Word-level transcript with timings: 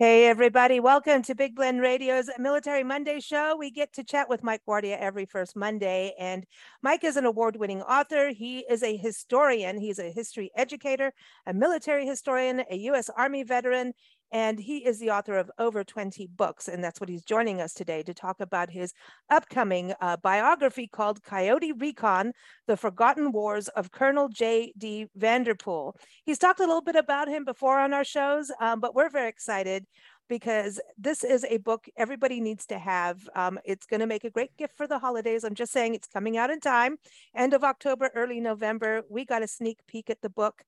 Hey, 0.00 0.28
everybody. 0.28 0.80
Welcome 0.80 1.20
to 1.24 1.34
Big 1.34 1.54
Blend 1.54 1.82
Radio's 1.82 2.30
Military 2.38 2.82
Monday 2.82 3.20
show. 3.20 3.54
We 3.54 3.70
get 3.70 3.92
to 3.92 4.02
chat 4.02 4.30
with 4.30 4.42
Mike 4.42 4.62
Guardia 4.64 4.96
every 4.98 5.26
first 5.26 5.54
Monday. 5.54 6.14
And 6.18 6.46
Mike 6.80 7.04
is 7.04 7.18
an 7.18 7.26
award 7.26 7.56
winning 7.56 7.82
author. 7.82 8.30
He 8.30 8.60
is 8.60 8.82
a 8.82 8.96
historian, 8.96 9.76
he's 9.78 9.98
a 9.98 10.10
history 10.10 10.52
educator, 10.56 11.12
a 11.46 11.52
military 11.52 12.06
historian, 12.06 12.62
a 12.70 12.76
U.S. 12.76 13.10
Army 13.14 13.42
veteran, 13.42 13.92
and 14.32 14.58
he 14.58 14.78
is 14.78 14.98
the 14.98 15.10
author 15.10 15.36
of 15.36 15.50
over 15.58 15.84
20 15.84 16.28
books. 16.28 16.68
And 16.68 16.82
that's 16.82 17.00
what 17.00 17.08
he's 17.08 17.24
joining 17.24 17.60
us 17.60 17.72
today 17.72 18.02
to 18.02 18.14
talk 18.14 18.40
about 18.40 18.70
his 18.70 18.92
upcoming 19.30 19.92
uh, 20.00 20.16
biography 20.16 20.86
called 20.86 21.22
Coyote 21.22 21.72
Recon 21.72 22.32
The 22.66 22.76
Forgotten 22.76 23.32
Wars 23.32 23.68
of 23.68 23.90
Colonel 23.90 24.28
Jay 24.28 24.72
D. 24.78 25.06
Vanderpool. 25.16 25.96
He's 26.24 26.38
talked 26.38 26.60
a 26.60 26.66
little 26.66 26.82
bit 26.82 26.96
about 26.96 27.28
him 27.28 27.44
before 27.44 27.78
on 27.80 27.92
our 27.92 28.04
shows, 28.04 28.50
um, 28.60 28.80
but 28.80 28.94
we're 28.94 29.10
very 29.10 29.28
excited 29.28 29.86
because 30.30 30.80
this 30.96 31.24
is 31.24 31.44
a 31.44 31.58
book 31.58 31.86
everybody 31.96 32.40
needs 32.40 32.64
to 32.64 32.78
have. 32.78 33.28
Um, 33.34 33.58
it's 33.64 33.84
going 33.84 34.00
to 34.00 34.06
make 34.06 34.24
a 34.24 34.30
great 34.30 34.56
gift 34.56 34.76
for 34.76 34.86
the 34.86 34.98
holidays. 34.98 35.42
I'm 35.42 35.56
just 35.56 35.72
saying 35.72 35.94
it's 35.94 36.06
coming 36.06 36.38
out 36.38 36.50
in 36.50 36.60
time, 36.60 36.96
end 37.34 37.52
of 37.52 37.64
October, 37.64 38.10
early 38.14 38.40
November. 38.40 39.02
We 39.10 39.24
got 39.24 39.42
a 39.42 39.48
sneak 39.48 39.78
peek 39.88 40.08
at 40.08 40.22
the 40.22 40.30
book. 40.30 40.62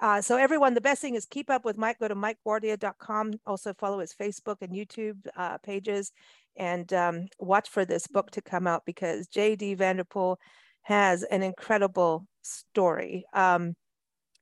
Uh, 0.00 0.20
so 0.20 0.36
everyone, 0.36 0.74
the 0.74 0.80
best 0.80 1.00
thing 1.00 1.14
is 1.14 1.24
keep 1.24 1.50
up 1.50 1.64
with 1.64 1.78
Mike. 1.78 1.98
Go 1.98 2.08
to 2.08 2.14
mikeguardia.com. 2.14 3.34
Also 3.46 3.72
follow 3.74 4.00
his 4.00 4.12
Facebook 4.12 4.56
and 4.60 4.72
YouTube 4.72 5.18
uh, 5.36 5.58
pages 5.58 6.12
and 6.56 6.92
um, 6.92 7.26
watch 7.38 7.68
for 7.68 7.84
this 7.84 8.06
book 8.06 8.30
to 8.32 8.42
come 8.42 8.66
out 8.66 8.84
because 8.84 9.26
Jay 9.28 9.56
D. 9.56 9.74
Vanderpool 9.74 10.38
has 10.82 11.22
an 11.22 11.42
incredible 11.42 12.26
story. 12.42 13.24
Um, 13.32 13.74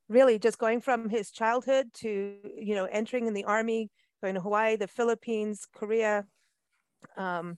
really 0.08 0.38
just 0.38 0.58
going 0.58 0.80
from 0.80 1.08
his 1.08 1.30
childhood 1.30 1.86
to, 1.94 2.34
you 2.58 2.74
know, 2.74 2.84
entering 2.84 3.26
in 3.26 3.34
the 3.34 3.44
army, 3.44 3.90
going 4.22 4.34
to 4.34 4.40
Hawaii, 4.40 4.76
the 4.76 4.88
Philippines, 4.88 5.66
Korea. 5.74 6.26
Um, 7.16 7.56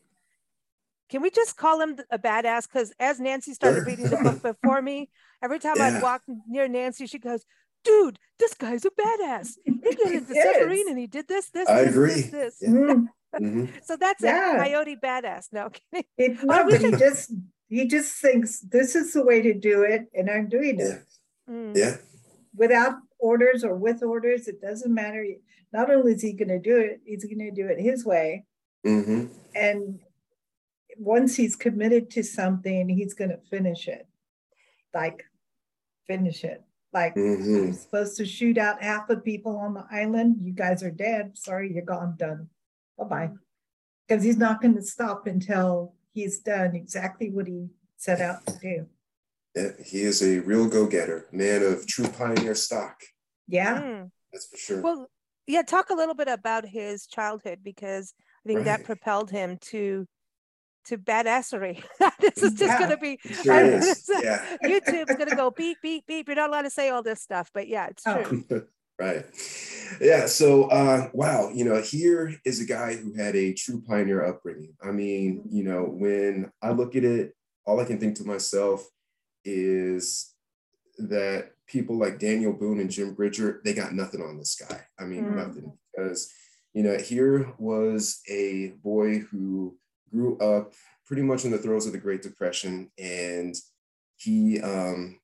can 1.11 1.23
we 1.23 1.31
just 1.31 1.57
call 1.57 1.81
him 1.81 1.97
a 2.11 2.19
badass? 2.19 2.67
Because 2.71 2.93
as 2.99 3.21
Nancy 3.21 3.55
started 3.55 3.87
reading 3.87 4.09
the 4.09 4.17
book 4.17 4.43
before 4.63 4.81
me, 4.81 5.11
every 5.43 5.59
time 5.59 5.75
yeah. 5.77 5.97
I'd 5.97 6.03
walk 6.03 6.23
near 6.49 6.69
Nancy, 6.69 7.07
she 7.07 7.19
goes, 7.19 7.45
dude, 7.85 8.19
this 8.39 8.55
guy's 8.55 8.85
a 8.85 8.91
badass. 8.91 9.55
He 9.65 9.73
did 9.73 9.99
it 10.01 10.29
the 10.29 10.35
submarine 10.35 10.89
and 10.89 10.99
he 10.99 11.07
did 11.07 11.29
this, 11.29 11.51
this, 11.51 11.69
I 11.69 11.85
this, 11.85 11.91
agree. 11.91 12.21
this, 12.23 12.59
this. 12.59 12.63
Mm-hmm. 12.69 13.67
so 13.83 13.97
that's 13.97 14.23
yeah. 14.23 14.57
a 14.57 14.59
coyote 14.59 14.97
badass. 14.97 15.49
No, 15.53 15.71
it, 15.93 16.39
no, 16.43 16.69
but 16.69 16.81
he 16.81 16.91
just 16.93 17.33
he 17.69 17.87
just 17.87 18.15
thinks 18.21 18.61
this 18.61 18.95
is 18.95 19.13
the 19.13 19.25
way 19.25 19.43
to 19.43 19.55
do 19.55 19.83
it, 19.83 20.07
and 20.15 20.31
I'm 20.31 20.49
doing 20.49 20.81
it. 20.81 21.03
Yeah. 21.49 21.55
Mm. 21.55 21.77
yeah. 21.77 21.97
Without 22.55 22.95
orders 23.19 23.65
or 23.65 23.75
with 23.75 24.03
orders, 24.03 24.47
it 24.49 24.61
doesn't 24.61 24.93
matter. 24.93 25.27
Not 25.73 25.91
only 25.91 26.13
is 26.13 26.23
he 26.23 26.33
going 26.33 26.49
to 26.49 26.61
do 26.61 26.77
it, 26.77 27.01
he's 27.05 27.25
going 27.25 27.39
to 27.39 27.51
do 27.51 27.67
it 27.67 27.81
his 27.81 28.05
way. 28.05 28.45
Mm-hmm. 28.87 29.27
And 29.57 29.99
once 30.97 31.35
he's 31.35 31.57
committed 31.57 32.11
to 32.11 32.23
something, 32.23 32.89
he's 32.89 33.15
going 33.15 33.31
to 33.31 33.39
finish 33.51 33.89
it. 33.89 34.07
Like, 34.93 35.25
finish 36.07 36.45
it. 36.45 36.63
Like 36.95 37.17
mm-hmm. 37.17 37.65
you're 37.65 37.73
supposed 37.73 38.17
to 38.19 38.25
shoot 38.25 38.57
out 38.57 38.81
half 38.81 39.09
the 39.09 39.17
people 39.17 39.57
on 39.59 39.75
the 39.75 39.85
island. 39.91 40.37
You 40.41 40.53
guys 40.53 40.83
are 40.85 40.93
dead. 40.93 41.37
Sorry, 41.37 41.73
you're 41.75 41.85
gone. 41.85 42.15
Done. 42.17 42.49
Bye 42.97 43.05
bye. 43.05 43.31
Because 44.07 44.23
he's 44.23 44.37
not 44.37 44.63
going 44.63 44.77
to 44.77 44.83
stop 44.83 45.27
until 45.27 45.95
he's 46.13 46.39
done 46.39 46.77
exactly 46.77 47.31
what 47.31 47.49
he 47.49 47.67
set 47.97 48.21
out 48.21 48.47
to 48.47 48.59
do. 48.61 48.87
Yeah, 49.57 49.71
he 49.85 50.03
is 50.03 50.23
a 50.23 50.41
real 50.41 50.69
go-getter, 50.69 51.27
man 51.33 51.63
of 51.63 51.87
true 51.87 52.09
pioneer 52.09 52.55
stock. 52.55 53.01
Yeah, 53.49 53.81
mm. 53.81 54.11
that's 54.33 54.47
for 54.47 54.57
sure. 54.57 54.81
Well, 54.83 55.09
yeah, 55.47 55.63
talk 55.63 55.91
a 55.91 55.95
little 55.95 56.15
bit 56.15 56.29
about 56.29 56.67
his 56.67 57.07
childhood 57.07 57.61
because 57.63 58.15
I 58.45 58.49
think 58.49 58.59
right. 58.59 58.65
that 58.67 58.85
propelled 58.85 59.31
him 59.31 59.59
to 59.71 60.07
to 60.87 60.99
badassery. 60.99 61.83
this 62.21 62.43
is 62.43 62.55
just 62.55 62.63
yeah, 62.63 62.79
going 62.79 62.91
to 62.91 62.97
be 62.97 63.19
sure 63.43 63.55
yeah. 64.23 64.57
YouTube's 64.63 65.17
going 65.17 65.31
to 65.31 65.37
go 65.37 65.51
beep 65.57 65.79
beep 65.83 66.07
beep. 66.07 66.27
You're 66.27 66.37
not 66.37 66.51
allowed 66.51 66.63
to 66.63 66.71
say 66.71 66.91
all 66.91 67.03
this 67.03 67.21
stuff, 67.21 67.51
but 67.53 67.69
yeah, 67.69 67.89
it's 67.89 68.03
true. 68.03 68.45
Oh. 68.51 68.63
right. 68.99 69.25
Yeah. 70.01 70.27
So 70.27 70.65
uh, 70.65 71.11
wow, 71.13 71.51
you 71.53 71.65
know, 71.65 71.81
here 71.81 72.35
is 72.45 72.61
a 72.61 72.67
guy 72.67 72.95
who 72.95 73.15
had 73.15 73.37
a 73.37 73.55
true 73.55 73.83
pioneer 73.87 74.25
upbringing. 74.25 74.75
I 74.83 74.91
mean, 74.91 75.43
you 75.51 75.65
know, 75.65 75.85
when 75.85 76.51
I 76.63 76.71
look 76.71 76.97
at 76.97 77.05
it, 77.05 77.35
all 77.67 77.81
I 77.81 77.85
can 77.85 77.99
think 77.99 78.17
to 78.17 78.25
myself 78.25 78.87
is 79.45 80.35
that 80.99 81.51
people 81.67 81.99
like 81.99 82.19
Daniel 82.19 82.53
Boone 82.53 82.81
and 82.81 82.91
Jim 82.91 83.15
Bridger, 83.15 83.61
they 83.65 83.73
got 83.73 83.95
nothing 83.95 84.23
on 84.23 84.39
this 84.39 84.55
guy. 84.55 84.81
I 84.99 85.05
mean, 85.05 85.25
mm. 85.25 85.37
nothing 85.37 85.73
because 85.95 86.31
you 86.75 86.83
know, 86.83 86.99
here 86.99 87.55
was 87.57 88.21
a 88.29 88.75
boy 88.83 89.21
who 89.21 89.77
grew 90.15 90.39
up 90.39 90.73
pretty 91.07 91.23
much 91.23 91.45
in 91.45 91.51
the 91.51 91.59
throes 91.59 91.87
of 91.87 91.93
the 91.93 91.99
Great 91.99 92.23
Depression, 92.23 92.91
and 92.99 93.55
he 94.17 94.61
um, 94.61 95.19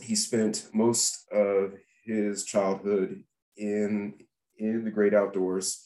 he 0.00 0.14
spent 0.14 0.68
most 0.72 1.26
of 1.32 1.72
his 2.04 2.44
childhood 2.44 3.24
in 3.56 4.14
in 4.58 4.84
the 4.84 4.90
great 4.90 5.14
outdoors, 5.14 5.82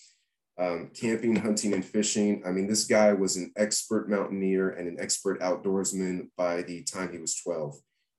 um, 0.59 0.91
camping, 0.95 1.37
hunting, 1.37 1.73
and 1.73 1.85
fishing. 1.85 2.43
I 2.47 2.51
mean, 2.51 2.67
this 2.67 2.85
guy 2.85 3.13
was 3.13 3.37
an 3.37 3.53
expert 3.57 4.09
mountaineer 4.09 4.71
and 4.71 4.89
an 4.89 4.97
expert 5.01 5.41
outdoorsman 5.41 6.29
by 6.37 6.63
the 6.63 6.83
time 6.85 7.13
he 7.13 7.19
was 7.19 7.35
12. 7.37 7.77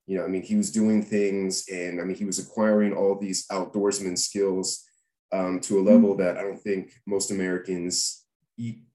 You 0.07 0.17
know, 0.17 0.25
I 0.25 0.27
mean, 0.27 0.41
he 0.41 0.55
was 0.55 0.71
doing 0.71 1.03
things 1.03 1.69
and 1.71 2.01
I 2.01 2.03
mean, 2.03 2.17
he 2.17 2.25
was 2.25 2.39
acquiring 2.39 2.91
all 2.91 3.17
these 3.17 3.47
outdoorsman 3.47 4.17
skills 4.17 4.83
um, 5.31 5.61
to 5.61 5.79
a 5.79 5.87
level 5.89 6.17
that 6.17 6.37
I 6.37 6.41
don't 6.41 6.59
think 6.59 6.91
most 7.05 7.31
Americans 7.31 8.25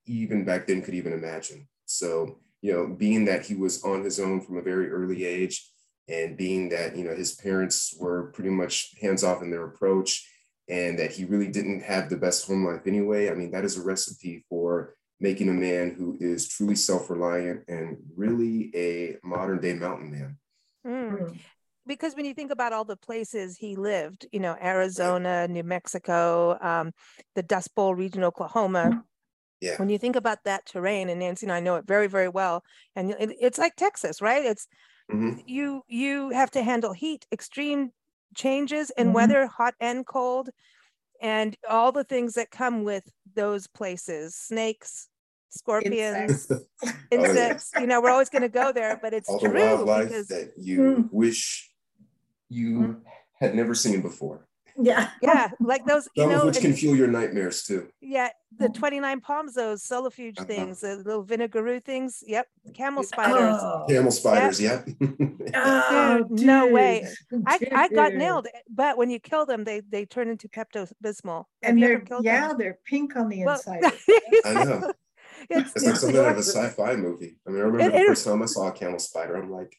even 0.06 0.44
back 0.44 0.66
then 0.66 0.82
could 0.82 0.94
even 0.94 1.12
imagine. 1.12 1.68
So, 1.84 2.38
you 2.62 2.72
know, 2.72 2.86
being 2.86 3.24
that 3.26 3.44
he 3.44 3.54
was 3.54 3.82
on 3.84 4.02
his 4.02 4.18
own 4.18 4.40
from 4.40 4.56
a 4.56 4.62
very 4.62 4.90
early 4.90 5.24
age 5.24 5.70
and 6.08 6.36
being 6.36 6.68
that, 6.70 6.96
you 6.96 7.04
know, 7.04 7.14
his 7.14 7.34
parents 7.34 7.94
were 7.98 8.30
pretty 8.32 8.50
much 8.50 8.94
hands 9.00 9.24
off 9.24 9.42
in 9.42 9.50
their 9.50 9.64
approach 9.64 10.28
and 10.68 10.98
that 10.98 11.12
he 11.12 11.24
really 11.24 11.48
didn't 11.48 11.82
have 11.82 12.08
the 12.08 12.16
best 12.16 12.46
home 12.46 12.64
life 12.64 12.86
anyway, 12.86 13.30
I 13.30 13.34
mean, 13.34 13.52
that 13.52 13.64
is 13.64 13.76
a 13.76 13.82
recipe 13.82 14.44
for 14.48 14.94
making 15.20 15.48
a 15.48 15.52
man 15.52 15.94
who 15.96 16.16
is 16.20 16.48
truly 16.48 16.74
self 16.74 17.08
reliant 17.08 17.64
and 17.68 17.98
really 18.16 18.70
a 18.74 19.16
modern 19.22 19.60
day 19.60 19.74
mountain 19.74 20.10
man. 20.10 20.38
Mm 20.86 21.38
because 21.86 22.14
when 22.14 22.24
you 22.24 22.34
think 22.34 22.50
about 22.50 22.72
all 22.72 22.84
the 22.84 22.96
places 22.96 23.56
he 23.56 23.76
lived, 23.76 24.26
you 24.32 24.40
know, 24.40 24.56
Arizona, 24.60 25.46
New 25.48 25.62
Mexico, 25.62 26.58
um, 26.60 26.92
the 27.34 27.42
Dust 27.42 27.74
Bowl 27.74 27.94
region, 27.94 28.24
Oklahoma, 28.24 29.04
yeah. 29.60 29.76
When 29.78 29.88
you 29.88 29.98
think 29.98 30.16
about 30.16 30.44
that 30.44 30.66
terrain, 30.66 31.08
and 31.08 31.20
Nancy 31.20 31.46
and 31.46 31.52
I 31.52 31.60
know 31.60 31.76
it 31.76 31.86
very, 31.86 32.08
very 32.08 32.28
well, 32.28 32.62
and 32.94 33.12
it, 33.12 33.36
it's 33.40 33.58
like 33.58 33.76
Texas, 33.76 34.20
right? 34.20 34.44
It's 34.44 34.68
mm-hmm. 35.10 35.40
you 35.46 35.82
you 35.88 36.30
have 36.30 36.50
to 36.52 36.62
handle 36.62 36.92
heat, 36.92 37.26
extreme 37.32 37.92
changes 38.34 38.90
in 38.96 39.06
mm-hmm. 39.06 39.14
weather, 39.14 39.46
hot 39.46 39.74
and 39.80 40.06
cold, 40.06 40.50
and 41.20 41.56
all 41.68 41.92
the 41.92 42.04
things 42.04 42.34
that 42.34 42.50
come 42.50 42.84
with 42.84 43.04
those 43.34 43.66
places, 43.66 44.36
snakes, 44.36 45.08
scorpions, 45.50 46.30
insects. 46.30 46.66
insects. 47.10 47.70
oh, 47.74 47.78
yeah. 47.78 47.80
You 47.80 47.86
know, 47.86 48.00
we're 48.00 48.10
always 48.10 48.28
going 48.28 48.42
to 48.42 48.48
go 48.48 48.72
there, 48.72 48.98
but 49.00 49.12
it's 49.12 49.28
all 49.28 49.40
true 49.40 49.52
the 49.52 49.58
wildlife 49.58 50.08
because, 50.08 50.28
that 50.28 50.52
you 50.56 50.78
mm. 50.78 51.08
wish 51.10 51.70
you 52.48 52.78
mm. 52.78 53.00
had 53.40 53.54
never 53.54 53.74
seen 53.74 54.02
before. 54.02 54.46
Yeah. 54.78 55.10
Yeah. 55.22 55.50
Like 55.58 55.86
those, 55.86 56.08
you 56.14 56.26
know, 56.26 56.46
which 56.46 56.60
can 56.60 56.74
fuel 56.74 56.96
your 56.96 57.08
nightmares 57.08 57.62
too. 57.62 57.88
Yeah. 58.00 58.28
The 58.58 58.68
29 58.68 59.20
palms, 59.20 59.54
those 59.54 59.82
solifuge 59.82 60.38
uh-huh. 60.38 60.46
things, 60.46 60.80
the 60.80 60.96
little 60.96 61.24
vinegaroo 61.24 61.84
things. 61.84 62.22
Yep. 62.26 62.46
Camel 62.74 63.02
spiders. 63.02 63.56
Oh. 63.60 63.84
Camel 63.88 64.10
spiders. 64.10 64.60
Yep. 64.60 64.88
oh, 65.54 66.24
dude, 66.28 66.46
no 66.46 66.66
way. 66.68 67.06
I, 67.46 67.58
I 67.72 67.88
got 67.88 68.14
nailed. 68.14 68.48
But 68.68 68.96
when 68.96 69.10
you 69.10 69.18
kill 69.18 69.46
them, 69.46 69.64
they 69.64 69.80
they 69.80 70.06
turn 70.06 70.28
into 70.28 70.48
Pepto 70.48 70.90
Bismol. 71.04 71.44
And 71.62 71.82
they're, 71.82 72.02
yeah, 72.20 72.48
them? 72.48 72.58
they're 72.58 72.78
pink 72.84 73.16
on 73.16 73.28
the 73.28 73.42
inside. 73.42 73.84
I 74.44 74.64
know. 74.64 74.92
It's, 75.48 75.76
it's 75.76 75.84
like 75.84 75.96
something 75.96 76.18
out 76.18 76.32
of 76.32 76.38
a 76.38 76.42
sci-fi 76.42 76.96
movie. 76.96 77.36
I 77.46 77.50
mean, 77.50 77.60
I 77.60 77.64
remember 77.64 77.96
it, 77.96 78.00
the 78.00 78.06
first 78.06 78.24
time 78.24 78.42
I 78.42 78.46
saw 78.46 78.68
a 78.68 78.72
camel 78.72 78.98
spider, 78.98 79.36
I'm 79.36 79.50
like, 79.50 79.78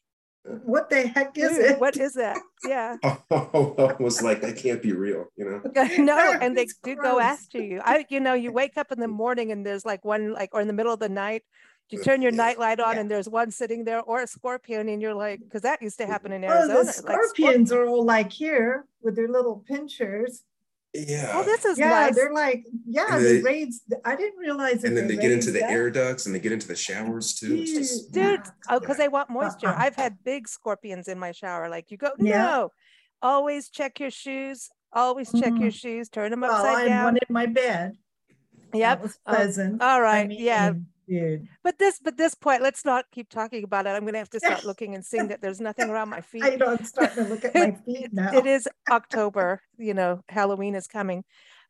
what 0.64 0.90
the 0.90 1.08
heck 1.08 1.38
is 1.38 1.52
Dude, 1.52 1.66
it? 1.66 1.80
What 1.80 1.98
is 1.98 2.14
that? 2.14 2.38
Yeah. 2.64 2.98
oh, 3.04 3.76
I 4.00 4.02
was 4.02 4.22
like, 4.22 4.42
that 4.42 4.58
can't 4.58 4.82
be 4.82 4.94
real, 4.94 5.26
you 5.36 5.46
know? 5.46 5.62
no, 6.04 6.38
and 6.42 6.56
they 6.56 6.64
it's 6.64 6.78
do 6.84 6.96
gross. 6.96 7.12
go 7.12 7.20
after 7.20 7.62
you. 7.62 7.82
I, 7.84 8.06
you 8.10 8.20
know, 8.20 8.34
you 8.34 8.52
wake 8.52 8.78
up 8.78 8.92
in 8.92 9.00
the 9.00 9.08
morning 9.08 9.52
and 9.52 9.66
there's 9.66 9.86
like 9.86 10.06
one, 10.06 10.34
like, 10.34 10.50
or 10.54 10.62
in 10.62 10.68
the 10.68 10.74
middle 10.74 10.94
of 10.94 11.00
the 11.00 11.10
night, 11.10 11.44
you 11.90 12.04
turn 12.04 12.22
your 12.22 12.32
night 12.32 12.60
light 12.60 12.80
on 12.80 12.96
yeah. 12.96 13.02
and 13.02 13.12
there's 13.12 13.30
one 13.30 13.52
sitting 13.52 13.86
there 13.86 14.02
or 14.02 14.22
a 14.22 14.28
scorpion 14.28 14.90
and 14.90 15.02
you're 15.02 15.14
like, 15.14 15.40
because 15.40 15.62
that 15.62 15.82
used 15.82 15.98
to 16.00 16.06
happen 16.06 16.32
in 16.32 16.44
Arizona. 16.44 16.80
Oh, 16.80 16.84
the 16.84 16.92
scorpions 16.92 17.72
like, 17.72 17.80
are 17.80 17.86
all 17.86 18.04
like 18.04 18.32
here 18.32 18.86
with 19.02 19.16
their 19.16 19.30
little 19.30 19.64
pinchers. 19.68 20.44
Yeah. 21.06 21.32
Oh, 21.36 21.44
this 21.44 21.64
is 21.64 21.78
yeah, 21.78 21.90
nice. 21.90 22.16
they're 22.16 22.34
like, 22.34 22.66
yeah, 22.88 23.20
they, 23.20 23.38
the 23.38 23.42
raids. 23.44 23.82
I 24.04 24.16
didn't 24.16 24.40
realize. 24.40 24.84
And 24.84 24.98
then 24.98 25.08
they 25.08 25.16
get 25.16 25.32
into 25.32 25.52
the 25.52 25.64
up. 25.64 25.70
air 25.70 25.92
ducts 25.92 26.26
and 26.26 26.34
they 26.34 26.40
get 26.40 26.52
into 26.52 26.68
the 26.68 26.76
showers 26.76 27.36
too. 27.36 27.64
Just, 27.66 28.12
Dude, 28.12 28.42
oh, 28.70 28.80
because 28.80 28.98
they 28.98 29.08
want 29.08 29.30
moisture. 29.30 29.68
Uh-uh. 29.68 29.76
I've 29.78 29.96
had 29.96 30.18
big 30.24 30.48
scorpions 30.48 31.08
in 31.08 31.20
my 31.20 31.34
shower. 31.34 31.70
Like 31.70 31.92
you 31.92 31.98
go, 31.98 32.12
yeah. 32.18 32.42
no. 32.42 32.72
Always 33.22 33.70
check 33.70 34.00
your 34.00 34.10
shoes. 34.10 34.70
Always 34.92 35.32
check 35.32 35.54
mm-hmm. 35.54 35.62
your 35.62 35.72
shoes. 35.72 36.10
Turn 36.10 36.32
them 36.32 36.44
upside 36.44 36.64
well, 36.64 36.76
I 36.78 36.88
down. 36.88 37.04
one 37.04 37.18
in 37.18 37.34
my 37.34 37.46
bed. 37.46 37.98
Yep. 38.74 38.98
That 38.98 39.02
was 39.04 39.20
oh, 39.28 39.34
pleasant. 39.36 39.82
all 39.82 40.02
right. 40.02 40.22
I 40.22 40.28
mean, 40.28 40.44
yeah. 40.44 40.74
Dude. 41.08 41.48
But 41.64 41.80
this, 41.80 42.00
but 42.04 42.18
this 42.18 42.36
point, 42.36 42.62
let's 42.62 42.84
not 42.84 43.06
keep 43.12 43.30
talking 43.30 43.64
about 43.64 43.86
it. 43.86 43.92
I'm 43.92 44.02
going 44.02 44.14
to 44.14 44.20
have 44.20 44.30
to 44.32 44.40
start 44.40 44.66
looking 44.66 44.96
and 44.96 45.06
seeing 45.06 45.30
that 45.30 45.42
there's 45.42 45.62
nothing 45.62 45.90
around 45.90 46.10
my 46.10 46.22
feet. 46.22 46.44
I 46.44 46.56
know. 46.56 46.74
I'm 46.74 46.84
starting 46.84 47.24
to 47.24 47.30
look 47.30 47.46
at 47.46 47.56
my 47.56 47.72
feet 47.86 48.10
now. 48.12 48.34
it 48.34 48.46
is 48.46 48.68
October. 48.90 49.62
You 49.78 49.94
know, 49.94 50.22
Halloween 50.28 50.76
is 50.76 50.88
coming. 50.88 51.24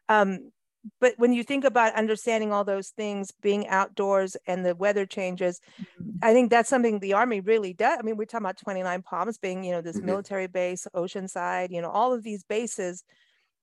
Um, 0.09 0.51
but 0.99 1.13
when 1.17 1.33
you 1.33 1.43
think 1.43 1.65
about 1.65 1.95
understanding 1.95 2.51
all 2.51 2.63
those 2.63 2.89
things, 2.89 3.31
being 3.41 3.67
outdoors 3.67 4.37
and 4.47 4.65
the 4.65 4.75
weather 4.75 5.05
changes, 5.05 5.59
mm-hmm. 5.81 6.17
I 6.21 6.33
think 6.33 6.49
that's 6.49 6.69
something 6.69 6.99
the 6.99 7.13
Army 7.13 7.41
really 7.41 7.73
does. 7.73 7.97
I 7.99 8.03
mean, 8.03 8.17
we're 8.17 8.25
talking 8.25 8.45
about 8.45 8.57
29 8.57 9.01
Palms 9.01 9.37
being, 9.37 9.63
you 9.63 9.71
know, 9.71 9.81
this 9.81 9.97
mm-hmm. 9.97 10.05
military 10.05 10.47
base, 10.47 10.87
Oceanside, 10.95 11.71
you 11.71 11.81
know, 11.81 11.89
all 11.89 12.13
of 12.13 12.23
these 12.23 12.43
bases. 12.43 13.03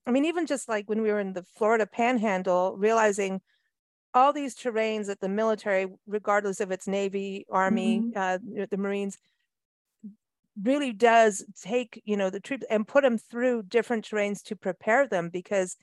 I 0.06 0.10
mean, 0.10 0.26
even 0.26 0.46
just 0.46 0.68
like 0.68 0.88
when 0.88 1.02
we 1.02 1.10
were 1.10 1.20
in 1.20 1.32
the 1.32 1.44
Florida 1.56 1.86
Panhandle, 1.86 2.76
realizing 2.76 3.40
all 4.14 4.32
these 4.32 4.54
terrains 4.54 5.06
that 5.06 5.20
the 5.20 5.28
military, 5.28 5.86
regardless 6.06 6.60
of 6.60 6.70
its 6.70 6.86
Navy, 6.86 7.44
Army, 7.50 8.00
mm-hmm. 8.00 8.62
uh, 8.62 8.66
the 8.70 8.76
Marines, 8.76 9.18
really 10.62 10.92
does 10.92 11.44
take, 11.60 12.00
you 12.04 12.16
know, 12.16 12.30
the 12.30 12.40
troops 12.40 12.64
and 12.70 12.86
put 12.86 13.02
them 13.02 13.18
through 13.18 13.64
different 13.64 14.08
terrains 14.08 14.42
to 14.44 14.56
prepare 14.56 15.08
them 15.08 15.28
because 15.30 15.76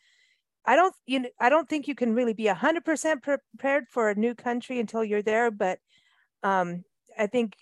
I 0.66 0.76
don't 0.76 0.96
you 1.06 1.20
know 1.20 1.30
I 1.40 1.50
don't 1.50 1.68
think 1.68 1.88
you 1.88 1.96
can 1.96 2.14
really 2.14 2.34
be 2.34 2.46
100% 2.46 3.22
prepared 3.22 3.88
for 3.90 4.10
a 4.10 4.16
new 4.16 4.36
country 4.36 4.80
until 4.80 5.04
you're 5.04 5.22
there 5.22 5.50
but 5.52 5.80
um, 6.44 6.84
I 7.18 7.28
think 7.28 7.56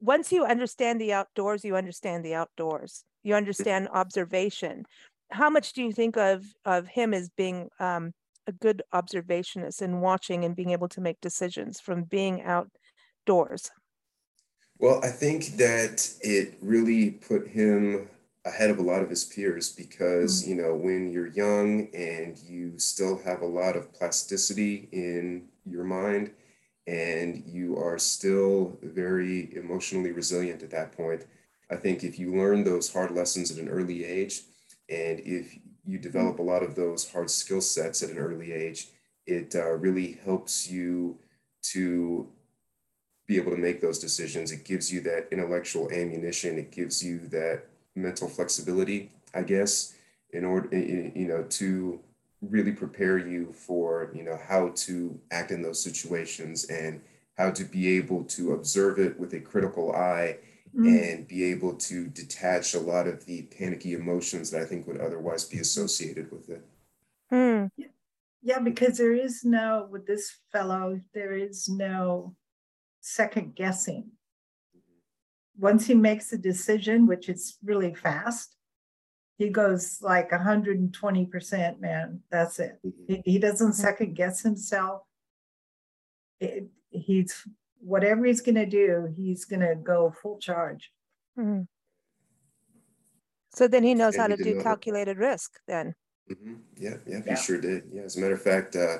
once 0.00 0.32
you 0.32 0.44
understand 0.44 1.00
the 1.00 1.12
outdoors 1.12 1.64
you 1.64 1.76
understand 1.76 2.24
the 2.24 2.34
outdoors 2.34 3.04
you 3.22 3.34
understand 3.34 3.88
observation 3.92 4.84
how 5.30 5.50
much 5.50 5.74
do 5.74 5.82
you 5.82 5.92
think 5.92 6.16
of 6.16 6.44
of 6.64 6.86
him 6.86 7.14
as 7.14 7.28
being 7.36 7.68
um, 7.78 8.12
a 8.46 8.52
good 8.52 8.82
observationist 8.94 9.82
and 9.82 10.02
watching 10.02 10.44
and 10.44 10.56
being 10.56 10.70
able 10.70 10.88
to 10.88 11.00
make 11.00 11.20
decisions 11.20 11.80
from 11.80 12.04
being 12.04 12.42
outdoors 12.42 13.70
well 14.78 15.00
I 15.02 15.08
think 15.08 15.56
that 15.56 16.08
it 16.20 16.58
really 16.60 17.10
put 17.10 17.48
him 17.48 18.08
ahead 18.44 18.70
of 18.70 18.78
a 18.78 18.82
lot 18.82 19.02
of 19.02 19.10
his 19.10 19.24
peers 19.24 19.70
because 19.70 20.42
mm-hmm. 20.42 20.50
you 20.50 20.62
know 20.62 20.74
when 20.74 21.10
you're 21.10 21.28
young 21.28 21.88
and 21.94 22.38
you 22.38 22.78
still 22.78 23.18
have 23.18 23.42
a 23.42 23.46
lot 23.46 23.76
of 23.76 23.92
plasticity 23.92 24.88
in 24.92 25.48
your 25.64 25.84
mind 25.84 26.32
and 26.86 27.44
you 27.46 27.76
are 27.76 27.98
still 27.98 28.76
very 28.82 29.54
emotionally 29.54 30.10
resilient 30.10 30.62
at 30.62 30.70
that 30.70 30.90
point 30.92 31.24
i 31.70 31.76
think 31.76 32.02
if 32.02 32.18
you 32.18 32.34
learn 32.34 32.64
those 32.64 32.92
hard 32.92 33.12
lessons 33.12 33.52
at 33.52 33.62
an 33.62 33.68
early 33.68 34.04
age 34.04 34.42
and 34.88 35.20
if 35.20 35.56
you 35.84 35.98
develop 35.98 36.38
a 36.38 36.42
lot 36.42 36.62
of 36.62 36.74
those 36.74 37.10
hard 37.10 37.30
skill 37.30 37.60
sets 37.60 38.02
at 38.02 38.10
an 38.10 38.18
early 38.18 38.52
age 38.52 38.88
it 39.26 39.54
uh, 39.54 39.72
really 39.72 40.18
helps 40.24 40.70
you 40.70 41.18
to 41.62 42.28
be 43.26 43.36
able 43.36 43.52
to 43.52 43.56
make 43.56 43.80
those 43.80 43.98
decisions. 43.98 44.50
It 44.50 44.64
gives 44.64 44.92
you 44.92 45.00
that 45.02 45.28
intellectual 45.30 45.90
ammunition. 45.92 46.58
It 46.58 46.72
gives 46.72 47.04
you 47.04 47.20
that 47.28 47.64
mental 47.94 48.28
flexibility, 48.28 49.10
I 49.34 49.42
guess, 49.42 49.94
in 50.32 50.44
order, 50.44 50.76
you 50.76 51.28
know, 51.28 51.44
to 51.44 52.00
really 52.40 52.72
prepare 52.72 53.18
you 53.18 53.52
for, 53.52 54.10
you 54.12 54.24
know, 54.24 54.38
how 54.48 54.70
to 54.74 55.18
act 55.30 55.52
in 55.52 55.62
those 55.62 55.82
situations 55.82 56.64
and 56.64 57.00
how 57.38 57.50
to 57.52 57.64
be 57.64 57.96
able 57.96 58.24
to 58.24 58.52
observe 58.52 58.98
it 58.98 59.18
with 59.18 59.32
a 59.34 59.40
critical 59.40 59.92
eye 59.92 60.38
mm. 60.76 61.14
and 61.14 61.28
be 61.28 61.44
able 61.44 61.74
to 61.74 62.06
detach 62.08 62.74
a 62.74 62.80
lot 62.80 63.06
of 63.06 63.24
the 63.26 63.42
panicky 63.42 63.94
emotions 63.94 64.50
that 64.50 64.62
I 64.62 64.64
think 64.64 64.86
would 64.86 65.00
otherwise 65.00 65.44
be 65.44 65.58
associated 65.58 66.30
with 66.30 66.48
it. 66.48 66.64
Mm. 67.32 67.70
Yeah, 68.42 68.58
because 68.58 68.98
there 68.98 69.14
is 69.14 69.44
no, 69.44 69.88
with 69.90 70.06
this 70.06 70.36
fellow, 70.50 71.00
there 71.14 71.32
is 71.34 71.68
no 71.68 72.34
second 73.00 73.54
guessing 73.54 74.10
once 75.58 75.86
he 75.86 75.94
makes 75.94 76.32
a 76.32 76.38
decision, 76.38 77.06
which 77.06 77.28
is 77.28 77.56
really 77.64 77.94
fast, 77.94 78.56
he 79.38 79.48
goes 79.48 79.98
like 80.02 80.30
120%, 80.30 81.80
man. 81.80 82.20
That's 82.30 82.58
it. 82.58 82.78
Mm-hmm. 82.84 83.14
He, 83.14 83.22
he 83.32 83.38
doesn't 83.38 83.68
mm-hmm. 83.68 83.80
second 83.80 84.14
guess 84.14 84.42
himself. 84.42 85.02
It, 86.40 86.66
he's 86.90 87.46
whatever 87.82 88.24
he's 88.24 88.40
going 88.40 88.54
to 88.54 88.66
do, 88.66 89.12
he's 89.14 89.44
going 89.44 89.60
to 89.60 89.74
go 89.74 90.14
full 90.22 90.38
charge. 90.38 90.90
Mm-hmm. 91.38 91.62
So 93.54 93.68
then 93.68 93.82
he 93.82 93.94
knows 93.94 94.14
and 94.14 94.22
how 94.22 94.28
to 94.28 94.36
do 94.36 94.62
calculated 94.62 95.18
risk 95.18 95.58
then. 95.66 95.94
Mm-hmm. 96.30 96.54
Yeah, 96.78 96.96
yeah, 97.06 97.20
he 97.28 97.36
sure 97.36 97.60
did. 97.60 97.84
Yeah, 97.92 98.02
as 98.02 98.16
a 98.16 98.20
matter 98.20 98.34
of 98.34 98.42
fact, 98.42 98.76
uh, 98.76 98.98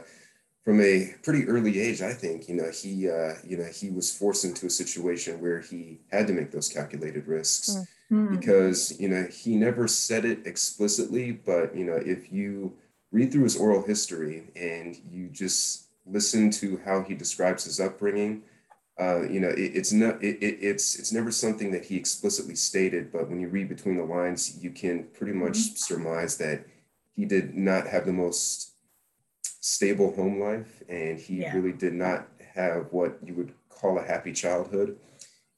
from 0.64 0.80
a 0.80 1.14
pretty 1.22 1.48
early 1.48 1.80
age, 1.80 2.02
I 2.02 2.12
think, 2.12 2.48
you 2.48 2.56
know, 2.56 2.70
he, 2.70 3.08
uh, 3.08 3.34
you 3.44 3.56
know, 3.56 3.64
he 3.64 3.90
was 3.90 4.14
forced 4.16 4.44
into 4.44 4.66
a 4.66 4.70
situation 4.70 5.40
where 5.40 5.60
he 5.60 6.00
had 6.10 6.26
to 6.26 6.32
make 6.32 6.50
those 6.50 6.68
calculated 6.68 7.26
risks 7.26 7.76
mm-hmm. 8.10 8.36
because, 8.36 8.98
you 9.00 9.08
know, 9.08 9.26
he 9.30 9.56
never 9.56 9.88
said 9.88 10.24
it 10.24 10.46
explicitly, 10.46 11.32
but, 11.32 11.74
you 11.74 11.84
know, 11.84 11.96
if 11.96 12.30
you 12.32 12.74
read 13.10 13.32
through 13.32 13.44
his 13.44 13.56
oral 13.56 13.82
history 13.82 14.50
and 14.54 14.96
you 15.10 15.28
just 15.28 15.88
listen 16.06 16.50
to 16.50 16.80
how 16.84 17.02
he 17.02 17.14
describes 17.14 17.64
his 17.64 17.80
upbringing, 17.80 18.42
uh, 19.00 19.22
you 19.22 19.40
know, 19.40 19.48
it, 19.48 19.72
it's 19.74 19.92
not, 19.92 20.22
it, 20.22 20.42
it, 20.42 20.58
it's, 20.60 20.98
it's 20.98 21.12
never 21.12 21.30
something 21.30 21.70
that 21.72 21.84
he 21.84 21.96
explicitly 21.96 22.54
stated, 22.54 23.12
but 23.12 23.28
when 23.28 23.40
you 23.40 23.48
read 23.48 23.68
between 23.68 23.96
the 23.96 24.04
lines, 24.04 24.62
you 24.62 24.70
can 24.70 25.04
pretty 25.14 25.32
much 25.32 25.58
mm-hmm. 25.58 25.76
surmise 25.76 26.36
that 26.38 26.66
he 27.14 27.24
did 27.24 27.54
not 27.54 27.86
have 27.86 28.06
the 28.06 28.12
most 28.12 28.72
stable 29.60 30.14
home 30.14 30.40
life, 30.40 30.82
and 30.88 31.18
he 31.18 31.36
yeah. 31.36 31.54
really 31.54 31.72
did 31.72 31.94
not 31.94 32.26
have 32.54 32.88
what 32.90 33.18
you 33.24 33.34
would 33.34 33.52
call 33.68 33.98
a 33.98 34.02
happy 34.02 34.32
childhood. 34.32 34.98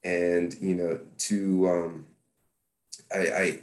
And 0.03 0.55
you 0.61 0.75
know, 0.75 0.99
to 1.17 1.69
um, 1.69 2.05
I, 3.13 3.59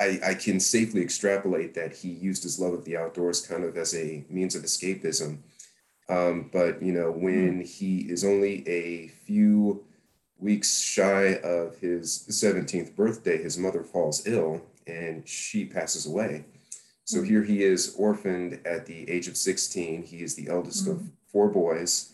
I 0.00 0.20
I 0.26 0.34
can 0.34 0.58
safely 0.58 1.02
extrapolate 1.02 1.74
that 1.74 1.94
he 1.94 2.08
used 2.08 2.42
his 2.42 2.58
love 2.58 2.74
of 2.74 2.84
the 2.84 2.96
outdoors 2.96 3.46
kind 3.46 3.64
of 3.64 3.76
as 3.76 3.94
a 3.94 4.24
means 4.28 4.54
of 4.54 4.62
escapism. 4.62 5.38
Um, 6.08 6.50
but 6.52 6.82
you 6.82 6.92
know, 6.92 7.10
when 7.10 7.62
mm. 7.62 7.68
he 7.68 8.00
is 8.00 8.24
only 8.24 8.66
a 8.68 9.08
few 9.08 9.84
weeks 10.38 10.80
shy 10.80 11.36
of 11.36 11.78
his 11.78 12.26
17th 12.28 12.94
birthday, 12.94 13.42
his 13.42 13.56
mother 13.56 13.82
falls 13.82 14.26
ill 14.26 14.62
and 14.86 15.26
she 15.26 15.64
passes 15.64 16.06
away. 16.06 16.44
So 17.04 17.18
mm-hmm. 17.18 17.28
here 17.28 17.42
he 17.42 17.62
is 17.62 17.94
orphaned 17.98 18.60
at 18.66 18.86
the 18.86 19.08
age 19.10 19.28
of 19.28 19.36
16. 19.36 20.02
He 20.02 20.22
is 20.22 20.34
the 20.34 20.48
eldest 20.48 20.86
mm-hmm. 20.86 20.92
of 20.92 21.10
four 21.30 21.48
boys. 21.48 22.12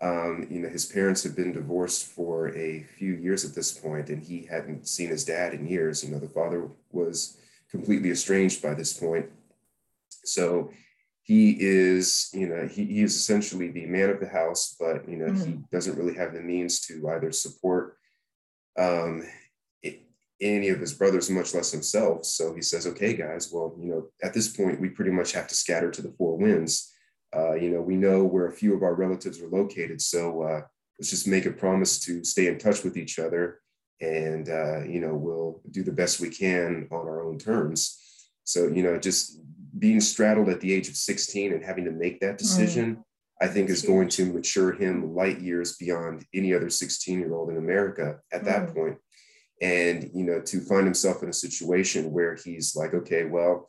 Um, 0.00 0.48
you 0.50 0.58
know, 0.60 0.68
his 0.68 0.84
parents 0.84 1.22
had 1.22 1.36
been 1.36 1.52
divorced 1.52 2.06
for 2.06 2.48
a 2.56 2.82
few 2.98 3.14
years 3.14 3.44
at 3.44 3.54
this 3.54 3.70
point, 3.70 4.08
and 4.08 4.20
he 4.20 4.46
hadn't 4.50 4.88
seen 4.88 5.08
his 5.08 5.24
dad 5.24 5.54
in 5.54 5.66
years. 5.66 6.02
You 6.02 6.10
know, 6.10 6.18
the 6.18 6.28
father 6.28 6.68
was 6.90 7.36
completely 7.70 8.10
estranged 8.10 8.60
by 8.60 8.74
this 8.74 8.92
point. 8.92 9.26
So 10.24 10.72
he 11.22 11.56
is, 11.58 12.30
you 12.32 12.48
know, 12.48 12.66
he, 12.66 12.84
he 12.84 13.02
is 13.02 13.14
essentially 13.14 13.68
the 13.68 13.86
man 13.86 14.10
of 14.10 14.20
the 14.20 14.28
house, 14.28 14.76
but, 14.78 15.08
you 15.08 15.16
know, 15.16 15.26
mm-hmm. 15.26 15.50
he 15.52 15.58
doesn't 15.70 15.96
really 15.96 16.14
have 16.14 16.34
the 16.34 16.40
means 16.40 16.80
to 16.86 17.08
either 17.10 17.30
support 17.30 17.96
um, 18.78 19.24
any 20.40 20.70
of 20.70 20.80
his 20.80 20.92
brothers, 20.92 21.30
much 21.30 21.54
less 21.54 21.70
himself. 21.70 22.24
So 22.24 22.52
he 22.54 22.62
says, 22.62 22.86
okay, 22.88 23.14
guys, 23.14 23.50
well, 23.52 23.76
you 23.78 23.88
know, 23.88 24.08
at 24.22 24.34
this 24.34 24.48
point, 24.48 24.80
we 24.80 24.88
pretty 24.88 25.12
much 25.12 25.32
have 25.32 25.46
to 25.48 25.54
scatter 25.54 25.90
to 25.92 26.02
the 26.02 26.14
four 26.18 26.36
winds. 26.36 26.92
Uh, 27.34 27.54
you 27.54 27.70
know, 27.70 27.80
we 27.80 27.96
know 27.96 28.24
where 28.24 28.48
a 28.48 28.52
few 28.52 28.74
of 28.74 28.82
our 28.82 28.94
relatives 28.94 29.40
are 29.40 29.48
located. 29.48 30.00
So 30.00 30.42
uh, 30.42 30.62
let's 30.98 31.10
just 31.10 31.28
make 31.28 31.46
a 31.46 31.52
promise 31.52 32.00
to 32.00 32.24
stay 32.24 32.48
in 32.48 32.58
touch 32.58 32.82
with 32.82 32.96
each 32.96 33.20
other. 33.20 33.60
And, 34.00 34.48
uh, 34.48 34.82
you 34.82 35.00
know, 35.00 35.14
we'll 35.14 35.60
do 35.70 35.84
the 35.84 35.92
best 35.92 36.18
we 36.18 36.28
can 36.28 36.88
on 36.90 37.06
our 37.06 37.24
own 37.24 37.38
terms. 37.38 38.00
So, 38.42 38.66
you 38.66 38.82
know, 38.82 38.98
just 38.98 39.38
being 39.78 40.00
straddled 40.00 40.48
at 40.48 40.60
the 40.60 40.72
age 40.72 40.88
of 40.88 40.96
16 40.96 41.52
and 41.52 41.64
having 41.64 41.84
to 41.84 41.90
make 41.90 42.20
that 42.20 42.38
decision, 42.38 42.96
mm. 42.96 43.02
I 43.40 43.48
think 43.48 43.70
is 43.70 43.82
going 43.82 44.08
to 44.10 44.32
mature 44.32 44.72
him 44.72 45.14
light 45.14 45.40
years 45.40 45.76
beyond 45.76 46.24
any 46.34 46.54
other 46.54 46.70
16 46.70 47.18
year 47.18 47.34
old 47.34 47.50
in 47.50 47.56
America 47.56 48.20
at 48.32 48.44
that 48.44 48.68
mm. 48.68 48.74
point 48.74 48.98
and 49.62 50.10
you 50.12 50.24
know 50.24 50.40
to 50.40 50.60
find 50.60 50.84
himself 50.84 51.22
in 51.22 51.28
a 51.28 51.32
situation 51.32 52.12
where 52.12 52.36
he's 52.44 52.76
like 52.76 52.92
okay 52.92 53.24
well 53.24 53.68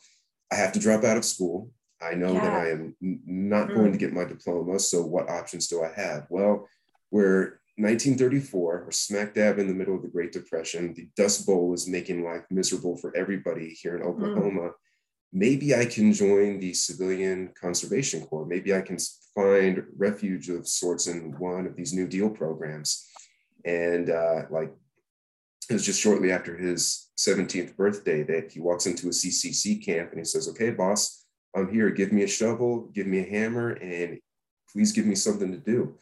i 0.51 0.55
have 0.55 0.73
to 0.73 0.79
drop 0.79 1.03
out 1.03 1.15
of 1.15 1.23
school 1.23 1.69
i 2.01 2.13
know 2.13 2.33
yeah. 2.33 2.41
that 2.41 2.53
i 2.53 2.69
am 2.69 2.95
not 2.99 3.69
mm. 3.69 3.75
going 3.75 3.91
to 3.91 3.97
get 3.97 4.11
my 4.11 4.25
diploma 4.25 4.79
so 4.79 5.01
what 5.01 5.29
options 5.29 5.67
do 5.67 5.83
i 5.83 5.91
have 5.95 6.25
well 6.29 6.67
we're 7.11 7.59
1934 7.77 8.83
we're 8.85 8.91
smack 8.91 9.33
dab 9.33 9.59
in 9.59 9.67
the 9.67 9.73
middle 9.73 9.95
of 9.95 10.01
the 10.01 10.07
great 10.07 10.31
depression 10.31 10.93
the 10.95 11.07
dust 11.15 11.45
bowl 11.45 11.73
is 11.73 11.87
making 11.87 12.23
life 12.23 12.43
miserable 12.49 12.97
for 12.97 13.15
everybody 13.15 13.69
here 13.69 13.95
in 13.95 14.03
mm. 14.03 14.07
oklahoma 14.07 14.61
mm. 14.61 14.73
Maybe 15.33 15.75
I 15.75 15.85
can 15.85 16.13
join 16.13 16.59
the 16.59 16.73
Civilian 16.73 17.51
Conservation 17.59 18.21
Corps. 18.21 18.45
Maybe 18.45 18.73
I 18.73 18.81
can 18.81 18.97
find 19.33 19.83
refuge 19.97 20.49
of 20.49 20.67
sorts 20.67 21.07
in 21.07 21.37
one 21.39 21.65
of 21.65 21.75
these 21.75 21.93
New 21.93 22.07
Deal 22.07 22.29
programs. 22.29 23.09
And 23.65 24.11
uh, 24.11 24.43
like, 24.51 24.71
it 25.69 25.73
was 25.73 25.85
just 25.85 25.99
shortly 25.99 26.31
after 26.31 26.55
his 26.55 27.09
17th 27.17 27.75
birthday 27.75 28.21
that 28.23 28.51
he 28.51 28.59
walks 28.59 28.85
into 28.85 29.07
a 29.07 29.11
CCC 29.11 29.83
camp 29.83 30.11
and 30.11 30.19
he 30.19 30.25
says, 30.25 30.47
Okay, 30.49 30.69
boss, 30.69 31.25
I'm 31.55 31.71
here. 31.71 31.89
Give 31.89 32.11
me 32.11 32.23
a 32.23 32.27
shovel, 32.27 32.89
give 32.93 33.07
me 33.07 33.19
a 33.19 33.29
hammer, 33.29 33.71
and 33.71 34.19
please 34.71 34.91
give 34.91 35.05
me 35.05 35.15
something 35.15 35.51
to 35.51 35.57
do. 35.57 35.97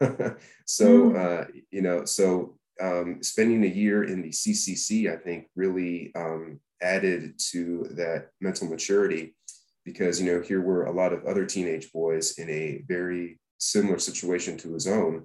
so, 0.66 1.10
mm. 1.10 1.16
uh, 1.16 1.46
you 1.70 1.82
know, 1.82 2.04
so 2.04 2.57
um, 2.80 3.22
spending 3.22 3.64
a 3.64 3.68
year 3.68 4.04
in 4.04 4.22
the 4.22 4.30
CCC, 4.30 5.12
I 5.12 5.16
think, 5.16 5.48
really 5.56 6.12
um, 6.14 6.60
added 6.82 7.38
to 7.50 7.88
that 7.92 8.28
mental 8.40 8.68
maturity 8.68 9.34
because, 9.84 10.20
you 10.20 10.32
know, 10.32 10.42
here 10.42 10.60
were 10.60 10.84
a 10.84 10.92
lot 10.92 11.12
of 11.12 11.24
other 11.24 11.46
teenage 11.46 11.92
boys 11.92 12.38
in 12.38 12.48
a 12.50 12.82
very 12.86 13.38
similar 13.58 13.98
situation 13.98 14.56
to 14.58 14.74
his 14.74 14.86
own. 14.86 15.24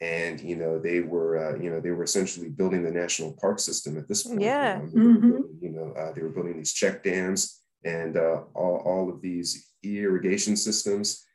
And, 0.00 0.40
you 0.40 0.56
know, 0.56 0.78
they 0.78 1.00
were, 1.00 1.38
uh, 1.38 1.58
you 1.58 1.70
know, 1.70 1.80
they 1.80 1.90
were 1.90 2.04
essentially 2.04 2.48
building 2.48 2.82
the 2.82 2.90
national 2.90 3.32
park 3.40 3.58
system 3.58 3.96
at 3.96 4.06
this 4.08 4.24
point. 4.24 4.40
Yeah. 4.40 4.80
You 4.80 4.82
know, 4.82 4.90
mm-hmm. 4.90 5.30
building, 5.30 5.58
you 5.60 5.70
know 5.70 5.92
uh, 5.98 6.12
they 6.12 6.22
were 6.22 6.28
building 6.28 6.58
these 6.58 6.72
check 6.72 7.02
dams 7.02 7.62
and 7.84 8.16
uh, 8.16 8.42
all, 8.54 8.82
all 8.84 9.08
of 9.08 9.22
these 9.22 9.72
irrigation 9.82 10.56
systems. 10.56 11.25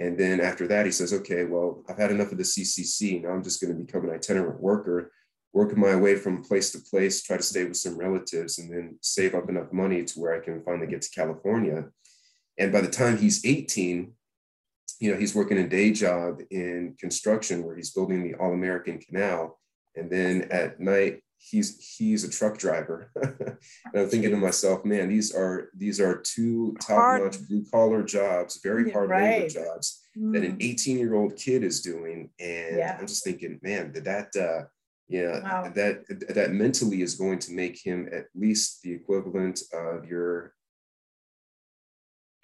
And 0.00 0.18
then 0.18 0.40
after 0.40 0.66
that, 0.68 0.86
he 0.86 0.92
says, 0.92 1.12
okay, 1.12 1.44
well, 1.44 1.84
I've 1.88 1.98
had 1.98 2.10
enough 2.10 2.32
of 2.32 2.38
the 2.38 2.44
CCC. 2.44 3.22
Now 3.22 3.30
I'm 3.30 3.44
just 3.44 3.60
going 3.60 3.72
to 3.72 3.84
become 3.84 4.04
an 4.04 4.14
itinerant 4.14 4.60
worker, 4.60 5.12
working 5.52 5.78
my 5.78 5.94
way 5.94 6.16
from 6.16 6.42
place 6.42 6.72
to 6.72 6.78
place, 6.78 7.22
try 7.22 7.36
to 7.36 7.42
stay 7.42 7.64
with 7.64 7.76
some 7.76 7.96
relatives, 7.96 8.58
and 8.58 8.72
then 8.72 8.98
save 9.02 9.34
up 9.34 9.48
enough 9.48 9.72
money 9.72 10.04
to 10.04 10.20
where 10.20 10.34
I 10.34 10.40
can 10.40 10.62
finally 10.64 10.88
get 10.88 11.02
to 11.02 11.10
California. 11.10 11.84
And 12.58 12.72
by 12.72 12.80
the 12.80 12.90
time 12.90 13.18
he's 13.18 13.44
18, 13.44 14.12
you 15.00 15.12
know, 15.12 15.18
he's 15.18 15.34
working 15.34 15.58
a 15.58 15.68
day 15.68 15.92
job 15.92 16.40
in 16.50 16.96
construction 16.98 17.64
where 17.64 17.76
he's 17.76 17.90
building 17.90 18.22
the 18.22 18.34
All 18.34 18.52
American 18.52 18.98
Canal. 18.98 19.58
And 19.96 20.10
then 20.10 20.48
at 20.50 20.80
night, 20.80 21.22
he's 21.50 21.96
he's 21.96 22.24
a 22.24 22.30
truck 22.30 22.56
driver 22.58 23.10
and 23.22 23.56
i'm 23.94 24.08
thinking 24.08 24.30
to 24.30 24.36
myself 24.36 24.84
man 24.84 25.08
these 25.08 25.34
are 25.34 25.68
these 25.76 26.00
are 26.00 26.16
two 26.16 26.74
top-notch 26.80 27.36
blue 27.48 27.64
collar 27.70 28.02
jobs 28.02 28.60
very 28.62 28.90
hard 28.90 29.10
right. 29.10 29.42
labor 29.42 29.48
jobs 29.48 30.02
mm. 30.16 30.32
that 30.32 30.42
an 30.42 30.56
18 30.60 30.98
year 30.98 31.14
old 31.14 31.36
kid 31.36 31.62
is 31.62 31.82
doing 31.82 32.30
and 32.40 32.78
yeah. 32.78 32.96
i'm 32.98 33.06
just 33.06 33.24
thinking 33.24 33.58
man 33.62 33.92
that 33.92 34.04
that 34.04 34.36
uh 34.40 34.64
yeah 35.08 35.42
wow. 35.42 35.72
that 35.74 36.04
that 36.34 36.52
mentally 36.52 37.02
is 37.02 37.14
going 37.14 37.38
to 37.38 37.52
make 37.52 37.78
him 37.84 38.08
at 38.10 38.26
least 38.34 38.80
the 38.82 38.92
equivalent 38.92 39.60
of 39.72 40.06
your 40.06 40.54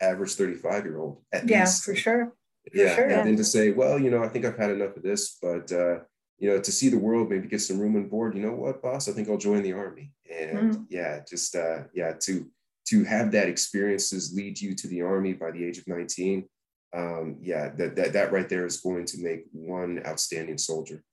average 0.03 0.35
35 0.35 0.85
year 0.85 0.99
old 0.99 1.23
yeah 1.47 1.61
least. 1.61 1.85
for 1.85 1.95
sure 1.95 2.35
for 2.71 2.77
yeah 2.77 2.95
sure. 2.97 3.07
and 3.07 3.29
then 3.29 3.37
to 3.37 3.45
say 3.45 3.71
well 3.71 3.99
you 3.99 4.11
know 4.11 4.23
i 4.23 4.29
think 4.29 4.45
i've 4.45 4.59
had 4.59 4.71
enough 4.71 4.95
of 4.97 5.03
this 5.03 5.39
but 5.41 5.73
uh 5.73 6.01
you 6.41 6.49
know, 6.49 6.59
to 6.59 6.73
see 6.73 6.89
the 6.89 6.99
world, 6.99 7.29
maybe 7.29 7.47
get 7.47 7.61
some 7.61 7.79
room 7.79 7.97
and 7.97 8.11
board, 8.11 8.35
you 8.35 8.43
know 8.43 8.53
what, 8.53 8.83
boss, 8.83 9.09
I 9.09 9.13
think 9.13 9.29
I'll 9.29 9.37
join 9.37 9.63
the 9.63 9.75
army. 9.75 10.13
And 10.35 10.75
mm. 10.75 10.87
yeah, 10.89 11.21
just 11.29 11.55
uh, 11.55 11.85
yeah, 11.95 12.15
to 12.21 12.47
to 12.89 13.05
have 13.05 13.31
that 13.33 13.49
experiences 13.49 14.33
lead 14.35 14.61
you 14.61 14.75
to 14.75 14.89
the 14.89 15.03
army 15.03 15.35
by 15.35 15.51
the 15.51 15.65
age 15.65 15.79
of 15.79 15.87
19. 15.87 16.49
Um, 16.97 17.37
yeah, 17.41 17.69
that, 17.77 17.95
that 17.95 18.15
that 18.15 18.33
right 18.33 18.49
there 18.49 18.67
is 18.67 18.81
going 18.81 19.05
to 19.07 19.23
make 19.23 19.45
one 19.53 20.03
outstanding 20.07 20.59
soldier. 20.59 21.05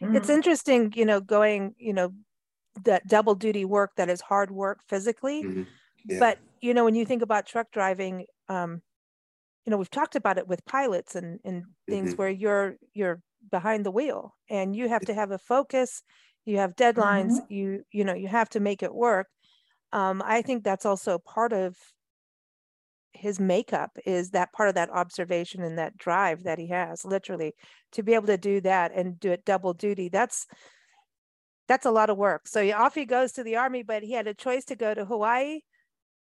It's 0.00 0.28
mm. 0.28 0.34
interesting, 0.34 0.92
you 0.96 1.06
know, 1.06 1.20
going, 1.20 1.74
you 1.78 1.92
know, 1.92 2.12
that 2.84 3.06
double 3.06 3.36
duty 3.36 3.64
work 3.64 3.92
that 3.96 4.10
is 4.10 4.20
hard 4.20 4.50
work 4.50 4.80
physically. 4.88 5.44
Mm-hmm. 5.44 5.62
Yeah. 6.08 6.18
But 6.18 6.38
you 6.60 6.74
know, 6.74 6.84
when 6.84 6.96
you 6.96 7.04
think 7.04 7.22
about 7.22 7.46
truck 7.46 7.68
driving, 7.70 8.26
um, 8.48 8.82
you 9.64 9.70
know, 9.70 9.76
we've 9.76 9.90
talked 9.90 10.16
about 10.16 10.36
it 10.36 10.48
with 10.48 10.64
pilots 10.64 11.14
and 11.14 11.38
and 11.44 11.62
things 11.88 12.10
mm-hmm. 12.10 12.16
where 12.16 12.28
you're 12.28 12.76
you're 12.92 13.22
behind 13.50 13.84
the 13.84 13.90
wheel 13.90 14.34
and 14.50 14.74
you 14.74 14.88
have 14.88 15.02
to 15.02 15.14
have 15.14 15.30
a 15.30 15.38
focus 15.38 16.02
you 16.44 16.58
have 16.58 16.76
deadlines 16.76 17.32
mm-hmm. 17.32 17.52
you 17.52 17.82
you 17.92 18.04
know 18.04 18.14
you 18.14 18.28
have 18.28 18.48
to 18.48 18.60
make 18.60 18.82
it 18.82 18.94
work 18.94 19.28
um, 19.92 20.22
i 20.24 20.42
think 20.42 20.62
that's 20.62 20.86
also 20.86 21.18
part 21.18 21.52
of 21.52 21.76
his 23.14 23.38
makeup 23.38 23.96
is 24.04 24.30
that 24.30 24.52
part 24.52 24.68
of 24.68 24.74
that 24.74 24.90
observation 24.90 25.62
and 25.62 25.78
that 25.78 25.96
drive 25.96 26.42
that 26.42 26.58
he 26.58 26.68
has 26.68 27.04
literally 27.04 27.54
to 27.92 28.02
be 28.02 28.14
able 28.14 28.26
to 28.26 28.36
do 28.36 28.60
that 28.60 28.92
and 28.94 29.18
do 29.20 29.30
it 29.30 29.44
double 29.44 29.72
duty 29.72 30.08
that's 30.08 30.46
that's 31.68 31.86
a 31.86 31.90
lot 31.90 32.10
of 32.10 32.18
work 32.18 32.46
so 32.46 32.68
off 32.72 32.94
he 32.94 33.04
goes 33.04 33.32
to 33.32 33.44
the 33.44 33.56
army 33.56 33.82
but 33.82 34.02
he 34.02 34.12
had 34.12 34.26
a 34.26 34.34
choice 34.34 34.64
to 34.64 34.74
go 34.74 34.92
to 34.92 35.04
hawaii 35.04 35.60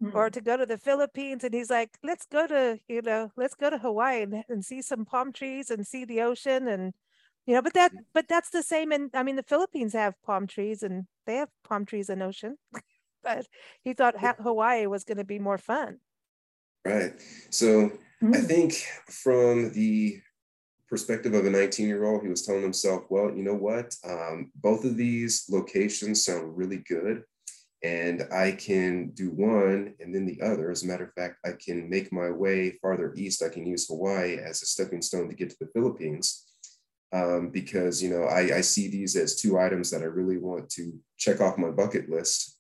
mm-hmm. 0.02 0.16
or 0.16 0.30
to 0.30 0.42
go 0.42 0.56
to 0.56 0.66
the 0.66 0.78
philippines 0.78 1.44
and 1.44 1.54
he's 1.54 1.72
like 1.72 1.90
let's 2.04 2.28
go 2.32 2.46
to 2.46 2.78
you 2.88 3.02
know 3.02 3.32
let's 3.36 3.56
go 3.56 3.70
to 3.70 3.80
hawaii 3.80 4.22
and, 4.22 4.44
and 4.48 4.64
see 4.64 4.82
some 4.82 5.06
palm 5.06 5.34
trees 5.34 5.72
and 5.72 5.88
see 5.88 6.06
the 6.06 6.22
ocean 6.22 6.68
and 6.68 6.94
you 7.46 7.54
know 7.54 7.62
but 7.62 7.74
that 7.74 7.92
but 8.14 8.28
that's 8.28 8.50
the 8.50 8.64
same 8.64 8.92
in 8.92 9.10
i 9.14 9.24
mean 9.24 9.36
the 9.36 9.44
philippines 9.44 9.94
have 9.94 10.22
palm 10.24 10.48
trees 10.48 10.84
and 10.84 11.06
they 11.26 11.36
have 11.36 11.50
palm 11.64 11.86
trees 11.86 12.10
in 12.10 12.22
ocean 12.22 12.58
but 13.26 13.48
he 13.84 13.94
thought 13.94 14.18
ha- 14.18 14.36
hawaii 14.40 14.86
was 14.86 15.04
going 15.04 15.18
to 15.18 15.26
be 15.26 15.40
more 15.40 15.58
fun. 15.58 16.00
Right. 16.86 17.14
So 17.50 17.90
mm-hmm. 18.24 18.34
i 18.34 18.38
think 18.38 18.74
from 19.10 19.74
the 19.74 20.22
perspective 20.88 21.34
of 21.34 21.46
a 21.46 21.50
19 21.50 21.88
year 21.88 22.06
old 22.06 22.22
he 22.22 22.30
was 22.30 22.46
telling 22.46 22.62
himself 22.62 23.04
well 23.10 23.36
you 23.36 23.44
know 23.44 23.56
what? 23.56 23.96
Um, 24.08 24.52
both 24.56 24.86
of 24.86 24.96
these 24.96 25.46
locations 25.50 26.24
sound 26.24 26.56
really 26.56 26.84
good 26.88 27.24
and 27.84 28.24
i 28.32 28.52
can 28.52 29.10
do 29.10 29.32
one 29.32 29.96
and 30.00 30.14
then 30.14 30.26
the 30.26 30.42
other. 30.42 30.70
As 30.72 30.84
a 30.84 30.88
matter 30.88 31.06
of 31.06 31.14
fact 31.14 31.40
i 31.44 31.54
can 31.54 31.90
make 31.90 32.14
my 32.14 32.30
way 32.30 32.78
farther 32.82 33.14
east. 33.18 33.44
I 33.44 33.50
can 33.50 33.66
use 33.66 33.88
hawaii 33.88 34.38
as 34.38 34.62
a 34.62 34.68
stepping 34.68 35.02
stone 35.02 35.28
to 35.28 35.36
get 35.36 35.50
to 35.50 35.58
the 35.60 35.72
philippines 35.74 36.46
um, 37.16 37.50
because 37.50 38.04
you 38.04 38.10
know 38.10 38.24
I, 38.26 38.58
I 38.58 38.62
see 38.62 38.90
these 38.90 39.16
as 39.16 39.36
two 39.36 39.58
items 39.58 39.90
that 39.92 40.02
I 40.02 40.06
really 40.06 40.38
want 40.38 40.70
to 40.72 40.94
check 41.18 41.40
off 41.40 41.58
my 41.58 41.72
bucket 41.72 42.10
list. 42.10 42.60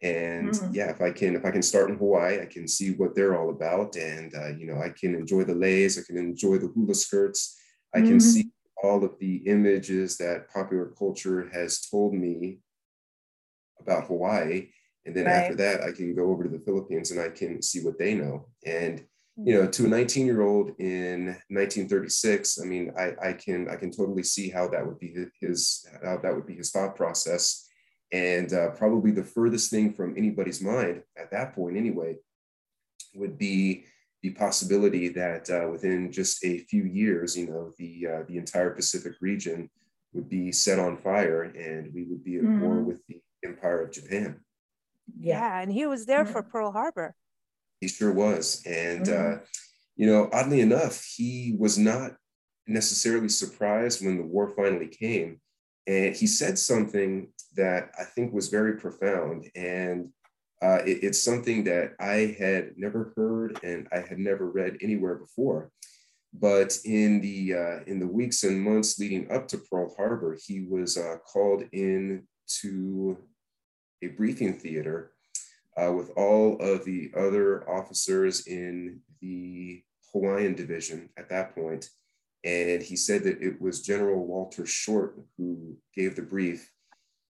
And 0.00 0.50
mm. 0.50 0.72
yeah, 0.72 0.90
if 0.90 1.00
I 1.00 1.10
can 1.10 1.34
if 1.34 1.44
I 1.44 1.50
can 1.50 1.62
start 1.62 1.90
in 1.90 1.98
Hawaii, 1.98 2.40
I 2.40 2.46
can 2.46 2.68
see 2.68 2.92
what 2.92 3.16
they're 3.16 3.36
all 3.36 3.50
about, 3.50 3.96
and 3.96 4.32
uh, 4.34 4.50
you 4.56 4.66
know 4.66 4.80
I 4.80 4.90
can 4.90 5.14
enjoy 5.14 5.42
the 5.44 5.54
leis, 5.54 5.98
I 5.98 6.02
can 6.06 6.16
enjoy 6.16 6.58
the 6.58 6.68
hula 6.68 6.94
skirts, 6.94 7.58
I 7.92 7.98
can 7.98 8.18
mm-hmm. 8.18 8.20
see 8.20 8.50
all 8.84 9.04
of 9.04 9.18
the 9.18 9.36
images 9.46 10.16
that 10.18 10.48
popular 10.48 10.92
culture 10.96 11.50
has 11.52 11.80
told 11.80 12.14
me 12.14 12.60
about 13.80 14.06
Hawaii. 14.06 14.68
And 15.04 15.16
then 15.16 15.24
right. 15.24 15.32
after 15.32 15.56
that, 15.56 15.82
I 15.82 15.90
can 15.90 16.14
go 16.14 16.30
over 16.30 16.44
to 16.44 16.50
the 16.50 16.62
Philippines 16.64 17.10
and 17.10 17.20
I 17.20 17.30
can 17.30 17.62
see 17.62 17.80
what 17.80 17.98
they 17.98 18.14
know. 18.14 18.46
And 18.64 19.04
you 19.40 19.54
know 19.54 19.68
to 19.68 19.84
a 19.84 19.88
19 19.88 20.26
year 20.26 20.42
old 20.42 20.72
in 20.80 21.26
1936 21.48 22.60
i 22.60 22.64
mean 22.64 22.92
I, 22.98 23.12
I 23.22 23.32
can 23.34 23.68
i 23.68 23.76
can 23.76 23.92
totally 23.92 24.24
see 24.24 24.50
how 24.50 24.66
that 24.68 24.84
would 24.84 24.98
be 24.98 25.14
his 25.40 25.86
how 26.04 26.18
that 26.18 26.34
would 26.34 26.46
be 26.46 26.54
his 26.54 26.70
thought 26.70 26.96
process. 26.96 27.64
And 28.10 28.52
uh, 28.54 28.70
probably 28.70 29.10
the 29.10 29.24
furthest 29.24 29.70
thing 29.70 29.92
from 29.92 30.16
anybody's 30.16 30.62
mind 30.62 31.02
at 31.18 31.30
that 31.30 31.54
point 31.54 31.76
anyway 31.76 32.16
would 33.14 33.36
be 33.36 33.84
the 34.22 34.30
possibility 34.30 35.08
that 35.10 35.50
uh, 35.50 35.68
within 35.70 36.10
just 36.10 36.42
a 36.44 36.58
few 36.60 36.84
years 36.84 37.36
you 37.36 37.48
know 37.48 37.72
the 37.78 38.06
uh, 38.06 38.22
the 38.26 38.38
entire 38.38 38.70
pacific 38.70 39.12
region 39.20 39.70
would 40.14 40.28
be 40.28 40.50
set 40.50 40.78
on 40.78 40.96
fire 40.96 41.42
and 41.42 41.92
we 41.92 42.04
would 42.04 42.24
be 42.24 42.36
at 42.38 42.42
mm-hmm. 42.42 42.60
war 42.60 42.80
with 42.80 43.06
the 43.06 43.20
empire 43.44 43.82
of 43.82 43.92
japan. 43.92 44.40
Yeah. 45.18 45.60
And 45.60 45.70
he 45.70 45.86
was 45.86 46.06
there 46.06 46.24
for 46.24 46.42
pearl 46.42 46.72
harbor 46.72 47.14
he 47.80 47.88
sure 47.88 48.12
was. 48.12 48.62
And, 48.66 49.06
mm-hmm. 49.06 49.34
uh, 49.34 49.44
you 49.96 50.06
know, 50.06 50.28
oddly 50.32 50.60
enough, 50.60 51.04
he 51.16 51.56
was 51.58 51.78
not 51.78 52.12
necessarily 52.66 53.28
surprised 53.28 54.04
when 54.04 54.16
the 54.16 54.24
war 54.24 54.48
finally 54.56 54.88
came. 54.88 55.40
And 55.86 56.14
he 56.14 56.26
said 56.26 56.58
something 56.58 57.32
that 57.56 57.90
I 57.98 58.04
think 58.04 58.32
was 58.32 58.48
very 58.48 58.76
profound. 58.76 59.50
And 59.56 60.10
uh, 60.60 60.80
it, 60.84 61.02
it's 61.02 61.22
something 61.22 61.64
that 61.64 61.94
I 61.98 62.36
had 62.38 62.72
never 62.76 63.12
heard 63.16 63.58
and 63.62 63.88
I 63.92 64.00
had 64.00 64.18
never 64.18 64.50
read 64.50 64.76
anywhere 64.82 65.14
before. 65.14 65.70
But 66.34 66.76
in 66.84 67.22
the 67.22 67.54
uh, 67.54 67.84
in 67.86 67.98
the 68.00 68.06
weeks 68.06 68.44
and 68.44 68.60
months 68.60 68.98
leading 68.98 69.30
up 69.30 69.48
to 69.48 69.58
Pearl 69.58 69.94
Harbor, 69.96 70.36
he 70.46 70.60
was 70.60 70.98
uh, 70.98 71.16
called 71.24 71.64
in 71.72 72.26
to 72.60 73.16
a 74.02 74.08
briefing 74.08 74.58
theater 74.58 75.12
uh, 75.78 75.92
with 75.92 76.10
all 76.16 76.56
of 76.60 76.84
the 76.84 77.10
other 77.16 77.68
officers 77.70 78.46
in 78.46 79.00
the 79.20 79.82
Hawaiian 80.12 80.54
division 80.54 81.10
at 81.16 81.28
that 81.28 81.54
point. 81.54 81.88
And 82.44 82.82
he 82.82 82.96
said 82.96 83.24
that 83.24 83.42
it 83.42 83.60
was 83.60 83.82
General 83.82 84.24
Walter 84.24 84.64
Short 84.66 85.18
who 85.36 85.76
gave 85.94 86.16
the 86.16 86.22
brief. 86.22 86.70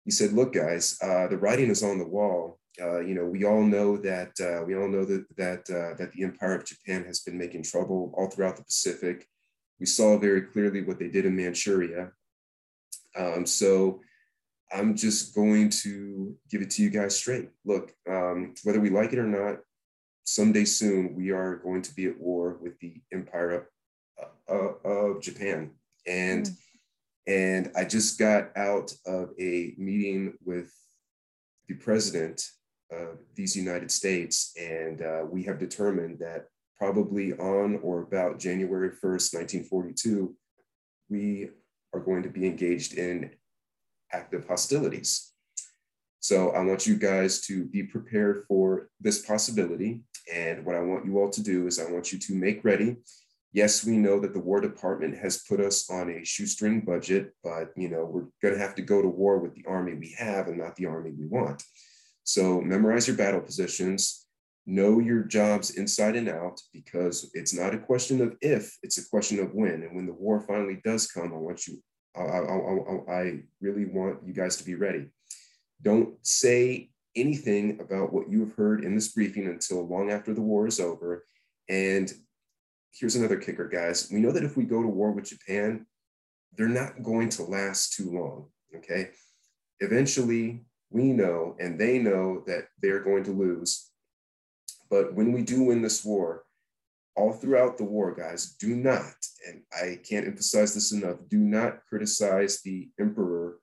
He 0.04 0.10
said, 0.10 0.32
"Look, 0.32 0.54
guys, 0.54 0.98
uh, 1.02 1.28
the 1.28 1.38
writing 1.38 1.70
is 1.70 1.82
on 1.82 1.98
the 1.98 2.06
wall. 2.06 2.58
Uh, 2.80 3.00
you 3.00 3.14
know, 3.14 3.24
we 3.24 3.44
all 3.44 3.62
know 3.62 3.96
that 3.98 4.32
uh, 4.40 4.64
we 4.64 4.74
all 4.74 4.88
know 4.88 5.04
that 5.04 5.24
that 5.36 5.60
uh, 5.70 5.94
that 5.96 6.12
the 6.12 6.24
Empire 6.24 6.56
of 6.56 6.66
Japan 6.66 7.04
has 7.04 7.20
been 7.20 7.38
making 7.38 7.62
trouble 7.62 8.12
all 8.16 8.28
throughout 8.28 8.56
the 8.56 8.64
Pacific. 8.64 9.28
We 9.78 9.86
saw 9.86 10.18
very 10.18 10.42
clearly 10.42 10.82
what 10.82 10.98
they 10.98 11.08
did 11.08 11.26
in 11.26 11.36
Manchuria. 11.36 12.12
Um, 13.16 13.46
so 13.46 14.00
I'm 14.74 14.96
just 14.96 15.34
going 15.34 15.70
to 15.70 16.36
give 16.50 16.60
it 16.60 16.70
to 16.70 16.82
you 16.82 16.90
guys 16.90 17.16
straight. 17.16 17.48
Look, 17.64 17.94
um, 18.10 18.54
whether 18.64 18.80
we 18.80 18.90
like 18.90 19.12
it 19.12 19.20
or 19.20 19.26
not, 19.26 19.60
someday 20.24 20.64
soon 20.64 21.14
we 21.14 21.30
are 21.30 21.56
going 21.56 21.82
to 21.82 21.94
be 21.94 22.06
at 22.06 22.18
war 22.18 22.58
with 22.60 22.78
the 22.80 23.00
empire 23.12 23.68
of, 24.18 24.28
uh, 24.48 24.88
of 24.88 25.22
Japan. 25.22 25.70
And 26.08 26.46
mm. 26.46 26.56
and 27.26 27.70
I 27.76 27.84
just 27.84 28.18
got 28.18 28.50
out 28.56 28.92
of 29.06 29.30
a 29.38 29.74
meeting 29.78 30.34
with 30.44 30.72
the 31.68 31.74
president 31.74 32.42
of 32.90 33.18
these 33.34 33.56
United 33.56 33.90
States, 33.90 34.52
and 34.60 35.00
uh, 35.00 35.22
we 35.30 35.42
have 35.44 35.58
determined 35.58 36.18
that 36.18 36.48
probably 36.76 37.32
on 37.34 37.78
or 37.82 38.02
about 38.02 38.38
January 38.38 38.90
1st, 38.90 39.34
1942, 39.34 40.34
we 41.08 41.48
are 41.94 42.00
going 42.00 42.22
to 42.22 42.28
be 42.28 42.46
engaged 42.46 42.94
in 42.94 43.30
active 44.14 44.46
hostilities. 44.46 45.32
So 46.20 46.50
I 46.50 46.60
want 46.64 46.86
you 46.86 46.96
guys 46.96 47.42
to 47.48 47.64
be 47.66 47.82
prepared 47.82 48.44
for 48.48 48.88
this 49.00 49.26
possibility. 49.26 50.04
And 50.32 50.64
what 50.64 50.76
I 50.76 50.80
want 50.80 51.04
you 51.04 51.18
all 51.18 51.28
to 51.30 51.42
do 51.42 51.66
is 51.66 51.78
I 51.78 51.90
want 51.90 52.12
you 52.12 52.18
to 52.18 52.34
make 52.34 52.64
ready. 52.64 52.96
Yes, 53.52 53.84
we 53.84 53.96
know 53.98 54.18
that 54.20 54.32
the 54.32 54.40
War 54.40 54.60
Department 54.60 55.18
has 55.18 55.44
put 55.48 55.60
us 55.60 55.90
on 55.90 56.10
a 56.10 56.24
shoestring 56.24 56.80
budget, 56.80 57.32
but 57.44 57.72
you 57.76 57.88
know 57.88 58.04
we're 58.04 58.28
going 58.42 58.54
to 58.54 58.64
have 58.66 58.74
to 58.76 58.82
go 58.82 59.02
to 59.02 59.06
war 59.06 59.38
with 59.38 59.54
the 59.54 59.64
army 59.68 59.94
we 59.94 60.14
have 60.18 60.48
and 60.48 60.58
not 60.58 60.74
the 60.76 60.86
army 60.86 61.12
we 61.12 61.26
want. 61.26 61.62
So 62.24 62.60
memorize 62.60 63.06
your 63.06 63.16
battle 63.16 63.40
positions, 63.40 64.26
know 64.66 64.98
your 64.98 65.22
jobs 65.22 65.76
inside 65.76 66.16
and 66.16 66.28
out, 66.28 66.58
because 66.72 67.30
it's 67.34 67.54
not 67.54 67.74
a 67.74 67.78
question 67.78 68.22
of 68.22 68.34
if, 68.40 68.76
it's 68.82 68.98
a 68.98 69.08
question 69.08 69.38
of 69.40 69.54
when. 69.54 69.82
And 69.82 69.94
when 69.94 70.06
the 70.06 70.14
war 70.14 70.40
finally 70.40 70.80
does 70.82 71.06
come, 71.06 71.32
I 71.32 71.36
want 71.36 71.66
you, 71.66 71.82
I, 72.16 72.20
I, 72.20 73.12
I 73.12 73.40
really 73.60 73.86
want 73.86 74.24
you 74.24 74.32
guys 74.32 74.56
to 74.56 74.64
be 74.64 74.74
ready. 74.74 75.06
Don't 75.82 76.14
say 76.22 76.90
anything 77.16 77.80
about 77.80 78.12
what 78.12 78.30
you 78.30 78.40
have 78.40 78.54
heard 78.54 78.84
in 78.84 78.94
this 78.94 79.08
briefing 79.08 79.46
until 79.46 79.86
long 79.86 80.10
after 80.10 80.34
the 80.34 80.40
war 80.40 80.66
is 80.66 80.80
over. 80.80 81.24
And 81.68 82.12
here's 82.92 83.16
another 83.16 83.36
kicker, 83.36 83.68
guys. 83.68 84.08
We 84.12 84.20
know 84.20 84.32
that 84.32 84.44
if 84.44 84.56
we 84.56 84.64
go 84.64 84.82
to 84.82 84.88
war 84.88 85.12
with 85.12 85.28
Japan, 85.28 85.86
they're 86.56 86.68
not 86.68 87.02
going 87.02 87.28
to 87.30 87.42
last 87.42 87.94
too 87.94 88.10
long. 88.10 88.48
Okay. 88.76 89.10
Eventually, 89.80 90.64
we 90.90 91.12
know 91.12 91.56
and 91.58 91.78
they 91.78 91.98
know 91.98 92.44
that 92.46 92.68
they're 92.80 93.02
going 93.02 93.24
to 93.24 93.32
lose. 93.32 93.90
But 94.90 95.14
when 95.14 95.32
we 95.32 95.42
do 95.42 95.64
win 95.64 95.82
this 95.82 96.04
war, 96.04 96.43
all 97.16 97.32
throughout 97.32 97.78
the 97.78 97.84
war, 97.84 98.14
guys, 98.14 98.56
do 98.58 98.74
not, 98.74 99.14
and 99.46 99.62
I 99.72 100.00
can't 100.08 100.26
emphasize 100.26 100.74
this 100.74 100.92
enough, 100.92 101.18
do 101.28 101.38
not 101.38 101.84
criticize 101.88 102.60
the 102.62 102.90
emperor 102.98 103.58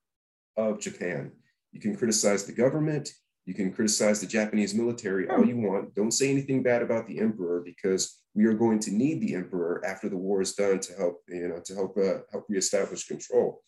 of 0.57 0.79
Japan. 0.79 1.31
You 1.71 1.81
can 1.81 1.95
criticize 1.95 2.45
the 2.45 2.53
government, 2.53 3.09
you 3.45 3.53
can 3.53 3.73
criticize 3.73 4.21
the 4.21 4.27
Japanese 4.27 4.73
military 4.73 5.27
all 5.27 5.45
you 5.45 5.57
want. 5.57 5.95
Don't 5.95 6.11
say 6.11 6.29
anything 6.29 6.63
bad 6.63 6.81
about 6.81 7.07
the 7.07 7.19
emperor 7.19 7.61
because 7.65 8.21
we 8.35 8.45
are 8.45 8.53
going 8.53 8.79
to 8.79 8.91
need 8.91 9.19
the 9.19 9.35
emperor 9.35 9.83
after 9.85 10.07
the 10.07 10.17
war 10.17 10.41
is 10.41 10.53
done 10.53 10.79
to 10.79 10.93
help, 10.93 11.21
you 11.27 11.47
know, 11.47 11.59
to 11.65 11.73
help 11.73 11.97
uh, 11.97 12.19
help 12.31 12.45
reestablish 12.47 13.07
control. 13.07 13.61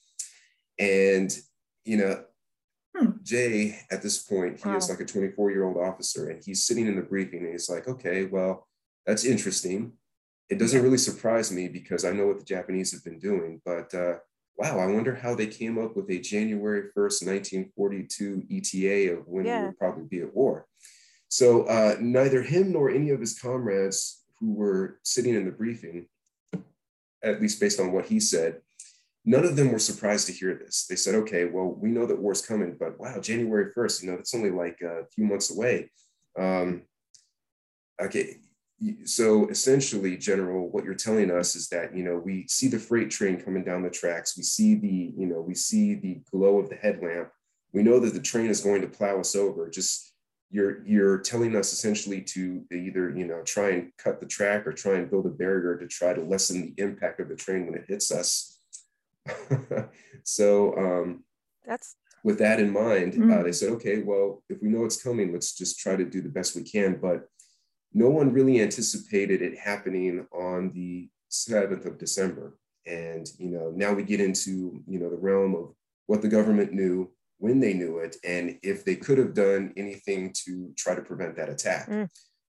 And 0.77 1.35
you 1.85 1.97
know, 1.97 2.23
Hmm. 2.95 3.11
Jay, 3.23 3.79
at 3.89 4.01
this 4.01 4.19
point, 4.19 4.61
he 4.61 4.69
wow. 4.69 4.77
is 4.77 4.89
like 4.89 4.99
a 4.99 5.05
24 5.05 5.51
year 5.51 5.65
old 5.65 5.77
officer 5.77 6.29
and 6.29 6.43
he's 6.43 6.65
sitting 6.65 6.85
in 6.85 6.95
the 6.95 7.01
briefing 7.01 7.39
and 7.39 7.51
he's 7.51 7.69
like, 7.69 7.87
okay, 7.87 8.25
well, 8.25 8.67
that's 9.05 9.25
interesting. 9.25 9.93
It 10.49 10.59
doesn't 10.59 10.81
really 10.81 10.97
surprise 10.97 11.51
me 11.51 11.67
because 11.67 12.05
I 12.05 12.11
know 12.11 12.27
what 12.27 12.39
the 12.39 12.45
Japanese 12.45 12.91
have 12.91 13.03
been 13.03 13.19
doing, 13.19 13.61
but 13.65 13.93
uh, 13.93 14.15
wow, 14.57 14.79
I 14.79 14.85
wonder 14.87 15.15
how 15.15 15.35
they 15.35 15.47
came 15.47 15.77
up 15.77 15.95
with 15.95 16.09
a 16.09 16.19
January 16.19 16.89
1st, 16.95 17.25
1942 17.75 18.43
ETA 18.51 19.13
of 19.13 19.27
when 19.27 19.45
yeah. 19.45 19.61
we 19.61 19.65
would 19.67 19.79
probably 19.79 20.05
be 20.05 20.21
at 20.21 20.33
war. 20.33 20.67
So 21.29 21.63
uh, 21.63 21.95
neither 21.99 22.43
him 22.43 22.71
nor 22.71 22.89
any 22.89 23.09
of 23.09 23.19
his 23.19 23.39
comrades 23.39 24.23
who 24.39 24.53
were 24.53 24.99
sitting 25.03 25.33
in 25.33 25.45
the 25.45 25.51
briefing, 25.51 26.07
at 27.23 27.41
least 27.41 27.59
based 27.59 27.79
on 27.79 27.91
what 27.91 28.05
he 28.05 28.19
said, 28.19 28.61
None 29.25 29.45
of 29.45 29.55
them 29.55 29.71
were 29.71 29.79
surprised 29.79 30.27
to 30.27 30.33
hear 30.33 30.53
this. 30.53 30.85
They 30.85 30.97
said, 30.97 31.15
okay, 31.15 31.45
well, 31.45 31.67
we 31.67 31.89
know 31.89 32.05
that 32.05 32.19
war's 32.19 32.45
coming, 32.45 32.75
but 32.77 32.99
wow, 32.99 33.19
January 33.21 33.71
1st, 33.75 34.03
you 34.03 34.11
know, 34.11 34.17
that's 34.17 34.35
only 34.35 34.51
like 34.51 34.81
a 34.81 35.05
few 35.15 35.23
months 35.23 35.49
away. 35.49 35.91
Um, 36.37 36.83
okay, 38.01 38.39
so 39.05 39.47
essentially, 39.47 40.17
General, 40.17 40.69
what 40.69 40.83
you're 40.83 40.93
telling 40.93 41.31
us 41.31 41.55
is 41.55 41.69
that, 41.69 41.95
you 41.95 42.03
know, 42.03 42.17
we 42.17 42.47
see 42.47 42.67
the 42.67 42.79
freight 42.79 43.09
train 43.09 43.41
coming 43.41 43.63
down 43.63 43.83
the 43.83 43.89
tracks. 43.89 44.37
We 44.37 44.43
see 44.43 44.75
the, 44.75 45.13
you 45.17 45.27
know, 45.27 45.41
we 45.41 45.55
see 45.55 45.95
the 45.95 46.21
glow 46.31 46.59
of 46.59 46.69
the 46.69 46.75
headlamp. 46.75 47.29
We 47.71 47.83
know 47.83 47.99
that 47.99 48.13
the 48.13 48.21
train 48.21 48.49
is 48.49 48.61
going 48.61 48.81
to 48.81 48.87
plow 48.87 49.19
us 49.19 49.35
over. 49.35 49.69
Just 49.69 50.13
you're 50.49 50.85
you're 50.85 51.17
telling 51.17 51.55
us 51.55 51.73
essentially 51.73 52.21
to 52.21 52.63
either 52.71 53.09
you 53.09 53.25
know 53.25 53.41
try 53.41 53.71
and 53.71 53.91
cut 53.97 54.19
the 54.19 54.27
track 54.27 54.67
or 54.67 54.71
try 54.71 54.93
and 54.93 55.09
build 55.09 55.25
a 55.25 55.29
barrier 55.29 55.75
to 55.77 55.87
try 55.87 56.13
to 56.13 56.21
lessen 56.21 56.61
the 56.61 56.83
impact 56.83 57.19
of 57.19 57.27
the 57.27 57.35
train 57.35 57.65
when 57.65 57.73
it 57.73 57.85
hits 57.87 58.11
us 58.11 58.59
so 60.23 60.77
um, 60.77 61.23
that's 61.65 61.95
with 62.23 62.39
that 62.39 62.59
in 62.59 62.71
mind, 62.71 63.13
mm-hmm. 63.13 63.31
uh, 63.31 63.43
they 63.43 63.51
said, 63.51 63.69
okay, 63.71 64.01
well, 64.01 64.41
if 64.49 64.61
we 64.61 64.69
know 64.69 64.85
it's 64.85 65.01
coming, 65.01 65.33
let's 65.33 65.55
just 65.55 65.77
try 65.79 65.95
to 65.95 66.05
do 66.05 66.21
the 66.21 66.29
best 66.29 66.55
we 66.55 66.63
can. 66.63 66.97
But 67.01 67.27
no 67.93 68.09
one 68.09 68.33
really 68.33 68.61
anticipated 68.61 69.41
it 69.41 69.57
happening 69.57 70.25
on 70.33 70.71
the 70.73 71.09
7th 71.29 71.85
of 71.85 71.97
December. 71.97 72.57
And, 72.85 73.27
you 73.37 73.49
know, 73.49 73.71
now 73.75 73.93
we 73.93 74.03
get 74.03 74.19
into, 74.19 74.81
you 74.87 74.99
know, 74.99 75.09
the 75.09 75.17
realm 75.17 75.55
of 75.55 75.73
what 76.07 76.21
the 76.21 76.27
government 76.27 76.73
knew, 76.73 77.11
when 77.37 77.59
they 77.59 77.73
knew 77.73 77.99
it, 77.99 78.17
and 78.23 78.57
if 78.61 78.83
they 78.83 78.95
could 78.95 79.17
have 79.17 79.33
done 79.33 79.73
anything 79.77 80.33
to 80.45 80.73
try 80.77 80.95
to 80.95 81.01
prevent 81.01 81.35
that 81.37 81.49
attack. 81.49 81.89
Mm. 81.89 82.09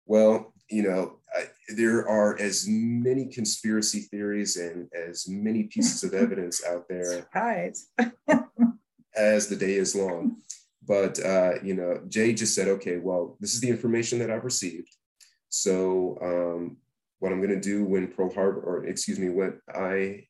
Well, 0.06 0.54
you 0.70 0.84
know, 0.84 1.20
I, 1.34 1.46
there 1.76 2.08
are 2.08 2.40
as 2.40 2.66
many 2.68 3.28
conspiracy 3.28 4.02
theories 4.02 4.58
and 4.58 4.90
as 4.94 5.28
many 5.28 5.64
pieces 5.64 6.04
of 6.04 6.14
evidence 6.22 6.64
out 6.66 6.88
there 6.90 7.28
as 9.16 9.48
the 9.48 9.56
day 9.56 9.76
is 9.76 9.96
long. 9.96 10.38
But, 10.88 11.24
uh, 11.24 11.54
you 11.64 11.74
know, 11.74 12.02
Jay 12.10 12.34
just 12.34 12.54
said, 12.54 12.68
okay, 12.68 12.98
well, 12.98 13.38
this 13.40 13.54
is 13.54 13.62
the 13.62 13.70
information 13.70 14.20
that 14.20 14.30
I've 14.30 14.44
received. 14.44 14.96
So, 15.58 16.18
um, 16.22 16.76
what 17.20 17.32
I'm 17.32 17.42
going 17.42 17.58
to 17.58 17.62
do 17.62 17.86
when 17.86 18.10
Pearl 18.10 18.34
Harbor, 18.34 18.60
or 18.60 18.86
excuse 18.86 19.18
me, 19.18 19.30
what 19.30 19.58
I 19.74 20.28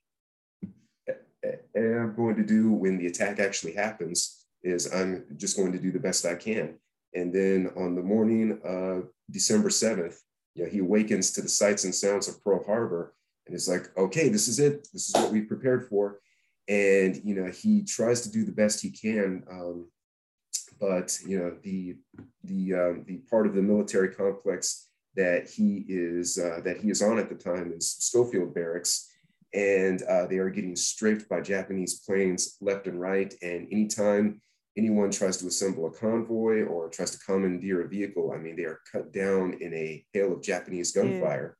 am 1.75 2.13
going 2.15 2.35
to 2.35 2.45
do 2.45 2.71
when 2.71 2.99
the 2.99 3.07
attack 3.07 3.39
actually 3.39 3.73
happens 3.73 4.45
is 4.61 4.93
I'm 4.93 5.25
just 5.35 5.57
going 5.57 5.71
to 5.71 5.79
do 5.79 5.91
the 5.91 5.99
best 5.99 6.27
I 6.27 6.35
can. 6.35 6.75
And 7.15 7.33
then 7.33 7.71
on 7.75 7.95
the 7.95 8.03
morning 8.03 8.59
of 8.63 9.09
December 9.31 9.69
7th, 9.69 10.15
you 10.53 10.63
know, 10.63 10.69
he 10.69 10.77
awakens 10.77 11.31
to 11.31 11.41
the 11.41 11.49
sights 11.49 11.85
and 11.85 11.95
sounds 11.95 12.27
of 12.27 12.43
Pearl 12.43 12.63
Harbor 12.63 13.15
and 13.47 13.55
is 13.55 13.67
like, 13.67 13.89
okay, 13.97 14.29
this 14.29 14.47
is 14.47 14.59
it. 14.59 14.88
This 14.93 15.09
is 15.09 15.15
what 15.15 15.31
we 15.31 15.41
prepared 15.41 15.89
for. 15.89 16.19
And, 16.67 17.19
you 17.23 17.33
know, 17.33 17.49
he 17.49 17.83
tries 17.83 18.21
to 18.21 18.31
do 18.31 18.45
the 18.45 18.51
best 18.51 18.79
he 18.79 18.91
can. 18.91 19.43
Um, 19.49 19.88
but, 20.79 21.17
you 21.25 21.39
know, 21.39 21.57
the, 21.63 21.95
the, 22.43 22.73
um, 22.75 23.05
the 23.07 23.17
part 23.27 23.47
of 23.47 23.55
the 23.55 23.63
military 23.63 24.13
complex 24.13 24.88
that 25.15 25.49
he 25.49 25.86
is, 25.88 26.38
uh, 26.38 26.60
that 26.63 26.78
he 26.78 26.89
is 26.89 27.01
on 27.01 27.19
at 27.19 27.30
the 27.30 27.36
time 27.36 27.73
is 27.75 27.89
Schofield 27.99 28.54
Barracks. 28.54 29.10
And 29.54 30.01
uh, 30.04 30.28
they 30.28 30.38
are 30.38 30.49
getting 30.49 30.75
strafed 30.75 31.30
by 31.30 31.39
Japanese 31.39 32.01
planes 32.01 32.58
left 32.60 32.88
and 32.88 32.99
right. 32.99 33.34
And 33.41 33.67
anytime 33.71 34.41
anyone 34.78 35.12
tries 35.12 35.38
to 35.38 35.47
assemble 35.47 35.86
a 35.86 35.91
convoy 35.91 36.63
or 36.63 36.89
tries 36.89 37.12
to 37.12 37.25
commandeer 37.25 37.82
a 37.82 37.88
vehicle, 37.88 38.34
I 38.34 38.38
mean, 38.38 38.58
they 38.58 38.65
are 38.65 38.82
cut 38.91 39.13
down 39.13 39.58
in 39.62 39.73
a 39.73 40.06
hail 40.12 40.34
of 40.34 40.41
Japanese 40.41 40.91
gunfire. 40.91 41.56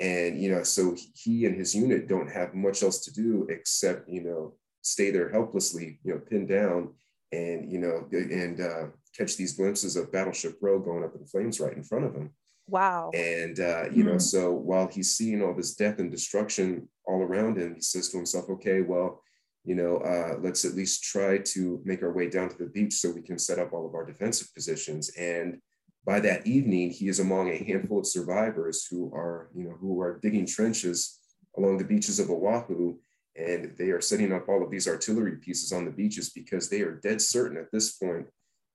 Yeah. 0.00 0.06
And, 0.06 0.42
you 0.42 0.50
know, 0.50 0.64
so 0.64 0.96
he 1.14 1.46
and 1.46 1.54
his 1.54 1.74
unit 1.74 2.08
don't 2.08 2.32
have 2.32 2.54
much 2.54 2.82
else 2.82 2.98
to 3.04 3.12
do 3.12 3.46
except, 3.48 4.08
you 4.08 4.22
know, 4.22 4.54
stay 4.82 5.10
there 5.12 5.30
helplessly, 5.30 6.00
you 6.02 6.14
know, 6.14 6.18
pinned 6.18 6.48
down 6.48 6.94
and, 7.30 7.70
you 7.70 7.78
know, 7.78 8.08
and 8.10 8.60
uh, 8.60 8.86
catch 9.16 9.36
these 9.36 9.52
glimpses 9.52 9.94
of 9.94 10.10
Battleship 10.10 10.56
Row 10.60 10.80
going 10.80 11.04
up 11.04 11.14
in 11.14 11.26
flames 11.26 11.60
right 11.60 11.76
in 11.76 11.84
front 11.84 12.06
of 12.06 12.14
him. 12.14 12.30
Wow. 12.70 13.10
And, 13.14 13.58
uh, 13.58 13.84
you 13.90 14.04
mm 14.04 14.06
know, 14.06 14.12
hmm. 14.12 14.18
so 14.18 14.52
while 14.52 14.88
he's 14.88 15.16
seeing 15.16 15.42
all 15.42 15.54
this 15.54 15.74
death 15.74 15.98
and 15.98 16.10
destruction 16.10 16.88
all 17.04 17.22
around 17.22 17.58
him, 17.58 17.74
he 17.74 17.80
says 17.80 18.08
to 18.10 18.16
himself, 18.16 18.48
okay, 18.48 18.80
well, 18.80 19.22
you 19.64 19.74
know, 19.74 19.98
uh, 19.98 20.38
let's 20.40 20.64
at 20.64 20.74
least 20.74 21.02
try 21.02 21.38
to 21.38 21.82
make 21.84 22.02
our 22.02 22.12
way 22.12 22.30
down 22.30 22.48
to 22.48 22.56
the 22.56 22.66
beach 22.66 22.94
so 22.94 23.10
we 23.10 23.22
can 23.22 23.38
set 23.38 23.58
up 23.58 23.72
all 23.72 23.86
of 23.86 23.94
our 23.94 24.06
defensive 24.06 24.48
positions. 24.54 25.10
And 25.18 25.58
by 26.06 26.20
that 26.20 26.46
evening, 26.46 26.90
he 26.90 27.08
is 27.08 27.20
among 27.20 27.50
a 27.50 27.62
handful 27.62 27.98
of 27.98 28.06
survivors 28.06 28.86
who 28.90 29.12
are, 29.12 29.50
you 29.54 29.64
know, 29.64 29.76
who 29.78 30.00
are 30.00 30.18
digging 30.22 30.46
trenches 30.46 31.18
along 31.58 31.78
the 31.78 31.84
beaches 31.84 32.18
of 32.18 32.30
Oahu. 32.30 32.96
And 33.36 33.74
they 33.78 33.90
are 33.90 34.00
setting 34.00 34.32
up 34.32 34.48
all 34.48 34.62
of 34.62 34.70
these 34.70 34.88
artillery 34.88 35.36
pieces 35.36 35.72
on 35.72 35.84
the 35.84 35.90
beaches 35.90 36.30
because 36.30 36.68
they 36.68 36.80
are 36.80 37.00
dead 37.02 37.20
certain 37.20 37.58
at 37.58 37.70
this 37.70 37.92
point 37.96 38.26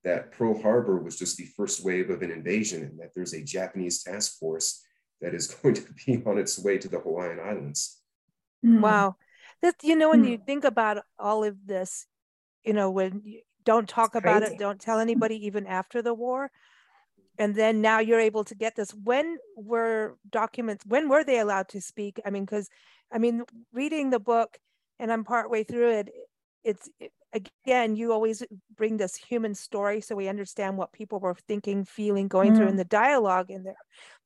that 0.06 0.32
Pearl 0.32 0.62
Harbor 0.62 1.00
was 1.00 1.20
just 1.20 1.36
the 1.36 1.50
first 1.58 1.84
wave 1.84 2.10
of 2.10 2.22
an 2.22 2.32
invasion 2.32 2.84
and 2.84 3.00
that 3.00 3.10
there's 3.14 3.34
a 3.34 3.44
Japanese 3.44 4.04
task 4.04 4.40
force 4.40 4.84
that 5.20 5.34
is 5.34 5.48
going 5.64 5.76
to 5.76 5.84
be 6.06 6.24
on 6.26 6.38
its 6.38 6.58
way 6.58 6.78
to 6.78 6.88
the 6.88 7.00
Hawaiian 7.00 7.40
Islands. 7.40 8.00
Wow. 8.64 9.18
That 9.62 9.76
you 9.84 9.96
know 9.96 10.10
when 10.10 10.24
hmm. 10.24 10.30
you 10.30 10.38
think 10.38 10.64
about 10.64 11.04
all 11.20 11.44
of 11.44 11.58
this 11.66 12.06
you 12.64 12.74
know 12.74 12.90
when 12.92 13.22
you 13.24 13.42
don't 13.64 13.90
talk 13.90 14.16
about 14.16 14.44
it 14.44 14.60
don't 14.60 14.80
tell 14.80 15.00
anybody 15.00 15.46
even 15.46 15.66
after 15.68 16.02
the 16.02 16.14
war. 16.14 16.52
And 17.38 17.54
then 17.54 17.82
now 17.82 18.00
you're 18.00 18.20
able 18.20 18.46
to 18.46 18.56
get 18.56 18.78
this. 18.78 18.94
When 18.94 19.38
were 19.58 20.18
documents 20.30 20.86
when 20.86 21.10
were 21.10 21.24
they 21.24 21.40
allowed 21.40 21.68
to 21.70 21.82
speak? 21.82 22.22
I 22.26 22.30
mean 22.30 22.46
because 22.46 22.70
i 23.12 23.18
mean 23.18 23.44
reading 23.74 24.10
the 24.10 24.20
book 24.20 24.58
and 25.00 25.12
i'm 25.12 25.24
partway 25.24 25.64
through 25.64 25.92
it 25.92 26.10
it's 26.64 26.90
it, 27.00 27.12
again 27.34 27.96
you 27.96 28.12
always 28.12 28.44
bring 28.76 28.98
this 28.98 29.16
human 29.16 29.54
story 29.54 30.00
so 30.00 30.16
we 30.16 30.28
understand 30.28 30.78
what 30.78 30.94
people 30.94 31.20
were 31.20 31.36
thinking 31.48 31.84
feeling 31.84 32.28
going 32.28 32.54
mm. 32.54 32.58
through 32.58 32.68
in 32.68 32.76
mm. 32.76 32.78
the 32.78 32.86
dialogue 32.86 33.50
in 33.50 33.64
there 33.64 33.76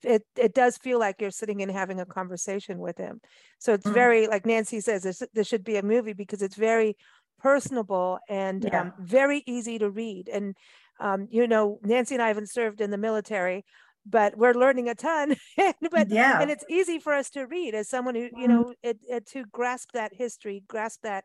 it, 0.04 0.24
it 0.36 0.54
does 0.54 0.78
feel 0.78 1.00
like 1.00 1.16
you're 1.20 1.32
sitting 1.32 1.62
and 1.62 1.72
having 1.72 2.00
a 2.00 2.06
conversation 2.06 2.80
with 2.80 2.98
him 2.98 3.20
so 3.58 3.74
it's 3.74 3.86
mm. 3.86 3.94
very 3.94 4.28
like 4.28 4.46
nancy 4.46 4.80
says 4.80 5.04
this, 5.04 5.24
this 5.34 5.48
should 5.48 5.64
be 5.64 5.78
a 5.78 5.84
movie 5.84 6.14
because 6.14 6.42
it's 6.42 6.56
very 6.56 6.96
personable 7.40 8.20
and 8.30 8.66
yeah. 8.66 8.82
um, 8.82 8.94
very 9.00 9.44
easy 9.48 9.80
to 9.80 9.90
read 9.90 10.30
and 10.30 10.56
um, 11.00 11.28
you 11.32 11.48
know, 11.48 11.80
Nancy 11.84 12.16
and 12.16 12.22
I 12.22 12.28
haven't 12.28 12.50
served 12.50 12.82
in 12.82 12.92
the 12.92 12.98
military, 12.98 13.66
but 14.06 14.38
we're 14.38 14.54
learning 14.54 14.90
a 14.90 14.96
ton. 14.96 15.36
but 15.92 16.10
yeah, 16.10 16.42
and 16.42 16.52
it's 16.52 16.66
easy 16.70 17.00
for 17.00 17.14
us 17.14 17.30
to 17.32 17.46
read 17.46 17.76
as 17.76 17.90
someone 17.90 18.16
who, 18.16 18.22
you 18.22 18.30
mm-hmm. 18.30 18.52
know, 18.52 18.74
it, 18.84 19.00
it, 19.08 19.28
to 19.28 19.46
grasp 19.52 19.92
that 19.94 20.12
history, 20.14 20.64
grasp 20.68 21.02
that 21.04 21.24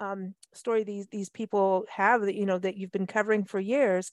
um, 0.00 0.34
story 0.54 0.84
these 0.84 1.06
these 1.08 1.28
people 1.28 1.84
have 1.90 2.22
that 2.22 2.34
you 2.34 2.46
know 2.46 2.58
that 2.58 2.76
you've 2.76 2.92
been 2.92 3.06
covering 3.06 3.44
for 3.44 3.60
years. 3.60 4.12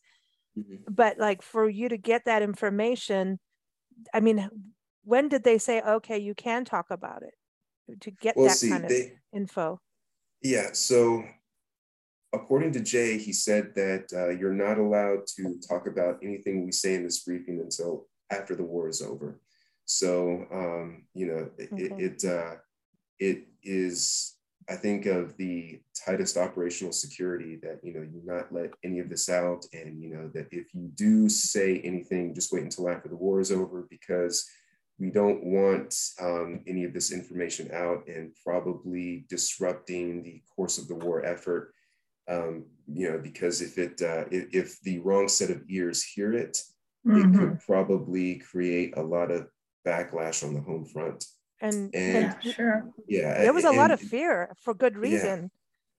Mm-hmm. 0.58 0.94
But 0.94 1.18
like 1.18 1.42
for 1.42 1.70
you 1.70 1.90
to 1.90 1.98
get 1.98 2.26
that 2.26 2.42
information, 2.42 3.40
I 4.14 4.20
mean, 4.20 4.50
when 5.04 5.30
did 5.30 5.44
they 5.44 5.58
say, 5.58 5.82
okay, 5.82 6.18
you 6.18 6.34
can 6.34 6.66
talk 6.66 6.88
about 6.90 7.24
it 7.24 8.02
to 8.02 8.12
get 8.12 8.36
well, 8.36 8.48
that 8.48 8.58
see, 8.58 8.70
kind 8.70 8.84
of 8.84 8.90
they, 8.90 9.14
info? 9.34 9.80
Yeah. 10.42 10.70
So 10.74 11.24
according 12.34 12.74
to 12.74 12.80
Jay, 12.82 13.18
he 13.18 13.34
said 13.34 13.74
that 13.76 14.06
uh, 14.14 14.30
you're 14.30 14.54
not 14.54 14.78
allowed 14.78 15.26
to 15.36 15.60
talk 15.68 15.88
about 15.88 16.20
anything 16.22 16.66
we 16.66 16.72
say 16.72 16.96
in 16.96 17.04
this 17.04 17.24
briefing 17.24 17.60
until 17.60 18.08
after 18.32 18.56
the 18.56 18.64
war 18.64 18.88
is 18.90 19.02
over. 19.02 19.40
So, 19.86 20.46
um, 20.52 21.06
you 21.14 21.28
know, 21.28 21.50
it, 21.58 21.70
it, 22.00 22.26
uh, 22.26 22.56
it 23.20 23.48
is, 23.64 24.35
I 24.70 24.76
think, 24.76 25.06
of 25.06 25.38
the 25.38 25.80
tightest 26.06 26.38
operational 26.38 26.94
security 26.94 27.60
that, 27.62 27.80
you 27.84 27.94
know, 27.94 28.02
you 28.02 28.22
not 28.26 28.52
let 28.52 28.72
any 28.84 29.00
of 29.00 29.10
this 29.10 29.30
out. 29.30 29.66
And, 29.74 30.02
you 30.02 30.10
know, 30.10 30.30
that 30.34 30.48
if 30.52 30.74
you 30.74 30.90
do 30.96 31.30
say 31.30 31.80
anything, 31.80 32.34
just 32.34 32.52
wait 32.52 32.64
until 32.64 32.90
after 32.90 33.10
the 33.10 33.16
war 33.16 33.40
is 33.40 33.52
over 33.52 33.86
because 33.90 34.50
we 34.98 35.12
don't 35.12 35.44
want 35.44 35.94
um, 36.22 36.62
any 36.68 36.84
of 36.84 36.94
this 36.94 37.12
information 37.12 37.70
out 37.74 38.08
and 38.08 38.32
probably 38.44 39.26
disrupting 39.30 40.24
the 40.24 40.42
course 40.56 40.78
of 40.78 40.88
the 40.88 40.96
war 40.96 41.24
effort 41.26 41.74
um, 42.28 42.66
you 42.88 43.12
know, 43.12 43.20
because 43.20 43.62
if 43.62 43.78
it 43.78 44.02
uh, 44.02 44.26
if, 44.32 44.48
if, 44.54 44.82
the 44.82 45.00
wrong 45.00 45.28
set 45.28 45.50
of 45.50 45.62
ears 45.70 46.04
hear 46.04 46.34
it, 46.34 46.58
mm-hmm. 47.06 47.36
it 47.36 47.38
could 47.38 47.60
probably 47.60 48.40
create 48.40 48.98
a 48.98 49.02
lot 49.02 49.32
of 49.32 49.48
backlash 49.86 50.44
on 50.44 50.54
the 50.54 50.62
home 50.62 50.86
front. 50.86 51.24
And, 51.62 51.94
and 51.96 52.36
yeah, 52.42 52.52
sure, 52.52 52.92
yeah, 53.08 53.42
there 53.42 53.54
was 53.54 53.64
a 53.64 53.70
and, 53.70 53.78
lot 53.78 53.92
of 53.92 54.00
fear 54.00 54.54
for 54.62 54.74
good 54.74 54.98
reason. 54.98 55.52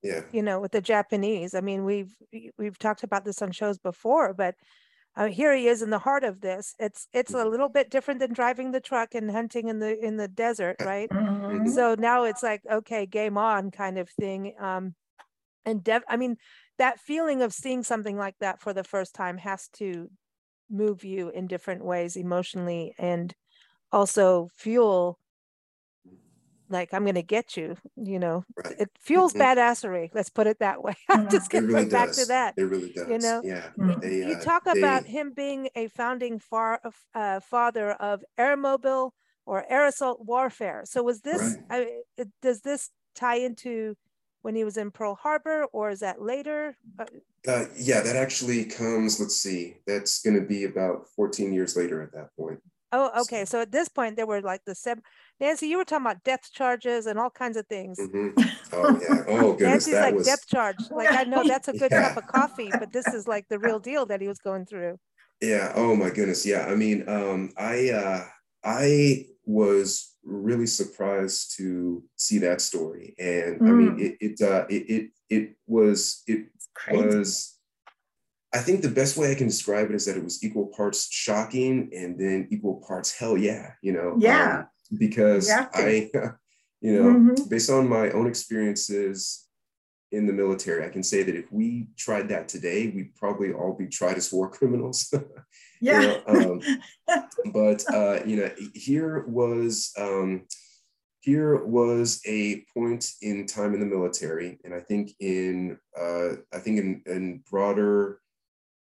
Yeah. 0.02 0.16
yeah, 0.16 0.20
you 0.32 0.42
know, 0.42 0.60
with 0.60 0.72
the 0.72 0.80
Japanese. 0.80 1.54
I 1.54 1.60
mean, 1.60 1.84
we've 1.84 2.14
we've 2.58 2.78
talked 2.78 3.02
about 3.02 3.24
this 3.24 3.40
on 3.40 3.52
shows 3.52 3.78
before, 3.78 4.34
but 4.34 4.54
uh, 5.16 5.26
here 5.26 5.54
he 5.54 5.66
is 5.66 5.80
in 5.80 5.90
the 5.90 5.98
heart 5.98 6.24
of 6.24 6.40
this. 6.40 6.74
It's 6.78 7.08
it's 7.12 7.32
a 7.32 7.38
mm-hmm. 7.38 7.50
little 7.50 7.68
bit 7.70 7.90
different 7.90 8.20
than 8.20 8.34
driving 8.34 8.70
the 8.70 8.80
truck 8.80 9.14
and 9.14 9.30
hunting 9.30 9.68
in 9.68 9.78
the 9.78 9.98
in 9.98 10.18
the 10.18 10.28
desert, 10.28 10.76
right? 10.80 11.08
Mm-hmm. 11.08 11.68
So 11.68 11.96
now 11.98 12.24
it's 12.24 12.42
like 12.42 12.60
okay, 12.70 13.06
game 13.06 13.38
on 13.38 13.70
kind 13.70 13.98
of 13.98 14.10
thing. 14.10 14.54
Um, 14.60 14.94
and 15.66 15.82
dev 15.84 16.02
i 16.08 16.16
mean 16.16 16.36
that 16.78 17.00
feeling 17.00 17.42
of 17.42 17.52
seeing 17.52 17.82
something 17.82 18.16
like 18.16 18.36
that 18.38 18.60
for 18.60 18.72
the 18.72 18.84
first 18.84 19.14
time 19.14 19.36
has 19.36 19.68
to 19.68 20.08
move 20.70 21.04
you 21.04 21.28
in 21.30 21.46
different 21.46 21.84
ways 21.84 22.16
emotionally 22.16 22.94
and 22.98 23.34
also 23.92 24.48
fuel 24.56 25.18
like 26.68 26.92
i'm 26.92 27.02
going 27.02 27.14
to 27.14 27.22
get 27.22 27.56
you 27.56 27.76
you 27.96 28.18
know 28.18 28.44
right. 28.64 28.74
it 28.78 28.90
fuels 29.00 29.32
mm-hmm. 29.32 29.42
badassery 29.42 30.10
let's 30.14 30.30
put 30.30 30.46
it 30.46 30.58
that 30.58 30.82
way 30.82 30.94
i'm 31.08 31.20
mm-hmm. 31.20 31.30
just 31.30 31.50
going 31.50 31.66
to 31.66 31.72
really 31.72 31.88
back 31.88 32.12
to 32.12 32.24
that 32.26 32.54
it 32.56 32.64
really 32.64 32.92
does 32.92 33.08
you 33.08 33.18
know 33.18 33.40
yeah 33.44 33.68
mm-hmm. 33.78 34.00
they, 34.00 34.24
uh, 34.24 34.28
you 34.28 34.40
talk 34.40 34.64
they, 34.64 34.78
about 34.78 35.04
him 35.04 35.32
being 35.34 35.68
a 35.74 35.88
founding 35.88 36.38
far, 36.38 36.80
uh, 37.14 37.40
father 37.40 37.92
of 37.92 38.24
airmobile 38.38 39.10
or 39.44 39.64
air 39.70 39.86
assault 39.86 40.20
warfare 40.24 40.82
so 40.84 41.02
was 41.02 41.20
this 41.20 41.56
right. 41.70 41.98
I, 42.18 42.24
does 42.42 42.60
this 42.60 42.90
tie 43.14 43.36
into 43.36 43.96
when 44.46 44.54
he 44.54 44.62
was 44.62 44.76
in 44.76 44.92
Pearl 44.92 45.16
Harbor, 45.16 45.64
or 45.72 45.90
is 45.90 45.98
that 46.00 46.22
later? 46.22 46.76
Uh, 47.00 47.06
uh 47.48 47.64
yeah, 47.76 48.00
that 48.00 48.14
actually 48.14 48.64
comes. 48.64 49.18
Let's 49.18 49.34
see, 49.34 49.78
that's 49.88 50.22
going 50.22 50.38
to 50.40 50.46
be 50.46 50.62
about 50.62 51.08
14 51.16 51.52
years 51.52 51.76
later 51.76 52.00
at 52.00 52.12
that 52.12 52.28
point. 52.38 52.60
Oh, 52.92 53.10
okay. 53.22 53.44
So, 53.44 53.58
so 53.58 53.62
at 53.62 53.72
this 53.72 53.88
point, 53.88 54.14
there 54.14 54.26
were 54.26 54.40
like 54.40 54.60
the 54.64 54.76
seven. 54.76 55.02
Nancy, 55.38 55.66
you 55.66 55.76
were 55.76 55.84
talking 55.84 56.06
about 56.06 56.24
depth 56.24 56.52
charges 56.52 57.06
and 57.06 57.18
all 57.18 57.30
kinds 57.30 57.56
of 57.56 57.66
things. 57.66 57.98
Mm-hmm. 57.98 58.42
Oh 58.72 59.00
yeah. 59.00 59.22
Oh 59.28 59.52
goodness. 59.52 59.60
Nancy's 59.60 59.94
that 59.94 60.02
like 60.02 60.14
was... 60.16 60.26
depth 60.26 60.48
charge. 60.48 60.76
Like 60.90 61.12
I 61.12 61.22
know 61.22 61.44
that's 61.46 61.68
a 61.68 61.72
good 61.72 61.92
yeah. 61.92 62.08
cup 62.12 62.24
of 62.24 62.26
coffee, 62.26 62.68
but 62.78 62.92
this 62.92 63.06
is 63.06 63.28
like 63.28 63.46
the 63.48 63.60
real 63.60 63.78
deal 63.78 64.04
that 64.06 64.20
he 64.20 64.26
was 64.26 64.38
going 64.38 64.66
through. 64.66 64.98
Yeah. 65.40 65.72
Oh 65.76 65.94
my 65.94 66.10
goodness. 66.10 66.44
Yeah. 66.44 66.66
I 66.66 66.74
mean, 66.74 67.08
um, 67.08 67.52
I 67.56 67.90
uh, 67.90 68.24
I 68.64 69.26
was 69.44 70.16
really 70.24 70.66
surprised 70.66 71.56
to 71.56 72.02
see 72.16 72.38
that 72.38 72.60
story. 72.60 73.14
And 73.18 73.60
mm. 73.60 73.68
I 73.68 73.70
mean, 73.70 73.90
mm. 73.96 74.00
it 74.00 74.16
it, 74.20 74.42
uh, 74.42 74.66
it 74.68 74.90
it 74.90 75.10
it 75.30 75.56
was 75.66 76.22
it 76.26 76.46
was. 76.90 77.52
I 78.52 78.58
think 78.58 78.82
the 78.82 78.88
best 78.88 79.16
way 79.16 79.30
I 79.30 79.34
can 79.34 79.48
describe 79.48 79.90
it 79.90 79.94
is 79.94 80.06
that 80.06 80.16
it 80.16 80.24
was 80.24 80.42
equal 80.42 80.66
parts 80.66 81.08
shocking 81.10 81.90
and 81.94 82.18
then 82.18 82.48
equal 82.50 82.82
parts 82.86 83.16
hell 83.16 83.36
yeah, 83.36 83.72
you 83.82 83.92
know. 83.92 84.16
Yeah. 84.18 84.58
Um, 84.58 84.66
because 84.96 85.50
I, 85.50 86.10
you 86.80 86.92
know, 86.92 87.14
mm-hmm. 87.14 87.48
based 87.48 87.70
on 87.70 87.88
my 87.88 88.10
own 88.10 88.26
experiences 88.26 89.46
in 90.12 90.26
the 90.26 90.32
military, 90.32 90.84
I 90.84 90.88
can 90.88 91.02
say 91.02 91.22
that 91.22 91.34
if 91.34 91.50
we 91.50 91.88
tried 91.96 92.28
that 92.28 92.48
today, 92.48 92.88
we'd 92.88 93.14
probably 93.16 93.52
all 93.52 93.74
be 93.74 93.88
tried 93.88 94.16
as 94.16 94.32
war 94.32 94.48
criminals. 94.50 95.12
yeah. 95.80 96.00
You 96.00 96.06
know, 96.08 96.22
um, 96.28 96.60
but 97.52 97.84
uh, 97.92 98.20
you 98.24 98.36
know, 98.36 98.50
here 98.74 99.24
was 99.26 99.92
um, 99.98 100.46
here 101.20 101.64
was 101.64 102.20
a 102.26 102.64
point 102.72 103.10
in 103.20 103.46
time 103.46 103.74
in 103.74 103.80
the 103.80 103.86
military, 103.86 104.58
and 104.64 104.72
I 104.72 104.80
think 104.80 105.10
in 105.18 105.78
uh, 105.98 106.36
I 106.52 106.58
think 106.58 106.78
in, 106.78 107.02
in 107.06 107.42
broader 107.50 108.20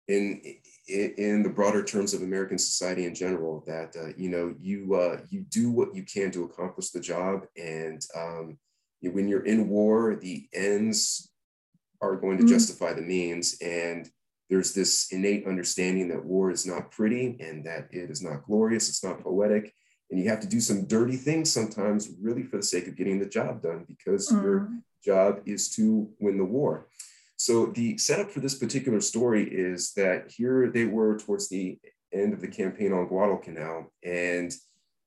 in, 0.09 0.41
in, 0.89 1.15
in 1.17 1.43
the 1.43 1.49
broader 1.49 1.83
terms 1.83 2.15
of 2.15 2.23
American 2.23 2.59
society 2.59 3.07
in 3.07 3.15
general, 3.15 3.63
that 3.67 3.95
uh, 3.97 4.13
you 4.17 4.29
know 4.29 4.55
you 4.61 4.95
uh, 4.95 5.21
you 5.31 5.43
do 5.43 5.71
what 5.71 5.95
you 5.95 6.05
can 6.05 6.31
to 6.33 6.45
accomplish 6.45 6.91
the 6.91 7.01
job, 7.01 7.47
and 7.57 8.05
um, 8.17 8.59
when 9.01 9.29
you're 9.29 9.45
in 9.45 9.69
war, 9.69 10.17
the 10.17 10.49
ends 10.53 11.31
are 12.01 12.17
going 12.17 12.37
to 12.37 12.45
mm-hmm. 12.45 12.53
justify 12.53 12.93
the 12.93 13.03
means. 13.03 13.57
And 13.61 14.11
there's 14.51 14.75
this 14.75 15.09
innate 15.13 15.47
understanding 15.47 16.09
that 16.09 16.25
war 16.25 16.51
is 16.51 16.67
not 16.67 16.91
pretty 16.91 17.37
and 17.41 17.65
that 17.65 17.89
it 17.91 18.11
is 18.11 18.23
not 18.23 18.45
glorious, 18.45 18.89
it's 18.89 19.05
not 19.05 19.23
poetic. 19.23 19.73
And 20.11 20.21
you 20.21 20.29
have 20.29 20.41
to 20.41 20.47
do 20.47 20.61
some 20.61 20.85
dirty 20.87 21.17
things 21.17 21.51
sometimes, 21.51 22.11
really 22.21 22.43
for 22.43 22.59
the 22.59 22.63
sake 22.63 22.87
of 22.87 22.97
getting 22.97 23.19
the 23.19 23.27
job 23.27 23.63
done, 23.63 23.87
because 23.89 24.29
mm-hmm. 24.29 24.45
your 24.45 24.69
job 25.03 25.41
is 25.47 25.71
to 25.77 26.11
win 26.21 26.37
the 26.37 26.45
war. 26.45 26.89
So 27.43 27.67
the 27.67 27.99
setup 27.99 28.31
for 28.31 28.39
this 28.39 28.55
particular 28.55 29.01
story 29.01 29.43
is 29.51 29.95
that 29.95 30.31
here 30.31 30.71
they 30.71 30.85
were 30.85 31.19
towards 31.19 31.49
the 31.49 31.77
end 32.13 32.33
of 32.33 32.41
the 32.41 32.47
campaign 32.47 32.93
on 32.93 33.09
Guadalcanal, 33.09 33.93
and 34.05 34.55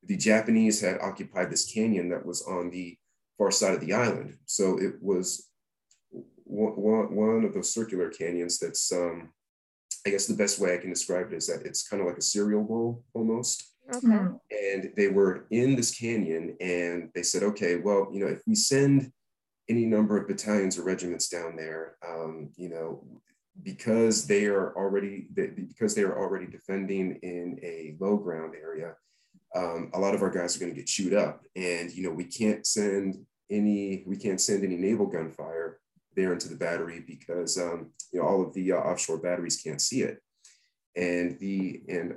the 0.04 0.18
Japanese 0.18 0.82
had 0.82 1.00
occupied 1.00 1.50
this 1.50 1.72
canyon 1.72 2.10
that 2.10 2.26
was 2.26 2.42
on 2.42 2.72
the 2.72 2.98
far 3.38 3.52
side 3.52 3.74
of 3.74 3.80
the 3.80 3.94
island. 3.94 4.36
So 4.48 4.78
it 4.78 5.02
was 5.02 5.48
one, 6.12 7.16
one 7.16 7.46
of 7.46 7.54
those 7.54 7.74
circular 7.74 8.10
canyons 8.10 8.60
that's, 8.60 8.92
um, 8.92 9.30
I 10.06 10.10
guess 10.10 10.28
the 10.28 10.36
best 10.36 10.60
way 10.60 10.74
I 10.74 10.78
can 10.78 10.90
describe 10.90 11.32
it 11.32 11.38
is 11.38 11.48
that 11.48 11.66
it's 11.66 11.88
kind 11.88 12.02
of 12.02 12.08
like 12.08 12.18
a 12.18 12.22
cereal 12.22 12.66
bowl 12.66 13.06
almost. 13.14 13.64
Okay. 13.96 14.08
Hmm. 14.08 14.36
And 14.52 14.92
they 14.98 15.08
were 15.08 15.48
in 15.52 15.78
this 15.78 15.98
canyon 15.98 16.58
and 16.60 17.12
they 17.16 17.24
said, 17.24 17.44
okay, 17.44 17.78
well, 17.78 18.10
you 18.12 18.20
know, 18.20 18.28
if 18.28 18.42
we 18.46 18.56
send 18.56 19.10
any 19.70 19.86
number 19.86 20.18
of 20.18 20.28
battalions 20.28 20.78
or 20.78 20.84
regiments 20.84 21.28
down 21.28 21.56
there, 21.56 21.96
um, 22.08 22.50
you 22.56 22.70
know, 22.70 23.04
because 23.64 24.28
they 24.28 24.46
are 24.46 24.76
already 24.76 25.28
because 25.34 25.96
they 25.96 26.04
are 26.04 26.18
already 26.18 26.46
defending 26.46 27.18
in 27.24 27.60
a 27.64 27.96
low 28.00 28.18
ground 28.18 28.54
area, 28.62 28.96
um, 29.56 29.90
a 29.94 30.00
lot 30.00 30.14
of 30.14 30.22
our 30.22 30.30
guys 30.30 30.56
are 30.56 30.60
going 30.60 30.72
to 30.72 30.78
get 30.78 30.88
chewed 30.88 31.14
up, 31.14 31.42
and 31.56 31.92
you 31.92 32.04
know 32.04 32.14
we 32.14 32.26
can't 32.26 32.66
send 32.68 33.26
any 33.50 34.04
we 34.06 34.18
can't 34.18 34.42
send 34.42 34.64
any 34.64 34.76
naval 34.76 35.06
gunfire 35.06 35.80
there 36.16 36.34
into 36.34 36.50
the 36.50 36.56
battery 36.56 37.04
because 37.06 37.58
um, 37.58 37.92
you 38.12 38.20
know 38.20 38.28
all 38.28 38.42
of 38.44 38.54
the 38.54 38.74
uh, 38.74 38.78
offshore 38.78 39.18
batteries 39.18 39.62
can't 39.62 39.82
see 39.82 40.02
it, 40.02 40.22
and 40.96 41.40
the 41.40 41.82
and 41.88 42.16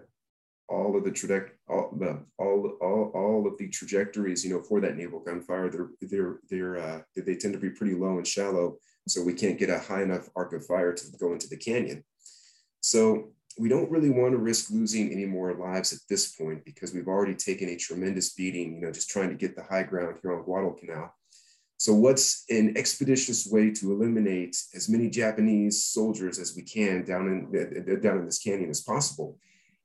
all 0.68 0.96
of 0.96 1.04
the 1.04 1.10
traje- 1.10 1.50
all, 1.68 1.98
all, 2.38 2.78
all, 2.80 3.10
all 3.14 3.46
of 3.46 3.56
the 3.58 3.68
trajectories, 3.68 4.44
you 4.44 4.50
know, 4.50 4.62
for 4.62 4.80
that 4.80 4.96
naval 4.96 5.20
gunfire, 5.20 5.70
they're, 5.70 5.90
they're, 6.00 6.38
they're, 6.50 6.76
uh, 6.78 7.00
they 7.16 7.36
tend 7.36 7.54
to 7.54 7.60
be 7.60 7.70
pretty 7.70 7.94
low 7.94 8.18
and 8.18 8.26
shallow. 8.26 8.76
So 9.06 9.22
we 9.22 9.32
can't 9.32 9.58
get 9.58 9.70
a 9.70 9.78
high 9.78 10.02
enough 10.02 10.28
arc 10.36 10.52
of 10.52 10.66
fire 10.66 10.92
to 10.92 11.04
go 11.18 11.32
into 11.32 11.48
the 11.48 11.56
canyon. 11.56 12.04
So 12.80 13.32
we 13.58 13.68
don't 13.68 13.90
really 13.90 14.10
want 14.10 14.32
to 14.32 14.38
risk 14.38 14.70
losing 14.70 15.10
any 15.10 15.24
more 15.24 15.54
lives 15.54 15.92
at 15.92 16.00
this 16.08 16.32
point 16.32 16.64
because 16.64 16.94
we've 16.94 17.08
already 17.08 17.34
taken 17.34 17.68
a 17.68 17.76
tremendous 17.76 18.34
beating, 18.34 18.76
you 18.76 18.80
know, 18.82 18.92
just 18.92 19.10
trying 19.10 19.30
to 19.30 19.34
get 19.34 19.56
the 19.56 19.64
high 19.64 19.82
ground 19.82 20.18
here 20.22 20.36
on 20.36 20.44
Guadalcanal. 20.44 21.14
So, 21.78 21.94
what's 21.94 22.44
an 22.50 22.76
expeditious 22.76 23.46
way 23.46 23.70
to 23.70 23.92
eliminate 23.92 24.56
as 24.74 24.88
many 24.88 25.08
Japanese 25.08 25.84
soldiers 25.84 26.38
as 26.38 26.56
we 26.56 26.62
can 26.62 27.04
down 27.04 27.28
in 27.28 28.00
down 28.00 28.18
in 28.18 28.26
this 28.26 28.40
canyon 28.40 28.70
as 28.70 28.80
possible? 28.80 29.38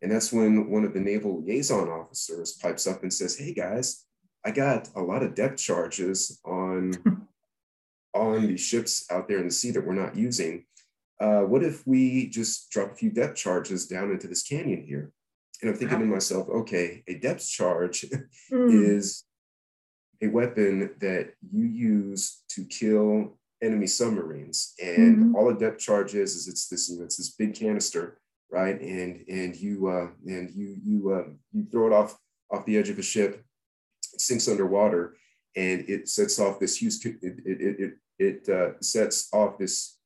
And 0.04 0.12
that's 0.12 0.34
when 0.34 0.70
one 0.70 0.84
of 0.84 0.94
the 0.94 1.00
naval 1.00 1.42
liaison 1.42 1.88
officers 1.88 2.52
pipes 2.52 2.86
up 2.86 3.04
and 3.04 3.12
says, 3.12 3.38
"Hey 3.38 3.54
guys, 3.54 4.06
I 4.46 4.52
got 4.52 4.90
a 4.96 5.02
lot 5.02 5.24
of 5.24 5.34
depth 5.34 5.58
charges 5.58 6.42
on 6.44 6.92
on 8.14 8.48
the 8.48 8.58
ships 8.58 9.06
out 9.10 9.30
there 9.30 9.40
in 9.40 9.46
the 9.46 9.52
sea 9.52 9.72
that 9.72 9.88
we're 9.88 9.94
not 9.94 10.18
using. 10.18 10.66
Uh, 11.22 11.44
what 11.44 11.64
if 11.64 11.88
we 11.88 12.28
just 12.28 12.70
drop 12.70 12.92
a 12.92 12.96
few 12.96 13.12
depth 13.12 13.38
charges 13.38 13.88
down 13.88 14.12
into 14.12 14.28
this 14.28 14.44
canyon 14.44 14.84
here?" 14.86 15.14
And 15.62 15.72
I'm 15.72 15.78
thinking 15.78 16.00
wow. 16.00 16.06
to 16.06 16.12
myself, 16.12 16.50
okay, 16.50 17.04
a 17.08 17.16
depth 17.16 17.50
charge 17.50 18.02
mm. 18.52 18.88
is 18.90 19.24
a 20.22 20.28
weapon 20.28 20.96
that 21.00 21.36
you 21.50 21.64
use 21.64 22.44
to 22.50 22.66
kill 22.66 23.38
enemy 23.62 23.88
submarines. 23.88 24.74
And 24.84 25.18
mm-hmm. 25.18 25.36
all 25.36 25.50
a 25.50 25.58
depth 25.58 25.80
charge 25.80 26.14
is 26.14 26.36
is 26.36 26.50
it's 26.50 26.68
this 26.68 26.90
you 26.90 26.98
know 26.98 27.06
it's 27.06 27.16
this 27.16 27.32
big 27.32 27.56
canister, 27.56 28.20
right? 28.54 28.80
And 28.80 29.26
and 29.28 29.56
you 29.56 29.88
uh, 29.88 30.10
and 30.28 30.52
you 30.52 30.78
you 30.82 31.12
uh, 31.12 31.30
you 31.52 31.66
throw 31.72 31.88
it 31.88 31.94
off 31.94 32.16
off 32.52 32.66
the 32.66 32.78
edge 32.78 32.90
of 32.90 33.00
a 33.00 33.02
ship, 33.02 33.44
it 34.14 34.22
sinks 34.22 34.48
underwater, 34.48 35.18
and 35.56 35.84
it 35.90 36.08
sets 36.08 36.40
off 36.40 36.60
this 36.60 36.78
huge 36.78 37.04
it 37.04 37.18
it 37.24 37.80
it, 37.80 37.94
it 38.20 38.50
uh, 38.50 38.80
sets 38.80 39.28
off 39.34 39.58
this 39.58 39.98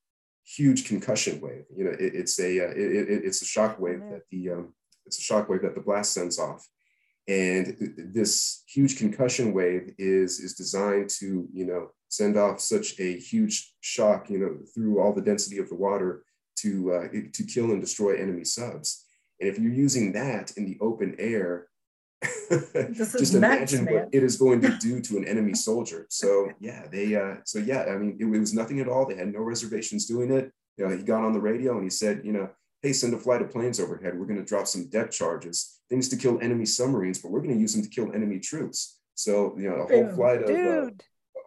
huge 0.45 0.87
concussion 0.87 1.41
wave. 1.41 1.65
You 1.75 1.83
know, 1.83 1.91
it, 1.91 2.15
it's 2.15 2.39
a 2.39 2.67
uh, 2.67 2.71
it, 2.71 3.09
it, 3.09 3.25
it's 3.25 3.41
a 3.41 3.45
shock 3.45 3.79
wave 3.79 3.99
that 4.11 4.21
the 4.31 4.51
um, 4.51 4.73
it's 5.05 5.19
a 5.19 5.21
shock 5.21 5.49
wave 5.49 5.63
that 5.63 5.75
the 5.75 5.81
blast 5.81 6.13
sends 6.13 6.39
off 6.39 6.65
and 7.27 7.75
this 7.97 8.63
huge 8.67 8.97
concussion 8.97 9.53
wave 9.53 9.93
is 9.97 10.39
is 10.39 10.53
designed 10.53 11.09
to 11.09 11.45
you 11.53 11.65
know 11.65 11.89
send 12.07 12.37
off 12.37 12.61
such 12.61 12.97
a 13.01 13.19
huge 13.19 13.73
shock 13.81 14.29
you 14.29 14.39
know 14.39 14.57
through 14.73 15.01
all 15.01 15.13
the 15.13 15.21
density 15.21 15.57
of 15.57 15.67
the 15.67 15.75
water 15.75 16.23
to 16.57 16.93
uh, 16.93 17.07
to 17.33 17.43
kill 17.43 17.71
and 17.71 17.81
destroy 17.81 18.15
enemy 18.15 18.43
subs. 18.43 19.05
And 19.39 19.49
if 19.49 19.59
you're 19.59 19.71
using 19.71 20.13
that 20.13 20.51
in 20.57 20.65
the 20.65 20.77
open 20.81 21.15
air 21.19 21.67
just 22.93 23.35
imagine 23.35 23.85
what 23.85 24.09
it 24.11 24.23
is 24.23 24.37
going 24.37 24.59
to 24.59 24.75
do 24.81 24.99
to 24.99 25.17
an 25.17 25.27
enemy 25.27 25.53
soldier. 25.53 26.07
So 26.09 26.49
yeah 26.59 26.87
they 26.91 27.15
uh 27.15 27.35
so 27.45 27.59
yeah 27.59 27.83
i 27.83 27.97
mean 27.97 28.17
it, 28.19 28.25
it 28.25 28.39
was 28.39 28.53
nothing 28.53 28.79
at 28.79 28.87
all. 28.87 29.05
They 29.05 29.15
had 29.15 29.31
no 29.31 29.41
reservations 29.41 30.07
doing 30.07 30.31
it. 30.31 30.51
You 30.77 30.87
know 30.87 30.97
he 30.97 31.03
got 31.03 31.23
on 31.23 31.33
the 31.33 31.39
radio 31.39 31.75
and 31.75 31.83
he 31.83 31.89
said 31.91 32.21
you 32.23 32.33
know 32.33 32.49
hey, 32.81 32.93
send 32.93 33.13
a 33.13 33.17
flight 33.17 33.41
of 33.41 33.51
planes 33.51 33.79
overhead. 33.79 34.17
We're 34.17 34.25
going 34.25 34.39
to 34.39 34.45
drop 34.45 34.67
some 34.67 34.89
depth 34.89 35.11
charges, 35.11 35.79
things 35.89 36.09
to 36.09 36.17
kill 36.17 36.39
enemy 36.41 36.65
submarines, 36.65 37.19
but 37.19 37.31
we're 37.31 37.41
going 37.41 37.55
to 37.55 37.59
use 37.59 37.73
them 37.73 37.83
to 37.83 37.89
kill 37.89 38.13
enemy 38.13 38.39
troops. 38.39 38.99
So, 39.15 39.57
you 39.57 39.69
know, 39.69 39.77
a 39.77 39.87
whole 39.87 40.15
flight 40.15 40.43
of 40.43 40.49
uh, 40.49 40.89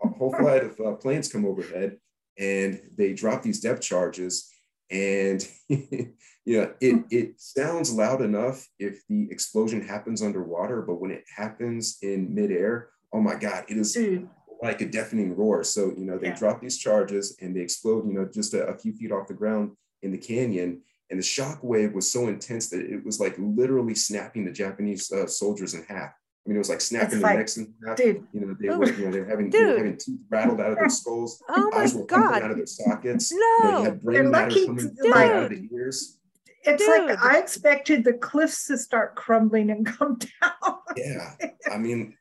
a 0.04 0.08
whole 0.08 0.34
flight 0.34 0.64
of 0.64 0.80
uh, 0.80 0.92
planes 0.94 1.30
come 1.30 1.46
overhead, 1.46 1.98
and 2.36 2.80
they 2.96 3.12
drop 3.12 3.42
these 3.42 3.60
depth 3.60 3.80
charges, 3.80 4.50
and 4.90 5.46
you 5.68 6.14
know, 6.46 6.72
it 6.81 7.05
it 7.11 7.40
sounds 7.40 7.92
loud 7.92 8.22
enough 8.22 8.66
if 8.79 9.03
the 9.09 9.29
explosion 9.31 9.87
happens 9.87 10.22
underwater, 10.22 10.83
but 10.83 11.00
when 11.00 11.11
it 11.11 11.24
happens 11.37 11.98
in 12.03 12.35
midair, 12.35 12.88
oh 13.12 13.20
my 13.20 13.35
God, 13.35 13.64
it 13.68 13.76
is. 13.76 13.92
Dude. 13.92 14.29
Like 14.62 14.83
a 14.83 14.87
deafening 14.87 15.35
roar. 15.35 15.64
So, 15.64 15.87
you 15.96 16.05
know, 16.05 16.18
they 16.18 16.26
yeah. 16.26 16.37
drop 16.37 16.61
these 16.61 16.76
charges 16.76 17.35
and 17.40 17.57
they 17.57 17.61
explode, 17.61 18.07
you 18.07 18.12
know, 18.12 18.29
just 18.31 18.53
a, 18.53 18.66
a 18.66 18.76
few 18.76 18.92
feet 18.92 19.11
off 19.11 19.26
the 19.26 19.33
ground 19.33 19.70
in 20.03 20.12
the 20.12 20.18
canyon 20.18 20.83
and 21.11 21.18
the 21.18 21.24
shock 21.24 21.59
wave 21.62 21.92
was 21.92 22.11
so 22.11 22.29
intense 22.29 22.70
that 22.70 22.81
it 22.81 23.05
was 23.05 23.18
like 23.18 23.35
literally 23.38 23.94
snapping 23.94 24.44
the 24.44 24.53
Japanese 24.53 25.11
uh, 25.11 25.26
soldiers 25.26 25.74
in 25.74 25.83
half. 25.85 26.12
I 26.44 26.48
mean, 26.48 26.57
it 26.57 26.59
was 26.59 26.70
like 26.70 26.81
snapping 26.81 27.20
their 27.20 27.37
necks 27.37 27.59
in 27.59 27.74
half. 27.87 27.96
Dude. 27.96 28.26
You 28.33 28.40
know, 28.40 28.57
they 28.59 28.68
were, 28.70 28.90
you 28.90 29.05
know, 29.05 29.12
they 29.12 29.20
were 29.20 29.26
having, 29.26 29.50
they 29.50 29.62
were 29.62 29.76
having 29.76 29.96
teeth 29.98 30.20
rattled 30.31 30.61
out 30.61 30.72
of 30.72 30.79
their 30.79 30.88
skulls. 30.88 31.42
Oh 31.48 31.70
eyes 31.74 31.94
were 31.94 32.07
God. 32.07 32.42
out 32.42 32.50
of 32.50 32.57
their 32.57 32.66
sockets. 32.66 33.31
No. 33.31 33.38
You 33.38 33.70
know, 33.70 33.83
had 33.85 34.03
brain 34.03 34.31
matter 34.31 34.66
coming 34.66 34.96
right 35.05 35.31
out 35.31 35.42
of 35.44 35.50
the 35.50 35.68
ears. 35.72 36.18
It's 36.64 36.85
Dude. 36.85 37.09
like 37.09 37.22
I 37.22 37.38
expected 37.38 38.05
the 38.05 38.14
cliffs 38.14 38.66
to 38.66 38.79
start 38.79 39.16
crumbling 39.16 39.70
and 39.70 39.87
come 39.87 40.18
down. 40.42 40.74
yeah. 40.96 41.35
I 41.70 41.76
mean, 41.79 42.16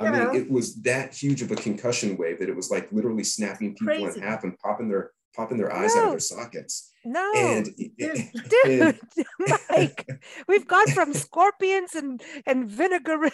I 0.00 0.10
mean, 0.10 0.34
it 0.34 0.50
was 0.50 0.74
that 0.82 1.14
huge 1.14 1.40
of 1.40 1.50
a 1.50 1.56
concussion 1.56 2.16
wave 2.16 2.40
that 2.40 2.48
it 2.48 2.56
was 2.56 2.70
like 2.70 2.90
literally 2.92 3.24
snapping 3.24 3.74
people 3.74 3.94
Crazy. 3.94 4.20
in 4.20 4.26
half 4.26 4.44
and 4.44 4.58
popping 4.58 4.88
their 4.88 5.12
popping 5.34 5.58
their 5.58 5.72
eyes 5.72 5.94
no. 5.94 6.00
out 6.00 6.04
of 6.06 6.10
their 6.12 6.20
sockets. 6.20 6.92
No, 7.04 7.32
and, 7.36 7.68
dude, 7.98 8.20
and, 8.64 9.00
Mike, 9.70 10.08
we've 10.48 10.66
gone 10.66 10.86
from 10.88 11.12
scorpions 11.12 11.94
and 11.94 12.22
and 12.46 12.68
vinegar 12.68 13.30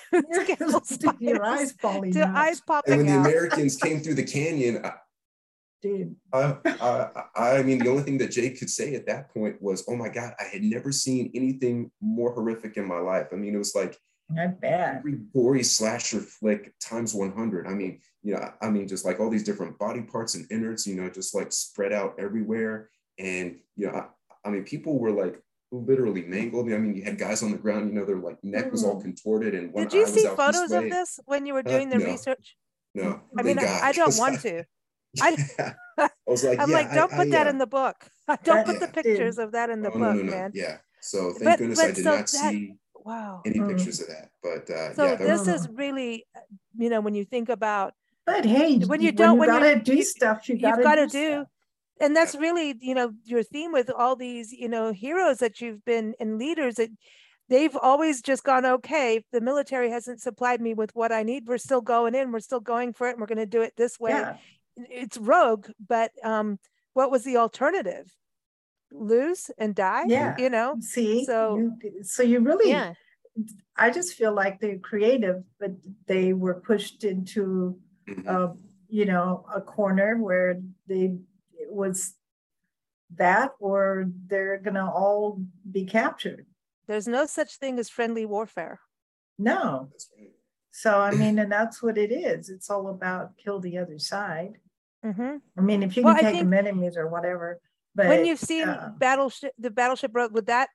your 1.20 1.44
eyes 1.44 1.72
falling 1.72 2.12
to 2.12 2.22
out. 2.22 2.34
eyes 2.34 2.60
popping. 2.60 2.94
And 2.94 3.06
when 3.06 3.16
out. 3.16 3.22
the 3.22 3.28
Americans 3.30 3.76
came 3.76 4.00
through 4.00 4.14
the 4.14 4.24
canyon, 4.24 4.82
dude, 5.82 6.16
I, 6.32 6.56
I, 6.64 7.58
I 7.58 7.62
mean, 7.62 7.78
the 7.78 7.90
only 7.90 8.02
thing 8.02 8.18
that 8.18 8.32
Jake 8.32 8.58
could 8.58 8.70
say 8.70 8.94
at 8.94 9.06
that 9.06 9.32
point 9.32 9.62
was, 9.62 9.84
"Oh 9.88 9.96
my 9.96 10.08
God, 10.08 10.34
I 10.40 10.44
had 10.44 10.62
never 10.62 10.90
seen 10.90 11.30
anything 11.34 11.90
more 12.00 12.32
horrific 12.32 12.76
in 12.76 12.86
my 12.86 12.98
life." 12.98 13.28
I 13.32 13.36
mean, 13.36 13.54
it 13.54 13.58
was 13.58 13.74
like 13.74 13.98
not 14.30 14.60
bad. 14.60 14.98
Every 14.98 15.18
gory 15.34 15.62
slasher 15.62 16.20
flick 16.20 16.74
times 16.80 17.14
100. 17.14 17.66
I 17.66 17.70
mean, 17.70 18.00
you 18.22 18.34
know, 18.34 18.52
I 18.60 18.70
mean, 18.70 18.86
just 18.86 19.04
like 19.04 19.20
all 19.20 19.30
these 19.30 19.44
different 19.44 19.78
body 19.78 20.02
parts 20.02 20.34
and 20.34 20.46
innards, 20.50 20.86
you 20.86 20.94
know, 20.94 21.08
just 21.08 21.34
like 21.34 21.52
spread 21.52 21.92
out 21.92 22.14
everywhere. 22.18 22.90
And, 23.18 23.58
you 23.76 23.86
know, 23.86 23.92
I, 23.94 24.48
I 24.48 24.50
mean, 24.50 24.64
people 24.64 24.98
were 24.98 25.10
like 25.10 25.40
literally 25.72 26.22
mangled. 26.22 26.72
I 26.72 26.78
mean, 26.78 26.94
you 26.94 27.02
had 27.02 27.18
guys 27.18 27.42
on 27.42 27.52
the 27.52 27.58
ground, 27.58 27.88
you 27.88 27.98
know, 27.98 28.04
their 28.04 28.16
like 28.16 28.42
neck 28.42 28.72
was 28.72 28.84
all 28.84 28.98
mm. 28.98 29.02
contorted. 29.02 29.54
And 29.54 29.74
did 29.74 29.92
you 29.92 30.06
see 30.06 30.26
photos 30.26 30.72
of 30.72 30.84
this 30.84 31.18
when 31.26 31.46
you 31.46 31.54
were 31.54 31.60
uh, 31.60 31.70
doing 31.70 31.88
uh, 31.88 31.98
the 31.98 32.04
no, 32.04 32.06
research? 32.06 32.56
No, 32.94 33.20
I 33.38 33.42
mean, 33.42 33.58
I, 33.58 33.80
I, 33.84 33.92
don't 33.92 34.14
want 34.18 34.40
to. 34.42 34.64
I, 35.20 35.36
I 35.98 36.10
was 36.26 36.44
like, 36.44 36.58
I'm 36.58 36.70
yeah, 36.70 36.76
like, 36.76 36.92
don't 36.92 37.12
put 37.12 37.30
that 37.30 37.46
in 37.46 37.58
the 37.58 37.66
book. 37.66 37.96
Don't 38.44 38.64
put 38.64 38.78
the 38.78 38.86
pictures 38.86 39.38
of 39.38 39.50
that 39.50 39.70
in 39.70 39.82
the 39.82 39.88
oh, 39.88 39.98
book, 39.98 40.14
no, 40.14 40.22
no, 40.22 40.30
man. 40.30 40.52
Yeah. 40.54 40.76
So 41.00 41.32
thank 41.32 41.44
but, 41.44 41.58
goodness 41.58 41.80
but 41.80 41.84
I 41.84 41.88
did 41.88 42.04
so 42.04 42.10
not 42.10 42.18
that, 42.18 42.28
see 42.28 42.74
wow. 43.10 43.42
Any 43.44 43.58
mm. 43.58 43.68
pictures 43.68 44.00
of 44.00 44.08
that? 44.08 44.30
But 44.42 44.70
uh 44.70 44.94
so 44.94 45.04
yeah, 45.04 45.16
this 45.16 45.46
is 45.48 45.68
really 45.68 46.26
you 46.76 46.90
know 46.90 47.00
when 47.00 47.14
you 47.14 47.24
think 47.24 47.48
about 47.48 47.94
but 48.26 48.44
hey 48.44 48.78
when 48.78 49.00
you 49.00 49.12
don't 49.12 49.38
when 49.38 49.48
you 49.48 49.60
gotta 49.60 49.80
do 49.80 50.02
stuff 50.02 50.48
you 50.48 50.58
gotta 50.58 50.76
you've 50.76 50.84
got 50.84 50.94
to 50.96 51.06
do, 51.06 51.30
do 51.30 51.46
and 52.00 52.16
that's 52.16 52.34
really 52.34 52.74
you 52.80 52.94
know 52.94 53.12
your 53.24 53.42
theme 53.42 53.72
with 53.72 53.90
all 53.90 54.16
these 54.16 54.52
you 54.52 54.68
know 54.68 54.92
heroes 54.92 55.38
that 55.38 55.60
you've 55.60 55.84
been 55.84 56.14
and 56.20 56.38
leaders 56.38 56.76
that 56.76 56.90
they've 57.48 57.76
always 57.76 58.22
just 58.22 58.44
gone 58.44 58.64
okay 58.64 59.24
the 59.32 59.40
military 59.40 59.90
hasn't 59.90 60.20
supplied 60.20 60.60
me 60.60 60.74
with 60.74 60.94
what 60.94 61.12
i 61.12 61.22
need. 61.22 61.46
We're 61.46 61.58
still 61.58 61.80
going 61.80 62.14
in. 62.14 62.32
We're 62.32 62.40
still 62.40 62.60
going 62.60 62.92
for 62.92 63.08
it. 63.08 63.12
And 63.12 63.20
we're 63.20 63.26
going 63.26 63.38
to 63.38 63.46
do 63.46 63.62
it 63.62 63.74
this 63.76 63.98
way. 63.98 64.12
Yeah. 64.12 64.36
it's 64.76 65.18
rogue 65.18 65.66
but 65.86 66.12
um 66.24 66.58
what 66.94 67.10
was 67.10 67.24
the 67.24 67.36
alternative 67.36 68.06
lose 68.92 69.50
and 69.58 69.74
die 69.74 70.04
yeah. 70.06 70.36
you 70.38 70.50
know? 70.50 70.76
See? 70.80 71.24
So 71.24 71.56
you, 71.56 72.04
so 72.04 72.22
you 72.22 72.40
really 72.40 72.70
yeah. 72.70 72.94
I 73.76 73.90
just 73.90 74.14
feel 74.14 74.34
like 74.34 74.60
they're 74.60 74.78
creative 74.78 75.42
but 75.58 75.72
they 76.06 76.32
were 76.32 76.54
pushed 76.54 77.04
into 77.04 77.78
mm-hmm. 78.08 78.28
uh, 78.28 78.54
you 78.88 79.06
know 79.06 79.44
a 79.54 79.60
corner 79.60 80.18
where 80.18 80.60
they 80.86 81.16
it 81.54 81.72
was 81.72 82.14
that 83.16 83.52
or 83.58 84.06
they're 84.26 84.58
gonna 84.58 84.88
all 84.90 85.42
be 85.70 85.84
captured. 85.84 86.46
There's 86.86 87.08
no 87.08 87.26
such 87.26 87.56
thing 87.56 87.78
as 87.78 87.88
friendly 87.88 88.26
warfare. 88.26 88.80
No. 89.38 89.90
So 90.72 91.00
i 91.00 91.12
mean 91.12 91.38
and 91.38 91.50
that's 91.50 91.82
what 91.82 91.96
it 91.98 92.12
is. 92.12 92.48
It's 92.50 92.70
all 92.70 92.88
about 92.88 93.36
kill 93.36 93.60
the 93.60 93.78
other 93.78 93.98
side. 93.98 94.58
Mm-hmm. 95.02 95.36
i 95.56 95.60
mean 95.62 95.82
if 95.82 95.96
you 95.96 96.02
can 96.02 96.12
well, 96.12 96.14
take 96.16 96.34
think- 96.34 96.40
them 96.40 96.52
enemies 96.52 96.94
or 96.94 97.08
whatever 97.08 97.58
but 97.94 98.06
when 98.06 98.24
you've 98.24 98.38
seen 98.38 98.68
uh, 98.68 98.92
battleship, 98.96 99.52
the 99.58 99.70
battleship 99.70 100.12
road 100.14 100.32
with 100.32 100.46
that 100.46 100.68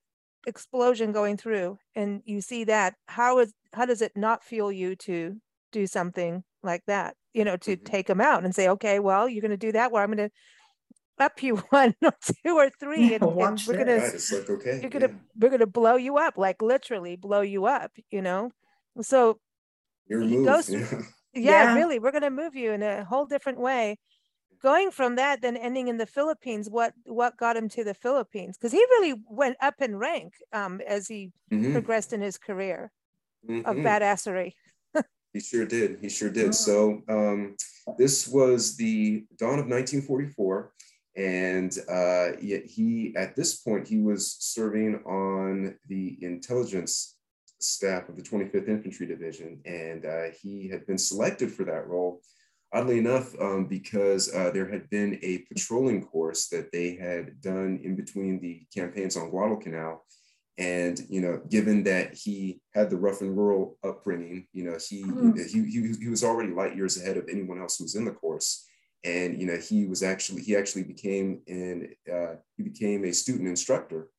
explosion 0.48 1.12
going 1.12 1.38
through, 1.38 1.78
and 1.96 2.22
you 2.26 2.42
see 2.42 2.66
that, 2.66 2.96
how 3.08 3.40
is 3.40 3.54
how 3.74 3.86
does 3.86 4.02
it 4.02 4.12
not 4.16 4.44
fuel 4.44 4.72
you 4.72 4.96
to 4.98 5.36
do 5.72 5.88
something 5.88 6.44
like 6.64 6.84
that? 6.88 7.16
You 7.34 7.46
know, 7.46 7.58
to 7.58 7.76
mm-hmm. 7.76 7.86
take 7.86 8.08
them 8.08 8.22
out 8.22 8.44
and 8.44 8.54
say, 8.54 8.70
okay, 8.70 9.00
well, 9.00 9.28
you're 9.28 9.42
going 9.42 9.52
to 9.52 9.58
do 9.58 9.72
that. 9.74 9.92
Where 9.92 10.04
I'm 10.04 10.14
going 10.14 10.30
to 10.30 11.24
up 11.24 11.42
you 11.42 11.56
one 11.70 11.96
or 12.04 12.14
two 12.22 12.58
or 12.58 12.70
three, 12.80 13.14
and, 13.14 13.24
and 13.24 13.36
we're 13.68 13.78
gonna, 13.78 13.98
right, 13.98 14.32
like, 14.32 14.50
okay, 14.50 14.80
you're 14.82 14.90
gonna, 14.90 15.08
yeah. 15.08 15.20
we're 15.40 15.50
gonna 15.50 15.66
blow 15.66 15.96
you 15.96 16.18
up, 16.18 16.38
like 16.38 16.62
literally 16.62 17.16
blow 17.16 17.42
you 17.42 17.66
up. 17.66 17.92
You 18.12 18.22
know, 18.22 18.52
so 19.02 19.40
you're 20.08 20.22
moved. 20.22 20.70
yeah. 20.70 21.02
yeah, 21.34 21.76
really, 21.76 22.00
we're 22.00 22.12
gonna 22.12 22.30
move 22.30 22.56
you 22.56 22.72
in 22.72 22.84
a 22.84 23.06
whole 23.06 23.26
different 23.26 23.60
way 23.60 23.98
going 24.66 24.90
from 24.90 25.16
that 25.16 25.44
then 25.44 25.56
ending 25.56 25.88
in 25.90 25.98
the 25.98 26.08
philippines 26.18 26.68
what 26.70 26.92
what 27.06 27.38
got 27.38 27.56
him 27.56 27.70
to 27.70 27.84
the 27.84 27.94
philippines 27.94 28.58
because 28.58 28.72
he 28.72 28.84
really 28.96 29.14
went 29.30 29.56
up 29.62 29.76
in 29.80 29.96
rank 29.96 30.34
um, 30.54 30.82
as 30.88 31.08
he 31.08 31.32
mm-hmm. 31.52 31.72
progressed 31.72 32.14
in 32.14 32.22
his 32.22 32.38
career 32.38 32.92
mm-hmm. 33.48 33.64
of 33.70 33.78
badassery 33.78 34.54
he 35.34 35.40
sure 35.40 35.68
did 35.68 36.00
he 36.02 36.10
sure 36.10 36.32
did 36.32 36.56
so 36.56 37.02
um, 37.08 37.56
this 38.00 38.28
was 38.28 38.76
the 38.76 39.24
dawn 39.38 39.60
of 39.60 39.68
1944 39.68 40.72
And 41.16 41.72
uh, 41.88 42.32
yet 42.42 42.66
he, 42.66 43.14
at 43.16 43.36
this 43.36 43.52
point, 43.66 43.88
he 43.88 44.00
was 44.00 44.36
serving 44.40 44.96
on 45.06 45.76
the 45.88 46.18
intelligence 46.22 47.16
staff 47.60 48.10
of 48.10 48.18
the 48.18 48.22
25th 48.22 48.68
Infantry 48.68 49.08
Division, 49.08 49.62
and 49.66 50.06
uh, 50.06 50.26
he 50.42 50.68
had 50.68 50.86
been 50.86 50.98
selected 50.98 51.50
for 51.52 51.64
that 51.66 51.88
role. 51.88 52.22
Oddly 52.74 52.98
enough, 52.98 53.34
um, 53.40 53.68
because 53.68 54.34
uh, 54.34 54.52
there 54.52 54.70
had 54.70 54.90
been 54.90 55.20
a 55.22 55.40
patrolling 55.50 56.04
course 56.04 56.48
that 56.50 56.72
they 56.72 56.96
had 56.96 57.40
done 57.42 57.80
in 57.84 57.96
between 57.96 58.40
the 58.42 58.66
campaigns 58.74 59.16
on 59.16 59.30
Guadalcanal, 59.30 60.04
and 60.58 61.00
you 61.10 61.22
know, 61.22 61.42
given 61.50 61.84
that 61.84 62.14
he 62.14 62.62
had 62.74 62.90
the 62.90 62.98
rough 62.98 63.22
and 63.22 63.38
rural 63.38 63.78
upbringing, 63.84 64.48
you 64.52 64.64
know, 64.64 64.78
he 64.90 65.04
mm. 65.04 65.38
he, 65.50 65.64
he, 65.70 65.94
he 66.00 66.08
was 66.10 66.24
already 66.24 66.52
light 66.52 66.76
years 66.76 67.00
ahead 67.02 67.18
of 67.18 67.28
anyone 67.30 67.62
else 67.62 67.78
who 67.78 67.86
was 67.86 67.96
in 67.96 68.06
the 68.06 68.12
course. 68.12 68.66
And 69.04 69.40
you 69.40 69.46
know 69.46 69.58
he 69.58 69.86
was 69.86 70.02
actually 70.02 70.42
he 70.42 70.56
actually 70.56 70.84
became 70.84 71.42
in 71.46 71.94
uh, 72.12 72.36
he 72.58 72.64
became 72.64 73.06
a 73.06 73.14
student 73.14 73.48
instructor 73.48 74.10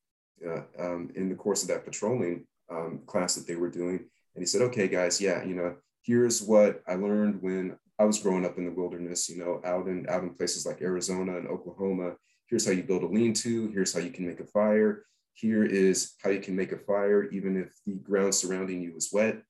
uh, 0.47 0.61
um, 0.79 1.11
in 1.15 1.27
the 1.27 1.35
course 1.35 1.61
of 1.63 1.69
that 1.69 1.83
patrolling 1.83 2.45
um, 2.71 3.01
class 3.05 3.35
that 3.35 3.45
they 3.47 3.55
were 3.55 3.69
doing. 3.69 4.05
And 4.35 4.43
he 4.43 4.45
said 4.45 4.61
okay 4.61 4.87
guys 4.87 5.19
yeah 5.19 5.43
you 5.43 5.55
know 5.55 5.75
here's 6.03 6.41
what 6.41 6.81
i 6.87 6.93
learned 6.93 7.41
when 7.41 7.75
i 7.99 8.05
was 8.05 8.19
growing 8.19 8.45
up 8.45 8.57
in 8.57 8.65
the 8.65 8.71
wilderness 8.71 9.29
you 9.29 9.37
know 9.37 9.61
out 9.65 9.87
in 9.87 10.05
out 10.09 10.23
in 10.23 10.29
places 10.29 10.65
like 10.65 10.81
arizona 10.81 11.37
and 11.37 11.47
oklahoma. 11.47 12.13
Here's 12.47 12.65
how 12.65 12.71
you 12.71 12.83
build 12.83 13.03
a 13.03 13.07
lean-to. 13.07 13.67
Here's 13.71 13.93
how 13.93 13.99
you 13.99 14.09
can 14.09 14.25
make 14.25 14.39
a 14.39 14.45
fire. 14.45 15.03
Here 15.33 15.65
is 15.65 16.13
how 16.23 16.29
you 16.29 16.39
can 16.39 16.55
make 16.55 16.71
a 16.71 16.77
fire 16.77 17.25
even 17.25 17.57
if 17.57 17.73
the 17.85 17.95
ground 17.95 18.33
surrounding 18.33 18.81
you 18.81 18.95
is 18.95 19.09
wet. 19.11 19.41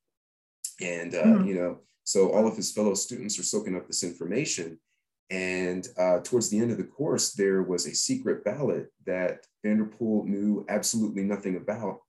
And 0.81 1.13
uh, 1.13 1.23
mm-hmm. 1.23 1.47
you 1.47 1.55
know 1.55 1.79
so 2.07 2.31
all 2.31 2.47
of 2.47 2.55
his 2.55 2.71
fellow 2.71 2.93
students 2.93 3.37
are 3.37 3.43
soaking 3.43 3.75
up 3.75 3.85
this 3.85 4.01
information. 4.01 4.79
And 5.29 5.85
uh, 5.97 6.21
towards 6.21 6.49
the 6.49 6.57
end 6.57 6.71
of 6.71 6.77
the 6.77 6.85
course, 6.85 7.33
there 7.33 7.63
was 7.63 7.85
a 7.85 7.93
secret 7.93 8.45
ballot 8.45 8.93
that 9.05 9.45
Vanderpool 9.61 10.23
knew 10.25 10.65
absolutely 10.69 11.23
nothing 11.23 11.57
about. 11.57 11.99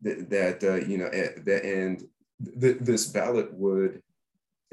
That, 0.00 0.30
that 0.30 0.64
uh, 0.64 0.86
you 0.86 0.96
know, 0.96 1.10
that, 1.10 1.64
and 1.64 2.02
th- 2.58 2.78
this 2.80 3.08
ballot 3.08 3.52
would 3.52 4.00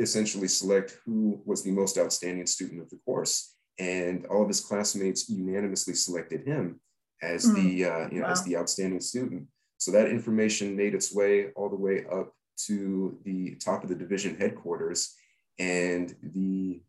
essentially 0.04 0.48
select 0.48 1.00
who 1.06 1.42
was 1.46 1.64
the 1.64 1.72
most 1.72 1.98
outstanding 1.98 2.46
student 2.46 2.82
of 2.82 2.90
the 2.90 3.00
course, 3.06 3.56
and 3.80 4.26
all 4.28 4.44
of 4.44 4.48
his 4.48 4.60
classmates 4.60 5.30
unanimously 5.30 5.96
selected 5.96 6.46
him 6.46 6.80
as 7.22 7.46
mm. 7.46 7.56
the 7.56 7.86
uh, 7.86 8.10
you 8.12 8.20
know 8.20 8.28
wow. 8.28 8.32
as 8.32 8.44
the 8.44 8.58
outstanding 8.58 9.02
student. 9.02 9.48
So 9.78 9.92
that 9.92 10.10
information 10.10 10.76
made 10.76 10.94
its 10.94 11.14
way 11.14 11.48
all 11.56 11.70
the 11.70 11.76
way 11.76 12.06
up 12.12 12.34
to 12.66 13.18
the 13.26 13.56
top 13.56 13.84
of 13.84 13.90
the 13.90 13.96
division 13.96 14.36
headquarters, 14.36 15.16
and 15.58 16.16
the 16.22 16.82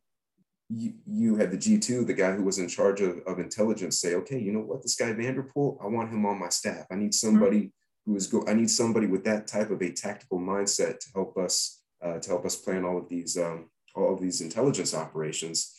you, 0.70 0.94
you 1.06 1.36
had 1.36 1.50
the 1.50 1.58
G2, 1.58 2.06
the 2.06 2.14
guy 2.14 2.32
who 2.32 2.42
was 2.42 2.58
in 2.58 2.68
charge 2.68 3.00
of, 3.00 3.18
of 3.26 3.38
intelligence, 3.38 3.98
say, 4.00 4.14
okay, 4.14 4.38
you 4.38 4.52
know 4.52 4.60
what, 4.60 4.82
this 4.82 4.96
guy 4.96 5.12
Vanderpool, 5.12 5.78
I 5.82 5.86
want 5.86 6.10
him 6.10 6.24
on 6.24 6.40
my 6.40 6.48
staff. 6.48 6.86
I 6.90 6.96
need 6.96 7.14
somebody 7.14 7.58
mm-hmm. 7.58 8.12
who 8.12 8.16
is 8.16 8.26
go. 8.26 8.44
I 8.46 8.54
need 8.54 8.70
somebody 8.70 9.06
with 9.06 9.24
that 9.24 9.46
type 9.46 9.70
of 9.70 9.82
a 9.82 9.92
tactical 9.92 10.38
mindset 10.38 11.00
to 11.00 11.06
help 11.14 11.36
us 11.36 11.82
uh, 12.04 12.18
to 12.18 12.28
help 12.28 12.44
us 12.44 12.56
plan 12.56 12.84
all 12.84 12.98
of 12.98 13.08
these 13.08 13.36
um, 13.36 13.70
all 13.96 14.14
of 14.14 14.20
these 14.20 14.40
intelligence 14.40 14.94
operations. 14.94 15.72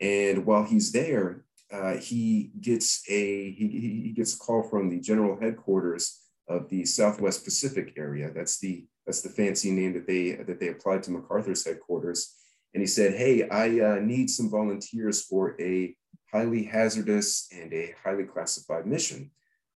And 0.00 0.44
while 0.46 0.64
he's 0.64 0.92
there, 0.92 1.44
uh, 1.72 1.96
he 1.96 2.52
gets 2.60 3.02
a 3.08 3.50
he, 3.52 4.02
he 4.04 4.12
gets 4.14 4.34
a 4.34 4.38
call 4.38 4.62
from 4.62 4.88
the 4.88 5.00
general 5.00 5.38
headquarters 5.40 6.20
of 6.48 6.68
the 6.68 6.84
Southwest 6.84 7.44
Pacific 7.44 7.94
area. 7.96 8.30
That's 8.34 8.58
the 8.58 8.86
that's 9.06 9.22
the 9.22 9.30
fancy 9.30 9.70
name 9.70 9.92
that 9.94 10.06
they 10.06 10.32
that 10.32 10.60
they 10.60 10.68
applied 10.68 11.02
to 11.04 11.10
MacArthur's 11.10 11.64
headquarters 11.64 12.34
and 12.74 12.80
he 12.80 12.86
said, 12.86 13.14
Hey, 13.14 13.48
I 13.48 13.80
uh, 13.80 14.00
need 14.00 14.28
some 14.28 14.50
volunteers 14.50 15.22
for 15.22 15.56
a 15.60 15.96
highly 16.32 16.64
hazardous 16.64 17.48
and 17.52 17.72
a 17.72 17.94
highly 18.02 18.24
classified 18.24 18.86
mission. 18.86 19.30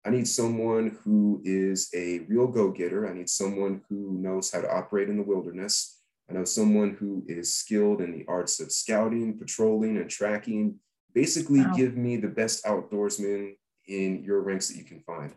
I 0.04 0.10
need 0.10 0.28
someone 0.28 0.98
who 1.02 1.42
is 1.44 1.90
a 1.94 2.20
real 2.28 2.46
go 2.46 2.70
getter. 2.70 3.08
I 3.08 3.14
need 3.14 3.28
someone 3.28 3.82
who 3.88 4.18
knows 4.18 4.50
how 4.50 4.60
to 4.60 4.72
operate 4.72 5.08
in 5.08 5.16
the 5.16 5.22
wilderness. 5.22 6.00
I 6.30 6.34
know 6.34 6.44
someone 6.44 6.96
who 6.98 7.24
is 7.26 7.54
skilled 7.54 8.00
in 8.00 8.12
the 8.12 8.24
arts 8.28 8.60
of 8.60 8.70
scouting, 8.70 9.38
patrolling, 9.38 9.96
and 9.96 10.08
tracking. 10.08 10.76
Basically, 11.14 11.60
wow. 11.60 11.72
give 11.74 11.96
me 11.96 12.16
the 12.16 12.28
best 12.28 12.64
outdoorsman 12.64 13.54
in 13.86 14.22
your 14.22 14.42
ranks 14.42 14.68
that 14.68 14.76
you 14.76 14.84
can 14.84 15.00
find. 15.00 15.34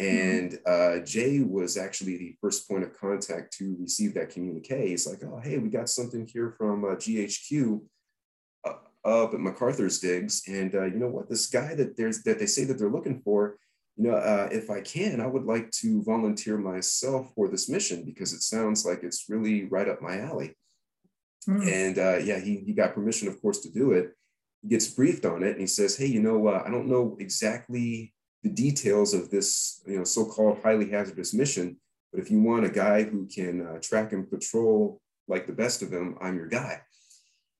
Mm-hmm. 0.00 0.28
And 0.28 0.58
uh, 0.66 1.04
Jay 1.04 1.40
was 1.40 1.76
actually 1.76 2.16
the 2.16 2.36
first 2.40 2.68
point 2.68 2.84
of 2.84 2.98
contact 2.98 3.56
to 3.58 3.76
receive 3.78 4.14
that 4.14 4.30
communique. 4.30 4.88
He's 4.88 5.06
like, 5.06 5.22
oh, 5.24 5.40
hey, 5.42 5.58
we 5.58 5.68
got 5.68 5.88
something 5.88 6.26
here 6.26 6.54
from 6.56 6.84
uh, 6.84 6.96
GHQ 6.96 7.80
uh, 8.64 8.72
up 9.04 9.34
at 9.34 9.40
MacArthur's 9.40 10.00
digs. 10.00 10.42
And 10.48 10.74
uh, 10.74 10.84
you 10.84 10.98
know 10.98 11.08
what? 11.08 11.28
This 11.28 11.46
guy 11.46 11.74
that 11.74 11.96
there's 11.96 12.22
that 12.22 12.38
they 12.38 12.46
say 12.46 12.64
that 12.64 12.78
they're 12.78 12.90
looking 12.90 13.20
for, 13.22 13.56
you 13.96 14.04
know, 14.04 14.16
uh, 14.16 14.48
if 14.50 14.70
I 14.70 14.80
can, 14.80 15.20
I 15.20 15.26
would 15.26 15.44
like 15.44 15.70
to 15.82 16.02
volunteer 16.02 16.58
myself 16.58 17.32
for 17.34 17.48
this 17.48 17.68
mission 17.68 18.04
because 18.04 18.32
it 18.32 18.42
sounds 18.42 18.84
like 18.84 19.02
it's 19.02 19.26
really 19.28 19.64
right 19.64 19.88
up 19.88 20.02
my 20.02 20.18
alley. 20.20 20.56
Mm. 21.48 21.72
And 21.72 21.98
uh, 21.98 22.16
yeah, 22.18 22.40
he, 22.40 22.56
he 22.66 22.72
got 22.72 22.94
permission, 22.94 23.28
of 23.28 23.40
course, 23.40 23.60
to 23.60 23.70
do 23.70 23.92
it. 23.92 24.12
He 24.62 24.68
gets 24.68 24.88
briefed 24.88 25.24
on 25.24 25.42
it 25.42 25.52
and 25.52 25.60
he 25.60 25.66
says, 25.66 25.96
hey, 25.96 26.06
you 26.06 26.20
know, 26.20 26.48
I 26.48 26.70
don't 26.70 26.88
know 26.88 27.16
exactly 27.20 28.12
the 28.42 28.50
details 28.50 29.14
of 29.14 29.30
this 29.30 29.82
you 29.86 29.98
know, 29.98 30.04
so-called 30.04 30.58
highly 30.62 30.90
hazardous 30.90 31.32
mission. 31.32 31.76
But 32.12 32.20
if 32.20 32.30
you 32.30 32.40
want 32.40 32.64
a 32.64 32.70
guy 32.70 33.04
who 33.04 33.26
can 33.26 33.66
uh, 33.66 33.78
track 33.80 34.12
and 34.12 34.28
patrol 34.28 35.00
like 35.28 35.46
the 35.46 35.52
best 35.52 35.82
of 35.82 35.90
them, 35.90 36.16
I'm 36.20 36.36
your 36.36 36.48
guy. 36.48 36.80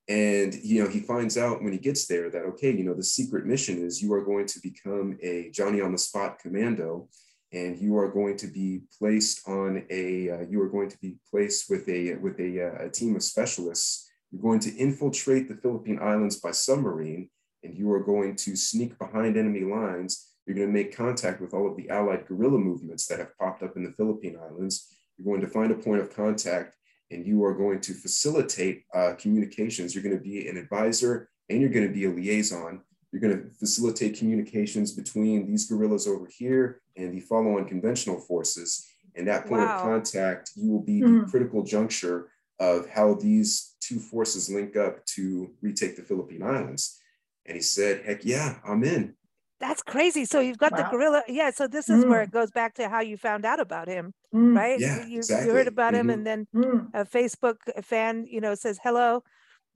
And 0.08 0.54
you 0.62 0.82
know, 0.82 0.88
he 0.88 1.00
finds 1.00 1.38
out 1.38 1.62
when 1.62 1.72
he 1.72 1.78
gets 1.78 2.06
there 2.06 2.30
that 2.30 2.44
okay, 2.44 2.70
you 2.70 2.84
know, 2.84 2.94
the 2.94 3.02
secret 3.02 3.46
mission 3.46 3.78
is 3.78 4.02
you 4.02 4.12
are 4.12 4.24
going 4.24 4.46
to 4.46 4.60
become 4.60 5.18
a 5.22 5.50
Johnny 5.50 5.80
on 5.80 5.92
the 5.92 5.98
spot 5.98 6.38
commando, 6.38 7.08
and 7.52 7.78
you 7.78 7.96
are 7.96 8.10
going 8.10 8.36
to 8.38 8.46
be 8.46 8.82
placed 8.98 9.48
on 9.48 9.84
a 9.90 10.30
uh, 10.30 10.40
you 10.48 10.60
are 10.60 10.68
going 10.68 10.90
to 10.90 10.98
be 10.98 11.16
placed 11.30 11.70
with 11.70 11.88
a 11.88 12.14
with 12.16 12.38
a, 12.38 12.66
uh, 12.66 12.86
a 12.86 12.90
team 12.90 13.16
of 13.16 13.22
specialists. 13.22 14.10
You're 14.30 14.42
going 14.42 14.60
to 14.60 14.76
infiltrate 14.76 15.48
the 15.48 15.54
Philippine 15.54 16.00
Islands 16.02 16.36
by 16.40 16.50
submarine, 16.50 17.30
and 17.62 17.74
you 17.74 17.90
are 17.92 18.02
going 18.02 18.36
to 18.36 18.56
sneak 18.56 18.98
behind 18.98 19.36
enemy 19.36 19.62
lines 19.62 20.34
you're 20.46 20.56
going 20.56 20.68
to 20.68 20.72
make 20.72 20.96
contact 20.96 21.40
with 21.40 21.54
all 21.54 21.68
of 21.68 21.76
the 21.76 21.88
allied 21.88 22.26
guerrilla 22.26 22.58
movements 22.58 23.06
that 23.06 23.18
have 23.18 23.36
popped 23.38 23.62
up 23.62 23.76
in 23.76 23.84
the 23.84 23.92
Philippine 23.92 24.36
Islands. 24.36 24.88
You're 25.16 25.32
going 25.32 25.40
to 25.40 25.52
find 25.52 25.72
a 25.72 25.76
point 25.76 26.00
of 26.00 26.14
contact 26.14 26.76
and 27.10 27.26
you 27.26 27.44
are 27.44 27.54
going 27.54 27.80
to 27.80 27.92
facilitate 27.92 28.84
uh, 28.94 29.14
communications. 29.18 29.94
You're 29.94 30.04
going 30.04 30.16
to 30.16 30.22
be 30.22 30.48
an 30.48 30.56
advisor 30.56 31.28
and 31.48 31.60
you're 31.60 31.70
going 31.70 31.86
to 31.86 31.92
be 31.92 32.06
a 32.06 32.10
liaison. 32.10 32.82
You're 33.12 33.20
going 33.20 33.42
to 33.42 33.50
facilitate 33.58 34.18
communications 34.18 34.92
between 34.92 35.46
these 35.46 35.68
guerrillas 35.68 36.06
over 36.06 36.26
here 36.26 36.80
and 36.96 37.14
the 37.14 37.20
follow 37.20 37.58
on 37.58 37.66
conventional 37.66 38.18
forces. 38.18 38.86
And 39.14 39.28
that 39.28 39.46
point 39.46 39.62
wow. 39.62 39.76
of 39.76 39.82
contact, 39.82 40.50
you 40.56 40.70
will 40.72 40.82
be 40.82 41.00
mm. 41.00 41.02
the 41.02 41.20
hmm. 41.20 41.30
critical 41.30 41.62
juncture 41.62 42.30
of 42.58 42.88
how 42.88 43.14
these 43.14 43.74
two 43.80 43.98
forces 44.00 44.50
link 44.50 44.76
up 44.76 45.04
to 45.06 45.50
retake 45.62 45.96
the 45.96 46.02
Philippine 46.02 46.42
Islands. 46.42 47.00
And 47.46 47.54
he 47.54 47.62
said, 47.62 48.04
Heck 48.04 48.24
yeah, 48.24 48.56
I'm 48.66 48.82
in. 48.82 49.14
That's 49.60 49.82
crazy. 49.82 50.24
So 50.24 50.40
you've 50.40 50.58
got 50.58 50.72
wow. 50.72 50.78
the 50.78 50.84
guerrilla. 50.84 51.22
Yeah. 51.28 51.50
So 51.50 51.66
this 51.66 51.88
is 51.88 52.04
mm. 52.04 52.08
where 52.08 52.22
it 52.22 52.30
goes 52.30 52.50
back 52.50 52.74
to 52.74 52.88
how 52.88 53.00
you 53.00 53.16
found 53.16 53.44
out 53.44 53.60
about 53.60 53.88
him, 53.88 54.12
mm. 54.34 54.56
right? 54.56 54.78
Yeah, 54.78 55.06
you, 55.06 55.18
exactly. 55.18 55.48
you 55.48 55.54
heard 55.54 55.68
about 55.68 55.94
mm-hmm. 55.94 56.10
him, 56.10 56.10
and 56.10 56.26
then 56.26 56.46
mm. 56.54 56.88
a 56.92 57.04
Facebook 57.04 57.56
fan, 57.82 58.26
you 58.28 58.40
know, 58.40 58.54
says 58.54 58.78
hello. 58.82 59.22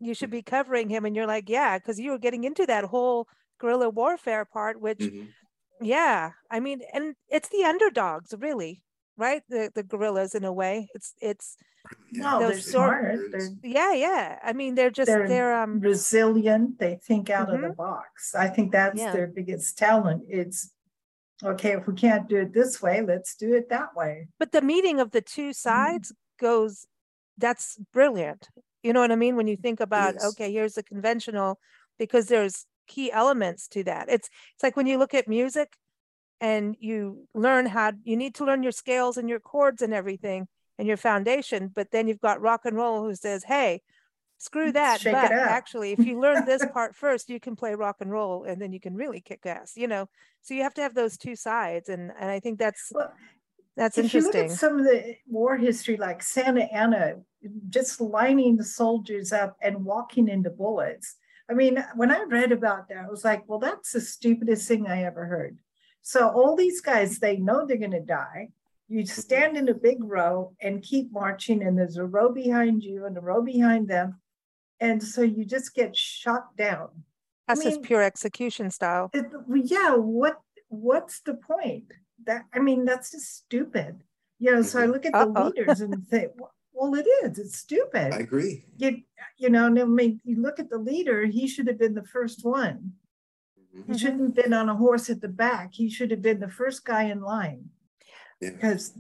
You 0.00 0.14
should 0.14 0.30
be 0.30 0.42
covering 0.42 0.88
him, 0.88 1.04
and 1.04 1.16
you're 1.16 1.26
like, 1.26 1.48
yeah, 1.48 1.78
because 1.78 1.98
you 1.98 2.10
were 2.10 2.18
getting 2.18 2.44
into 2.44 2.66
that 2.66 2.84
whole 2.84 3.28
guerrilla 3.60 3.88
warfare 3.88 4.44
part, 4.44 4.80
which, 4.80 4.98
mm-hmm. 4.98 5.26
yeah, 5.80 6.32
I 6.50 6.60
mean, 6.60 6.82
and 6.92 7.14
it's 7.28 7.48
the 7.48 7.64
underdogs, 7.64 8.34
really, 8.38 8.82
right? 9.18 9.42
The 9.48 9.70
the 9.74 9.82
guerrillas 9.82 10.34
in 10.34 10.44
a 10.44 10.52
way. 10.52 10.88
It's 10.94 11.14
it's 11.20 11.56
no, 12.12 12.38
they're 12.38 12.60
smart. 12.60 13.18
They're, 13.30 13.50
yeah, 13.62 13.92
yeah. 13.92 14.38
I 14.42 14.52
mean, 14.52 14.74
they're 14.74 14.90
just 14.90 15.08
they're, 15.08 15.28
they're 15.28 15.60
um 15.60 15.80
resilient. 15.80 16.78
They 16.78 16.98
think 17.02 17.28
out 17.28 17.48
mm-hmm. 17.48 17.56
of 17.56 17.60
the 17.60 17.66
mm-hmm. 17.68 17.76
box. 17.76 18.34
I 18.34 18.46
think 18.46 18.72
that's 18.72 18.98
yeah. 18.98 19.12
their 19.12 19.26
biggest 19.26 19.76
talent. 19.76 20.22
It's 20.28 20.72
okay 21.44 21.72
if 21.72 21.86
we 21.86 21.94
can't 21.94 22.28
do 22.28 22.36
it 22.38 22.54
this 22.54 22.80
way, 22.80 23.02
let's 23.02 23.34
do 23.34 23.54
it 23.54 23.68
that 23.68 23.94
way. 23.94 24.28
But 24.38 24.52
the 24.52 24.62
meeting 24.62 25.00
of 25.00 25.10
the 25.10 25.20
two 25.20 25.50
mm-hmm. 25.50 25.52
sides 25.52 26.12
mm-hmm. 26.12 26.46
goes. 26.46 26.86
That's 27.40 27.78
brilliant. 27.92 28.48
You 28.82 28.92
know 28.92 29.00
what 29.00 29.12
I 29.12 29.16
mean? 29.16 29.36
When 29.36 29.46
you 29.46 29.56
think 29.56 29.78
about 29.78 30.14
yes. 30.14 30.24
okay, 30.30 30.52
here's 30.52 30.74
the 30.74 30.82
conventional, 30.82 31.60
because 31.96 32.26
there's 32.26 32.66
key 32.88 33.12
elements 33.12 33.68
to 33.68 33.84
that. 33.84 34.08
It's 34.08 34.28
it's 34.54 34.62
like 34.62 34.76
when 34.76 34.88
you 34.88 34.98
look 34.98 35.14
at 35.14 35.28
music 35.28 35.76
and 36.40 36.76
you 36.80 37.26
learn 37.34 37.66
how 37.66 37.92
you 38.04 38.16
need 38.16 38.34
to 38.34 38.44
learn 38.44 38.62
your 38.62 38.72
scales 38.72 39.16
and 39.16 39.28
your 39.28 39.40
chords 39.40 39.82
and 39.82 39.92
everything 39.92 40.46
and 40.78 40.86
your 40.86 40.96
foundation 40.96 41.70
but 41.74 41.90
then 41.90 42.08
you've 42.08 42.20
got 42.20 42.40
rock 42.40 42.62
and 42.64 42.76
roll 42.76 43.02
who 43.02 43.14
says 43.14 43.44
hey 43.44 43.80
screw 44.38 44.70
that 44.70 45.00
Shake 45.00 45.12
but 45.12 45.32
actually 45.32 45.92
if 45.92 45.98
you 45.98 46.20
learn 46.20 46.44
this 46.44 46.64
part 46.72 46.94
first 46.94 47.28
you 47.28 47.40
can 47.40 47.56
play 47.56 47.74
rock 47.74 47.96
and 48.00 48.10
roll 48.10 48.44
and 48.44 48.60
then 48.62 48.72
you 48.72 48.80
can 48.80 48.94
really 48.94 49.20
kick 49.20 49.44
ass 49.46 49.72
you 49.76 49.88
know? 49.88 50.08
So 50.42 50.54
you 50.54 50.62
have 50.62 50.74
to 50.74 50.82
have 50.82 50.94
those 50.94 51.18
two 51.18 51.36
sides 51.36 51.88
and 51.88 52.12
and 52.18 52.30
i 52.30 52.38
think 52.40 52.58
that's 52.58 52.92
well, 52.94 53.12
that's 53.76 53.98
if 53.98 54.04
interesting 54.04 54.32
you 54.32 54.42
look 54.42 54.50
at 54.52 54.56
some 54.56 54.78
of 54.78 54.84
the 54.84 55.16
war 55.26 55.56
history 55.56 55.96
like 55.96 56.22
santa 56.22 56.62
anna 56.72 57.16
just 57.68 58.00
lining 58.00 58.56
the 58.56 58.64
soldiers 58.64 59.32
up 59.32 59.56
and 59.62 59.84
walking 59.84 60.28
into 60.28 60.50
bullets. 60.50 61.16
I 61.50 61.54
mean, 61.54 61.82
when 61.94 62.10
I 62.10 62.24
read 62.24 62.52
about 62.52 62.88
that, 62.88 63.04
I 63.06 63.08
was 63.08 63.24
like, 63.24 63.44
well, 63.46 63.58
that's 63.58 63.92
the 63.92 64.00
stupidest 64.00 64.68
thing 64.68 64.86
I 64.86 65.04
ever 65.04 65.24
heard. 65.24 65.56
So 66.08 66.26
all 66.30 66.56
these 66.56 66.80
guys, 66.80 67.18
they 67.18 67.36
know 67.36 67.66
they're 67.66 67.76
going 67.76 67.90
to 67.90 68.00
die. 68.00 68.48
You 68.88 69.02
mm-hmm. 69.02 69.20
stand 69.20 69.58
in 69.58 69.68
a 69.68 69.74
big 69.74 70.02
row 70.02 70.54
and 70.58 70.82
keep 70.82 71.12
marching, 71.12 71.62
and 71.62 71.76
there's 71.76 71.98
a 71.98 72.04
row 72.06 72.32
behind 72.32 72.82
you 72.82 73.04
and 73.04 73.14
a 73.18 73.20
row 73.20 73.42
behind 73.42 73.88
them. 73.88 74.18
And 74.80 75.02
so 75.02 75.20
you 75.20 75.44
just 75.44 75.74
get 75.74 75.94
shot 75.94 76.56
down. 76.56 76.88
That's 77.46 77.60
I 77.60 77.64
mean, 77.64 77.72
just 77.72 77.82
pure 77.82 78.02
execution 78.02 78.70
style. 78.70 79.10
It, 79.12 79.26
yeah. 79.64 79.96
What 79.96 80.40
What's 80.68 81.20
the 81.20 81.34
point? 81.34 81.92
That 82.24 82.46
I 82.54 82.60
mean, 82.60 82.86
that's 82.86 83.10
just 83.10 83.36
stupid. 83.36 84.00
You 84.38 84.54
know. 84.54 84.62
So 84.62 84.78
I 84.78 84.84
mm-hmm. 84.84 84.92
look 84.92 85.04
at 85.04 85.12
the 85.12 85.18
Uh-oh. 85.18 85.48
leaders 85.48 85.82
and 85.82 86.08
think, 86.08 86.32
well, 86.72 86.94
it 86.94 87.06
is. 87.22 87.38
It's 87.38 87.58
stupid. 87.58 88.14
I 88.14 88.20
agree. 88.20 88.64
You, 88.78 89.02
you 89.36 89.50
know, 89.50 89.66
I 89.66 89.84
mean, 89.84 90.22
you 90.24 90.40
look 90.40 90.58
at 90.58 90.70
the 90.70 90.78
leader, 90.78 91.26
he 91.26 91.46
should 91.46 91.66
have 91.66 91.78
been 91.78 91.94
the 91.94 92.06
first 92.06 92.46
one. 92.46 92.94
Mm-hmm. 93.76 93.92
He 93.92 93.98
shouldn't 93.98 94.22
have 94.22 94.34
been 94.34 94.52
on 94.52 94.68
a 94.68 94.74
horse 94.74 95.10
at 95.10 95.20
the 95.20 95.28
back. 95.28 95.74
He 95.74 95.90
should 95.90 96.10
have 96.10 96.22
been 96.22 96.40
the 96.40 96.48
first 96.48 96.84
guy 96.84 97.04
in 97.04 97.20
line. 97.20 97.70
Yeah. 98.40 98.50
Because 98.50 98.92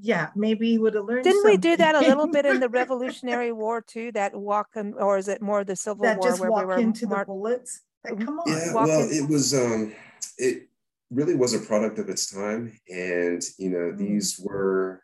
yeah, 0.00 0.28
maybe 0.34 0.70
he 0.70 0.78
would 0.78 0.94
have 0.94 1.04
learned. 1.04 1.24
Didn't 1.24 1.42
something. 1.42 1.52
we 1.52 1.56
do 1.58 1.76
that 1.76 1.94
a 1.94 2.00
little 2.00 2.26
bit 2.26 2.46
in 2.46 2.60
the 2.60 2.68
Revolutionary 2.80 3.52
War 3.52 3.82
too? 3.82 4.12
That 4.12 4.34
walk, 4.34 4.68
in, 4.76 4.94
or 4.94 5.18
is 5.18 5.28
it 5.28 5.42
more 5.42 5.62
the 5.62 5.76
Civil 5.76 6.04
that 6.04 6.18
War 6.18 6.28
just 6.28 6.40
where 6.40 6.50
walk 6.50 6.60
we 6.60 6.66
were 6.66 6.78
into 6.78 7.06
mar- 7.06 7.20
the 7.20 7.26
bullets? 7.26 7.82
Like, 8.04 8.14
mm-hmm. 8.14 8.24
come 8.24 8.38
on. 8.40 8.48
Yeah, 8.48 8.74
well, 8.74 9.08
in. 9.08 9.24
it 9.24 9.28
was. 9.28 9.54
um 9.54 9.92
It 10.38 10.68
really 11.10 11.34
was 11.34 11.54
a 11.54 11.58
product 11.58 11.98
of 11.98 12.08
its 12.08 12.30
time, 12.30 12.78
and 12.88 13.42
you 13.58 13.70
know, 13.70 13.92
mm-hmm. 13.92 13.98
these 13.98 14.40
were 14.42 15.02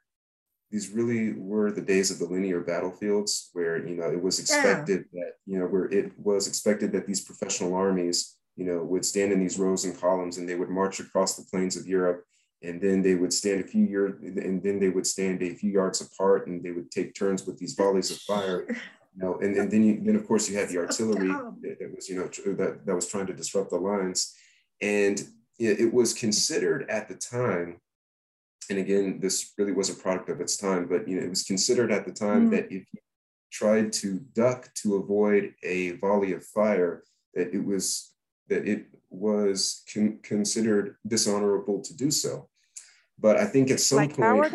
these 0.70 0.90
really 0.90 1.32
were 1.34 1.70
the 1.70 1.80
days 1.80 2.10
of 2.10 2.18
the 2.18 2.24
linear 2.24 2.60
battlefields 2.60 3.50
where 3.52 3.86
you 3.86 3.96
know 3.96 4.10
it 4.10 4.22
was 4.22 4.38
expected 4.38 5.04
yeah. 5.12 5.20
that 5.24 5.32
you 5.46 5.58
know 5.58 5.66
where 5.66 5.84
it 5.92 6.12
was 6.18 6.48
expected 6.48 6.90
that 6.92 7.06
these 7.06 7.20
professional 7.20 7.74
armies 7.74 8.36
you 8.57 8.64
know 8.64 8.82
would 8.82 9.04
stand 9.04 9.32
in 9.32 9.40
these 9.40 9.59
rows 9.59 9.84
and 9.84 10.00
columns 10.00 10.38
and 10.38 10.48
they 10.48 10.54
would 10.54 10.68
march 10.68 11.00
across 11.00 11.36
the 11.36 11.44
plains 11.50 11.76
of 11.76 11.86
europe 11.86 12.24
and 12.62 12.80
then 12.80 13.02
they 13.02 13.14
would 13.14 13.32
stand 13.32 13.61
a 13.61 13.66
few 13.66 13.84
years 13.84 14.14
and 14.22 14.62
then 14.62 14.80
they 14.80 14.88
would 14.88 15.07
stand 15.07 15.42
a 15.42 15.54
few 15.54 15.70
yards 15.70 16.00
apart 16.00 16.46
and 16.46 16.62
they 16.62 16.70
would 16.70 16.90
take 16.90 17.14
turns 17.14 17.46
with 17.46 17.59
these 17.59 17.74
volleys 17.74 18.11
of 18.11 18.18
fire. 18.18 18.66
You 19.18 19.22
know 19.22 19.38
and, 19.38 19.57
and 19.57 19.70
then 19.70 19.82
you 19.82 19.98
then 20.04 20.14
of 20.14 20.28
course 20.28 20.46
you 20.46 20.59
had 20.59 20.68
the 20.68 20.76
artillery 20.76 21.28
that, 21.28 21.78
that 21.80 21.90
was 21.94 22.07
you 22.07 22.16
know 22.16 22.26
that, 22.57 22.84
that 22.84 22.94
was 22.94 23.09
trying 23.09 23.24
to 23.28 23.32
disrupt 23.32 23.70
the 23.70 23.78
lines. 23.78 24.34
And 24.82 25.18
it 25.59 25.90
was 25.90 26.12
considered 26.12 26.84
at 26.90 27.09
the 27.09 27.14
time 27.14 27.80
and 28.68 28.78
again, 28.78 29.20
this 29.20 29.52
really 29.59 29.72
was 29.72 29.90
a 29.90 29.94
product 29.94 30.28
of 30.28 30.40
its 30.40 30.57
time, 30.57 30.86
but 30.86 31.07
you 31.07 31.16
know, 31.16 31.24
it 31.24 31.30
was 31.30 31.44
considered 31.44 31.92
at 31.92 32.04
the 32.04 32.12
time 32.12 32.48
mm. 32.48 32.50
that 32.52 32.64
if 32.66 32.84
you 32.92 33.00
tried 33.52 33.92
to 33.94 34.20
duck 34.34 34.72
to 34.74 34.96
avoid 34.96 35.54
a 35.62 35.92
volley 35.92 36.32
of 36.32 36.44
fire, 36.44 37.02
that 37.34 37.54
it 37.54 37.64
was 37.64 38.12
that 38.49 38.66
it 38.66 38.86
was 39.11 39.82
con- 39.92 40.18
considered 40.22 40.97
dishonorable 41.07 41.80
to 41.82 41.97
do 41.97 42.11
so. 42.11 42.49
But 43.18 43.38
I 43.38 43.47
think 43.47 43.70
at 43.70 43.80
some 43.80 43.99
like 43.99 44.16
point, 44.16 44.53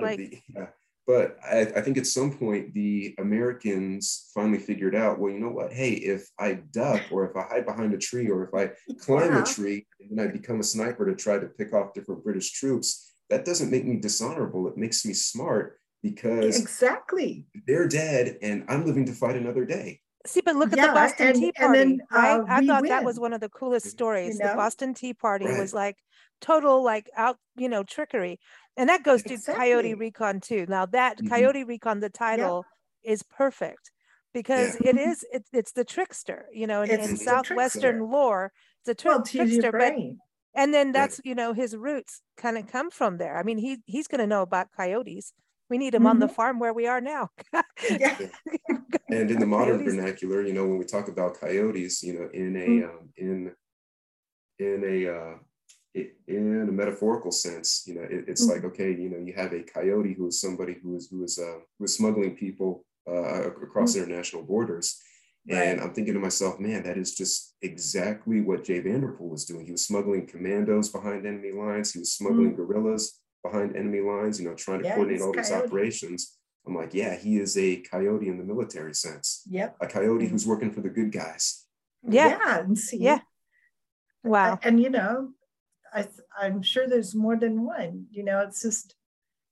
like... 0.00 0.18
The, 0.18 0.38
yeah, 0.54 0.66
but 1.06 1.36
I, 1.44 1.60
I, 1.60 1.80
think 1.80 1.98
at 1.98 2.06
some 2.06 2.36
point 2.36 2.74
the 2.74 3.14
Americans 3.18 4.30
finally 4.34 4.58
figured 4.58 4.94
out, 4.94 5.18
well, 5.18 5.32
you 5.32 5.40
know 5.40 5.50
what? 5.50 5.72
Hey, 5.72 5.92
if 5.92 6.28
I 6.38 6.54
duck 6.72 7.02
or 7.10 7.28
if 7.28 7.36
I 7.36 7.42
hide 7.42 7.66
behind 7.66 7.92
a 7.92 7.98
tree 7.98 8.28
or 8.28 8.44
if 8.44 8.54
I 8.54 8.72
climb 9.00 9.30
yeah. 9.30 9.38
a 9.38 9.42
uh-huh. 9.42 9.54
tree 9.54 9.86
and 10.00 10.18
then 10.18 10.28
I 10.28 10.30
become 10.30 10.60
a 10.60 10.64
sniper 10.64 11.06
to 11.06 11.16
try 11.16 11.38
to 11.38 11.46
pick 11.46 11.72
off 11.72 11.94
different 11.94 12.24
British 12.24 12.52
troops, 12.52 13.14
that 13.30 13.44
doesn't 13.44 13.70
make 13.70 13.84
me 13.84 13.96
dishonorable. 13.96 14.68
It 14.68 14.76
makes 14.76 15.04
me 15.04 15.14
smart 15.14 15.80
because 16.02 16.60
exactly 16.60 17.46
they're 17.66 17.88
dead 17.88 18.38
and 18.42 18.64
I'm 18.68 18.84
living 18.86 19.06
to 19.06 19.12
fight 19.12 19.36
another 19.36 19.64
day. 19.64 20.00
See, 20.26 20.40
but 20.40 20.56
look 20.56 20.72
at 20.72 20.86
the 20.86 20.92
Boston 20.92 21.28
and, 21.28 21.36
Tea 21.36 21.52
Party, 21.52 21.78
then, 21.78 22.00
uh, 22.12 22.16
right? 22.16 22.40
I 22.48 22.66
thought 22.66 22.82
win. 22.82 22.90
that 22.90 23.04
was 23.04 23.18
one 23.18 23.32
of 23.32 23.40
the 23.40 23.48
coolest 23.48 23.88
stories. 23.88 24.38
You 24.38 24.44
know? 24.44 24.50
The 24.50 24.56
Boston 24.56 24.94
Tea 24.94 25.14
Party 25.14 25.46
right. 25.46 25.58
was 25.58 25.74
like 25.74 25.96
total, 26.40 26.82
like 26.82 27.10
out, 27.16 27.38
you 27.56 27.68
know, 27.68 27.82
trickery, 27.82 28.38
and 28.76 28.88
that 28.88 29.02
goes 29.02 29.22
to 29.24 29.34
exactly. 29.34 29.64
Coyote 29.64 29.94
Recon 29.94 30.40
too. 30.40 30.66
Now 30.68 30.86
that 30.86 31.18
mm-hmm. 31.18 31.28
Coyote 31.28 31.64
Recon, 31.64 32.00
the 32.00 32.10
title 32.10 32.64
yeah. 33.02 33.12
is 33.12 33.22
perfect 33.22 33.90
because 34.32 34.76
yeah. 34.80 34.90
it 34.90 34.96
is 34.96 35.24
it, 35.32 35.44
it's 35.52 35.72
the 35.72 35.84
trickster, 35.84 36.46
you 36.52 36.66
know, 36.66 36.82
in, 36.82 37.00
in 37.00 37.16
southwestern 37.16 38.10
lore, 38.10 38.52
it's 38.80 38.88
a 38.88 38.94
tri- 38.94 39.16
well, 39.16 39.24
trickster, 39.24 39.72
but 39.72 39.94
and 40.54 40.72
then 40.74 40.92
that's 40.92 41.18
right. 41.18 41.26
you 41.26 41.34
know 41.34 41.52
his 41.52 41.76
roots 41.76 42.22
kind 42.36 42.58
of 42.58 42.70
come 42.70 42.90
from 42.90 43.18
there 43.18 43.36
i 43.38 43.42
mean 43.42 43.58
he 43.58 43.78
he's 43.86 44.08
going 44.08 44.20
to 44.20 44.26
know 44.26 44.42
about 44.42 44.68
coyotes 44.76 45.32
we 45.72 45.78
need 45.78 45.94
him 45.94 46.00
mm-hmm. 46.00 46.08
on 46.08 46.18
the 46.18 46.26
mm-hmm. 46.26 46.34
farm 46.34 46.58
where 46.58 46.74
we 46.74 46.86
are 46.86 47.00
now 47.00 47.30
yeah. 47.90 48.18
and 49.08 49.30
in 49.30 49.38
the 49.38 49.46
modern 49.46 49.78
coyotes. 49.78 49.94
vernacular 49.94 50.42
you 50.46 50.52
know 50.52 50.66
when 50.66 50.78
we 50.78 50.84
talk 50.84 51.08
about 51.08 51.40
coyotes 51.40 52.02
you 52.02 52.12
know 52.16 52.28
in 52.34 52.50
a 52.56 52.68
mm-hmm. 52.68 52.90
um, 52.90 53.08
in 53.16 53.52
in 54.58 54.78
a 54.94 54.98
uh, 55.16 55.34
in 56.28 56.68
a 56.68 56.72
metaphorical 56.82 57.32
sense 57.32 57.84
you 57.86 57.94
know 57.94 58.02
it, 58.02 58.24
it's 58.28 58.42
mm-hmm. 58.42 58.52
like 58.52 58.64
okay 58.70 58.90
you 58.90 59.08
know 59.08 59.20
you 59.26 59.32
have 59.32 59.54
a 59.54 59.62
coyote 59.62 60.12
who 60.12 60.26
is 60.26 60.38
somebody 60.38 60.76
who 60.82 60.94
is 60.98 61.08
who 61.10 61.24
is 61.24 61.38
uh, 61.38 61.60
who 61.78 61.86
is 61.86 61.96
smuggling 61.96 62.36
people 62.36 62.84
uh, 63.08 63.40
across 63.66 63.94
mm-hmm. 63.94 64.04
international 64.04 64.42
borders 64.42 65.00
Right. 65.50 65.58
And 65.58 65.80
I'm 65.80 65.92
thinking 65.92 66.14
to 66.14 66.20
myself, 66.20 66.60
man, 66.60 66.84
that 66.84 66.96
is 66.96 67.16
just 67.16 67.56
exactly 67.62 68.40
what 68.40 68.62
Jay 68.62 68.78
Vanderpool 68.78 69.28
was 69.28 69.44
doing. 69.44 69.66
He 69.66 69.72
was 69.72 69.84
smuggling 69.84 70.24
commandos 70.24 70.88
behind 70.88 71.26
enemy 71.26 71.50
lines. 71.50 71.92
He 71.92 71.98
was 71.98 72.12
smuggling 72.12 72.52
mm. 72.52 72.56
guerrillas 72.56 73.21
behind 73.42 73.76
enemy 73.76 74.00
lines, 74.00 74.40
you 74.40 74.48
know, 74.48 74.54
trying 74.54 74.80
to 74.80 74.86
yeah, 74.86 74.94
coordinate 74.94 75.22
all 75.22 75.32
these 75.32 75.52
operations. 75.52 76.38
I'm 76.66 76.76
like, 76.76 76.94
yeah, 76.94 77.16
he 77.16 77.38
is 77.38 77.56
a 77.58 77.76
coyote 77.78 78.28
in 78.28 78.38
the 78.38 78.44
military 78.44 78.94
sense. 78.94 79.42
Yep. 79.50 79.76
A 79.80 79.86
coyote 79.86 80.28
who's 80.28 80.46
working 80.46 80.70
for 80.70 80.80
the 80.80 80.88
good 80.88 81.10
guys. 81.10 81.64
Yeah. 82.08 82.28
Yeah. 82.28 82.58
And 82.60 82.78
see, 82.78 82.98
yeah. 82.98 83.20
Wow. 84.22 84.60
And, 84.62 84.80
you 84.80 84.90
know, 84.90 85.30
I, 85.92 86.06
I'm 86.40 86.62
sure 86.62 86.86
there's 86.86 87.14
more 87.14 87.36
than 87.36 87.64
one. 87.64 88.06
You 88.12 88.22
know, 88.22 88.40
it's 88.40 88.62
just, 88.62 88.94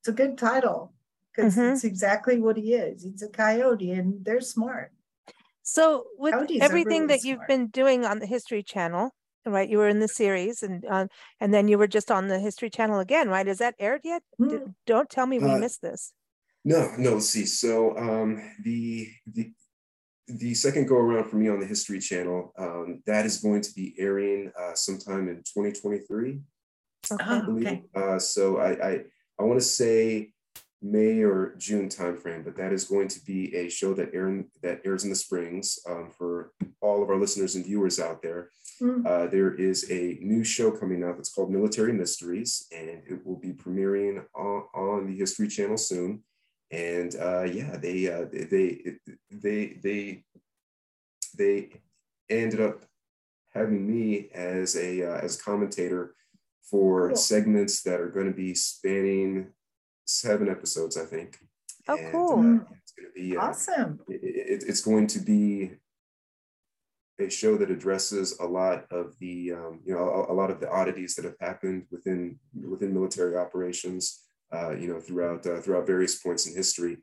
it's 0.01 0.09
a 0.09 0.13
good 0.13 0.39
title 0.39 0.93
because 1.35 1.57
mm-hmm. 1.57 1.73
it's 1.73 1.85
exactly 1.85 2.41
what 2.41 2.57
he 2.57 2.75
is. 2.75 3.03
He's 3.03 3.23
a 3.23 3.29
coyote 3.29 3.91
and 3.91 4.25
they're 4.25 4.41
smart. 4.41 4.93
So 5.63 6.07
with 6.17 6.35
everything 6.61 7.03
really 7.03 7.07
that 7.09 7.25
you've 7.25 7.47
been 7.47 7.67
doing 7.69 8.05
on 8.05 8.19
the 8.19 8.27
History 8.27 8.63
Channel, 8.63 9.11
right? 9.47 9.69
You 9.69 9.79
were 9.79 9.89
in 9.89 10.01
the 10.01 10.09
series, 10.09 10.63
and 10.63 10.85
uh, 10.85 11.07
and 11.41 11.53
then 11.53 11.69
you 11.69 11.79
were 11.79 11.87
just 11.87 12.11
on 12.11 12.29
the 12.29 12.39
History 12.39 12.71
Channel 12.71 13.01
again, 13.01 13.29
right? 13.29 13.47
Is 13.47 13.59
that 13.59 13.75
aired 13.79 14.03
yet? 14.05 14.23
Mm. 14.41 14.75
don't 14.87 15.09
tell 15.09 15.27
me 15.27 15.39
we 15.39 15.51
uh, 15.51 15.59
missed 15.59 15.83
this. 15.83 16.13
No, 16.65 16.93
no. 16.99 17.15
Let's 17.15 17.29
see. 17.29 17.47
So 17.47 17.97
um, 17.97 18.43
the 18.63 19.09
the 19.27 19.53
the 20.27 20.55
second 20.55 20.87
go 20.87 20.97
around 20.97 21.29
for 21.29 21.37
me 21.37 21.49
on 21.49 21.61
the 21.61 21.67
History 21.67 22.01
Channel 22.01 22.53
um, 22.59 23.03
that 23.07 23.27
is 23.27 23.39
going 23.39 23.63
to 23.63 23.73
be 23.73 23.95
airing 23.99 24.53
uh, 24.59 24.75
sometime 24.75 25.29
in 25.29 25.37
2023. 25.37 26.41
Okay. 27.11 27.25
I 27.25 27.41
okay. 27.41 27.83
Uh, 27.95 28.19
so 28.19 28.59
I 28.59 28.71
I, 28.71 29.01
I 29.39 29.43
want 29.43 29.59
to 29.61 29.67
say 29.67 30.33
May 30.83 31.23
or 31.23 31.55
June 31.59 31.89
timeframe, 31.89 32.45
but 32.45 32.57
that 32.57 32.73
is 32.73 32.85
going 32.85 33.09
to 33.09 33.25
be 33.25 33.55
a 33.55 33.69
show 33.69 33.93
that 33.95 34.15
air 34.15 34.45
that 34.63 34.81
airs 34.85 35.05
in 35.05 35.11
the 35.11 35.17
springs 35.17 35.79
um, 35.87 36.11
for 36.17 36.53
all 36.81 37.03
of 37.03 37.11
our 37.11 37.19
listeners 37.19 37.55
and 37.55 37.67
viewers 37.67 38.01
out 38.01 38.23
there. 38.23 38.49
Mm. 38.81 39.07
Uh, 39.07 39.27
there 39.27 39.53
is 39.55 39.91
a 39.91 40.19
new 40.23 40.43
show 40.43 40.71
coming 40.71 41.05
out 41.05 41.17
that's 41.17 41.33
called 41.33 41.51
Military 41.51 41.93
Mysteries, 41.93 42.67
and 42.73 43.03
it 43.07 43.27
will 43.27 43.37
be 43.37 43.53
premiering 43.53 44.25
on, 44.35 44.63
on 44.75 45.07
the 45.07 45.17
History 45.17 45.49
Channel 45.49 45.77
soon. 45.77 46.23
And 46.71 47.15
uh, 47.17 47.43
yeah, 47.43 47.77
they, 47.77 48.11
uh, 48.11 48.25
they 48.33 48.97
they 49.31 49.77
they 49.83 50.25
they 51.37 51.69
ended 52.31 52.61
up 52.61 52.85
having 53.53 53.87
me 53.87 54.29
as 54.33 54.77
a 54.77 55.03
uh, 55.03 55.19
as 55.19 55.41
commentator 55.41 56.15
for 56.63 57.09
cool. 57.09 57.17
segments 57.17 57.83
that 57.83 58.01
are 58.01 58.09
going 58.09 58.29
to 58.29 58.33
be 58.33 58.55
spanning 58.55 59.49
seven 60.11 60.49
episodes, 60.49 60.97
I 60.97 61.05
think. 61.05 61.39
Oh, 61.89 61.97
and, 61.97 62.13
cool! 62.13 62.39
Uh, 62.39 62.75
it's 62.83 62.93
going 62.93 63.09
to 63.09 63.13
be 63.15 63.37
uh, 63.37 63.41
awesome. 63.41 64.01
It, 64.09 64.21
it, 64.23 64.65
it's 64.69 64.83
going 64.83 65.07
to 65.09 65.19
be 65.19 65.73
a 67.21 67.31
show 67.31 67.57
that 67.57 67.71
addresses 67.71 68.39
a 68.41 68.47
lot 68.47 68.87
of 68.91 69.19
the 69.19 69.53
um, 69.53 69.81
you 69.85 69.95
know 69.95 70.09
a, 70.09 70.33
a, 70.33 70.35
lot 70.35 70.51
of 70.51 70.61
the 70.61 70.71
oddities 70.71 71.15
that 71.15 71.25
have 71.25 71.37
happened 71.41 71.85
within 71.91 72.39
within 72.69 72.95
military 72.95 73.37
operations 73.37 74.23
uh, 74.53 74.71
you 74.71 74.89
know 74.89 75.01
throughout 75.01 75.47
uh, 75.47 75.61
throughout 75.61 75.87
various 75.87 76.21
points 76.21 76.47
in 76.47 76.55
history 76.55 76.99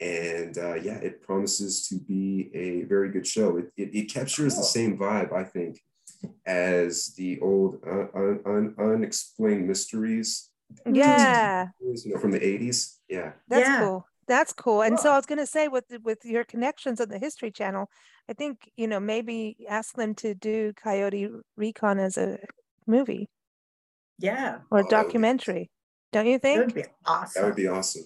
and 0.00 0.58
uh, 0.58 0.74
yeah 0.74 0.96
it 0.96 1.22
promises 1.22 1.86
to 1.86 1.96
be 1.98 2.50
a 2.54 2.82
very 2.84 3.10
good 3.10 3.26
show 3.26 3.56
it, 3.56 3.66
it, 3.76 3.94
it 3.94 4.12
captures 4.12 4.54
cool. 4.54 4.62
the 4.62 4.66
same 4.66 4.98
vibe 4.98 5.32
i 5.32 5.44
think 5.44 5.80
as 6.46 7.14
the 7.16 7.38
old 7.40 7.78
uh, 7.86 8.06
un, 8.14 8.40
un, 8.46 8.74
unexplained 8.78 9.66
mysteries 9.66 10.50
yeah. 10.86 11.68
You 11.80 12.14
know 12.14 12.20
from 12.20 12.32
the 12.32 12.40
80s 12.40 12.96
yeah. 13.08 13.32
That's 13.48 13.68
yeah. 13.68 13.80
cool. 13.80 14.06
That's 14.26 14.52
cool. 14.52 14.82
And 14.82 14.98
so 14.98 15.10
i 15.12 15.16
was 15.16 15.26
going 15.26 15.38
to 15.38 15.46
say 15.46 15.68
with 15.68 15.84
with 16.02 16.24
your 16.24 16.44
connections 16.44 17.00
on 17.00 17.08
the 17.08 17.18
history 17.18 17.50
channel 17.50 17.90
i 18.28 18.32
think 18.32 18.70
you 18.76 18.86
know 18.86 18.98
maybe 18.98 19.56
ask 19.68 19.94
them 19.96 20.14
to 20.14 20.34
do 20.34 20.72
coyote 20.72 21.28
recon 21.56 21.98
as 21.98 22.16
a 22.16 22.38
movie. 22.86 23.28
Yeah. 24.18 24.58
Or 24.70 24.80
a 24.80 24.84
oh, 24.84 24.88
documentary. 24.88 25.70
Don't 26.12 26.26
you 26.26 26.38
think 26.38 26.58
that 26.58 26.66
would 26.66 26.74
be 26.74 26.84
awesome. 27.04 27.42
That 27.42 27.46
would 27.46 27.56
be 27.56 27.68
awesome. 27.68 28.04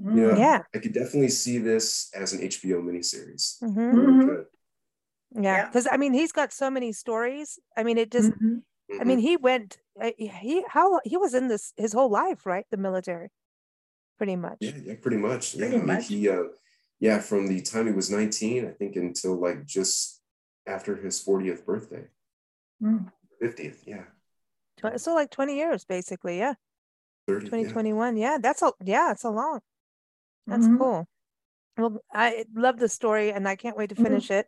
Mm. 0.00 0.38
yeah. 0.38 0.62
I 0.74 0.78
could 0.78 0.92
definitely 0.92 1.30
see 1.30 1.58
this 1.58 2.10
as 2.14 2.32
an 2.32 2.40
hbo 2.40 2.82
miniseries. 2.82 3.62
Mm-hmm. 3.62 3.80
mm-hmm. 3.80 5.42
Yeah, 5.42 5.66
because 5.66 5.86
yeah. 5.86 5.94
I 5.94 5.96
mean, 5.96 6.12
he's 6.12 6.32
got 6.32 6.52
so 6.52 6.70
many 6.70 6.92
stories. 6.92 7.58
I 7.74 7.84
mean, 7.84 7.96
it 7.96 8.10
just. 8.10 8.32
Mm-hmm. 8.92 9.00
I 9.00 9.04
mean, 9.04 9.18
mm-hmm. 9.18 9.26
he 9.26 9.36
went. 9.36 9.78
Uh, 10.00 10.10
he 10.16 10.64
how 10.68 11.00
he 11.04 11.16
was 11.16 11.34
in 11.34 11.48
this 11.48 11.72
his 11.76 11.92
whole 11.92 12.10
life, 12.10 12.46
right? 12.46 12.66
The 12.70 12.76
military, 12.76 13.28
pretty 14.18 14.36
much. 14.36 14.58
Yeah, 14.60 14.72
yeah, 14.84 14.94
pretty 15.00 15.18
much. 15.18 15.56
Pretty 15.56 15.76
yeah, 15.76 15.82
much. 15.82 16.06
I 16.06 16.08
mean, 16.10 16.20
he, 16.20 16.28
uh, 16.28 16.42
yeah, 17.00 17.18
from 17.18 17.46
the 17.46 17.60
time 17.60 17.86
he 17.86 17.92
was 17.92 18.10
nineteen, 18.10 18.66
I 18.66 18.70
think, 18.70 18.96
until 18.96 19.34
like 19.40 19.66
just 19.66 20.20
after 20.66 20.96
his 20.96 21.20
fortieth 21.20 21.66
birthday, 21.66 22.04
mm. 22.82 23.10
fiftieth. 23.40 23.84
Mm. 23.86 24.04
Yeah. 24.82 24.96
So 24.96 25.14
like 25.14 25.30
twenty 25.30 25.56
years, 25.56 25.84
basically. 25.84 26.38
Yeah. 26.38 26.54
30, 27.28 27.46
2021. 27.46 28.16
Yeah. 28.16 28.32
yeah, 28.32 28.38
that's 28.38 28.62
a 28.62 28.72
yeah, 28.84 29.12
it's 29.12 29.24
a 29.24 29.30
long. 29.30 29.60
That's 30.46 30.64
mm-hmm. 30.64 30.78
cool. 30.78 31.06
Well, 31.78 32.02
I 32.12 32.44
love 32.54 32.78
the 32.78 32.88
story 32.88 33.32
and 33.32 33.48
I 33.48 33.56
can't 33.56 33.76
wait 33.76 33.90
to 33.90 33.94
mm-hmm. 33.94 34.04
finish 34.04 34.24
mm-hmm. 34.24 34.40
it. 34.40 34.46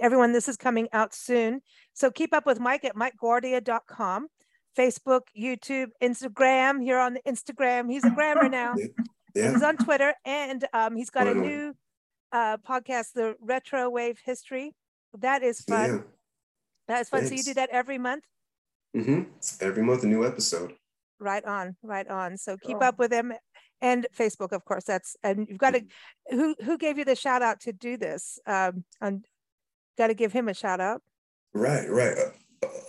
Everyone, 0.00 0.32
this 0.32 0.48
is 0.48 0.56
coming 0.56 0.88
out 0.92 1.14
soon. 1.14 1.60
So 1.92 2.10
keep 2.10 2.34
up 2.34 2.46
with 2.46 2.60
Mike 2.60 2.84
at 2.84 2.96
mikeguardia.com, 2.96 4.28
Facebook, 4.76 5.20
YouTube, 5.38 5.88
Instagram. 6.02 6.82
Here 6.82 6.98
on 6.98 7.14
the 7.14 7.22
Instagram. 7.26 7.90
He's 7.90 8.04
a 8.04 8.10
grammar 8.10 8.48
now. 8.48 8.74
Yeah. 9.34 9.50
He's 9.50 9.64
on 9.64 9.76
Twitter 9.76 10.14
and 10.24 10.64
um, 10.72 10.94
he's 10.94 11.10
got 11.10 11.26
a 11.26 11.34
new 11.34 11.74
uh, 12.30 12.56
podcast, 12.58 13.14
The 13.14 13.34
Retro 13.40 13.90
Wave 13.90 14.20
History. 14.24 14.76
That 15.18 15.42
is 15.42 15.60
fun. 15.60 15.90
Yeah. 15.90 15.98
That 16.86 17.00
is 17.00 17.08
fun. 17.08 17.20
Thanks. 17.20 17.30
So 17.30 17.36
you 17.36 17.42
do 17.42 17.54
that 17.54 17.70
every 17.70 17.98
month? 17.98 18.22
Mm-hmm. 18.96 19.22
Every 19.60 19.82
month, 19.82 20.04
a 20.04 20.06
new 20.06 20.24
episode. 20.24 20.74
Right 21.18 21.44
on, 21.44 21.76
right 21.82 22.06
on. 22.06 22.36
So 22.36 22.56
keep 22.56 22.76
oh. 22.80 22.86
up 22.86 22.98
with 22.98 23.12
him 23.12 23.32
and 23.80 24.06
Facebook, 24.16 24.52
of 24.52 24.64
course. 24.64 24.84
That's 24.84 25.16
and 25.22 25.46
you've 25.48 25.58
got 25.58 25.74
to. 25.74 25.84
Who 26.30 26.54
who 26.64 26.78
gave 26.78 26.98
you 26.98 27.04
the 27.04 27.16
shout 27.16 27.42
out 27.42 27.60
to 27.60 27.72
do 27.72 27.96
this? 27.96 28.38
Um, 28.46 28.84
and 29.00 29.24
got 29.96 30.08
to 30.08 30.14
give 30.14 30.32
him 30.32 30.48
a 30.48 30.54
shout 30.54 30.80
out. 30.80 31.02
Right, 31.52 31.88
right. 31.88 32.16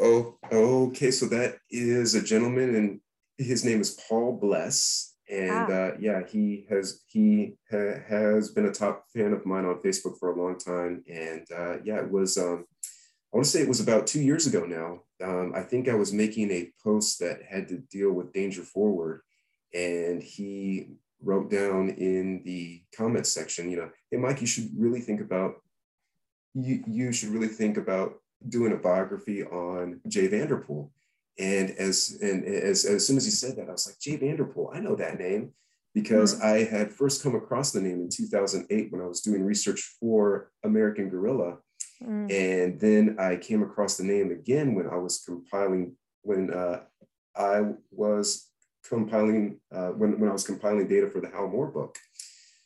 Oh, 0.02 0.38
okay. 0.52 1.12
So 1.12 1.28
that 1.28 1.58
is 1.70 2.16
a 2.16 2.24
gentleman, 2.24 2.76
and 2.76 3.00
his 3.38 3.64
name 3.64 3.82
is 3.82 4.00
Paul 4.08 4.38
Bless, 4.40 5.16
and 5.30 5.72
ah. 5.72 5.74
uh, 5.74 5.92
yeah, 6.00 6.22
he 6.26 6.66
has 6.70 7.02
he 7.08 7.58
ha, 7.72 8.00
has 8.08 8.50
been 8.50 8.66
a 8.66 8.72
top 8.72 9.06
fan 9.14 9.34
of 9.34 9.46
mine 9.46 9.66
on 9.66 9.82
Facebook 9.82 10.18
for 10.20 10.32
a 10.32 10.42
long 10.42 10.58
time, 10.58 11.04
and 11.10 11.46
uh, 11.56 11.78
yeah, 11.84 11.98
it 11.98 12.10
was. 12.10 12.38
Um, 12.38 12.66
I 13.34 13.38
want 13.38 13.46
to 13.46 13.52
say 13.52 13.62
it 13.62 13.68
was 13.68 13.82
about 13.82 14.08
two 14.08 14.22
years 14.22 14.48
ago 14.48 14.66
now. 14.66 15.02
Um, 15.22 15.52
I 15.54 15.62
think 15.62 15.90
I 15.90 15.96
was 15.96 16.14
making 16.14 16.52
a 16.52 16.72
post 16.82 17.20
that 17.20 17.40
had 17.50 17.68
to 17.68 17.80
deal 17.92 18.12
with 18.12 18.32
danger 18.32 18.62
forward, 18.62 19.22
and 19.74 20.24
he 20.24 20.88
wrote 21.22 21.50
down 21.50 21.90
in 21.90 22.44
the 22.46 22.82
comments 22.96 23.32
section, 23.32 23.70
you 23.70 23.78
know, 23.78 23.90
hey 24.12 24.18
Mike, 24.18 24.42
you 24.42 24.48
should 24.48 24.70
really 24.78 25.02
think 25.02 25.22
about 25.22 25.56
you 26.56 26.84
you 26.88 27.12
should 27.12 27.30
really 27.30 27.48
think 27.48 27.78
about 27.78 28.16
doing 28.48 28.72
a 28.72 28.78
biography 28.78 29.44
on 29.44 30.02
Jay 30.08 30.28
Vanderpool. 30.28 30.92
And 31.38 31.72
as 31.72 32.18
and 32.22 32.46
as, 32.46 32.86
as 32.86 33.06
soon 33.06 33.18
as 33.18 33.26
he 33.26 33.32
said 33.32 33.58
that, 33.58 33.70
I 33.70 33.74
was 33.74 33.88
like, 33.88 34.00
Jay 34.00 34.16
Vanderpool, 34.16 34.72
I 34.74 34.80
know 34.80 34.96
that 34.96 35.20
name 35.20 35.52
because 35.94 36.36
mm-hmm. 36.36 36.46
I 36.46 36.78
had 36.78 36.92
first 36.92 37.24
come 37.24 37.36
across 37.36 37.72
the 37.72 37.82
name 37.82 38.02
in 38.02 38.10
2008 38.10 38.92
when 38.92 39.02
I 39.02 39.06
was 39.06 39.22
doing 39.22 39.44
research 39.44 39.82
for 40.00 40.52
American 40.64 41.10
Guerrilla. 41.10 41.58
Mm. 42.04 42.32
And 42.32 42.80
then 42.80 43.16
I 43.20 43.38
came 43.38 43.64
across 43.64 43.98
the 43.98 44.04
name 44.04 44.32
again 44.32 44.76
when 44.76 44.88
I 44.88 44.98
was 44.98 45.24
compiling, 45.26 45.96
when 46.22 46.54
uh, 46.54 46.82
I 47.36 47.62
was 47.92 48.50
compiling, 48.88 49.60
uh, 49.74 49.90
when, 49.90 50.20
when 50.20 50.30
I 50.30 50.34
was 50.34 50.46
compiling 50.46 50.88
data 50.88 51.10
for 51.10 51.22
the 51.22 51.30
Hal 51.30 51.48
Moore 51.48 51.68
book. 51.68 51.98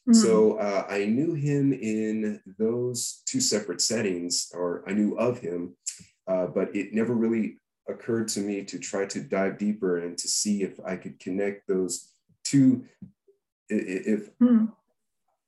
Mm-hmm. 0.09 0.21
So 0.21 0.57
uh, 0.57 0.87
I 0.89 1.05
knew 1.05 1.35
him 1.35 1.71
in 1.71 2.41
those 2.57 3.21
two 3.27 3.39
separate 3.39 3.79
settings, 3.79 4.51
or 4.55 4.83
I 4.87 4.93
knew 4.93 5.15
of 5.19 5.39
him, 5.39 5.75
uh, 6.27 6.47
but 6.47 6.75
it 6.75 6.93
never 6.93 7.13
really 7.13 7.57
occurred 7.87 8.27
to 8.29 8.39
me 8.39 8.63
to 8.63 8.79
try 8.79 9.05
to 9.05 9.21
dive 9.21 9.59
deeper 9.59 9.99
and 9.99 10.17
to 10.17 10.27
see 10.27 10.63
if 10.63 10.79
I 10.83 10.95
could 10.95 11.19
connect 11.19 11.67
those 11.67 12.11
two, 12.43 12.85
if 13.69 14.35
mm-hmm. 14.39 14.65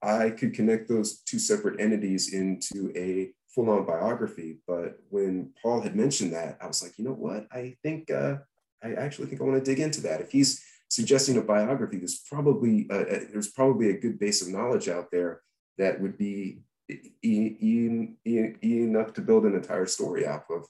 I 0.03 0.29
could 0.29 0.53
connect 0.53 0.87
those 0.87 1.21
two 1.21 1.39
separate 1.39 1.79
entities 1.79 2.31
into 2.31 2.93
a 2.95 3.31
full-on 3.55 3.85
biography. 3.85 4.59
But 4.67 4.99
when 5.09 5.53
Paul 5.61 5.81
had 5.81 5.95
mentioned 5.95 6.33
that, 6.33 6.59
I 6.61 6.67
was 6.67 6.83
like, 6.83 6.99
you 6.99 7.05
know 7.05 7.13
what? 7.13 7.47
I 7.51 7.77
think 7.81 8.11
uh, 8.11 8.37
I 8.83 8.93
actually 8.93 9.27
think 9.27 9.41
I 9.41 9.43
want 9.43 9.63
to 9.63 9.71
dig 9.71 9.79
into 9.79 10.01
that. 10.01 10.21
If 10.21 10.31
he's 10.31 10.63
suggesting 10.91 11.37
a 11.37 11.41
biography, 11.41 11.97
there's 11.97 12.19
probably 12.29 12.85
uh, 12.91 12.95
uh, 12.95 13.19
there's 13.31 13.51
probably 13.51 13.89
a 13.89 13.99
good 13.99 14.19
base 14.19 14.41
of 14.41 14.49
knowledge 14.49 14.89
out 14.89 15.09
there 15.09 15.41
that 15.77 15.99
would 16.01 16.17
be 16.17 16.59
e- 16.89 17.55
e- 17.61 18.09
e- 18.25 18.55
enough 18.61 19.13
to 19.13 19.21
build 19.21 19.45
an 19.45 19.55
entire 19.55 19.85
story 19.85 20.27
off 20.27 20.43
of. 20.49 20.65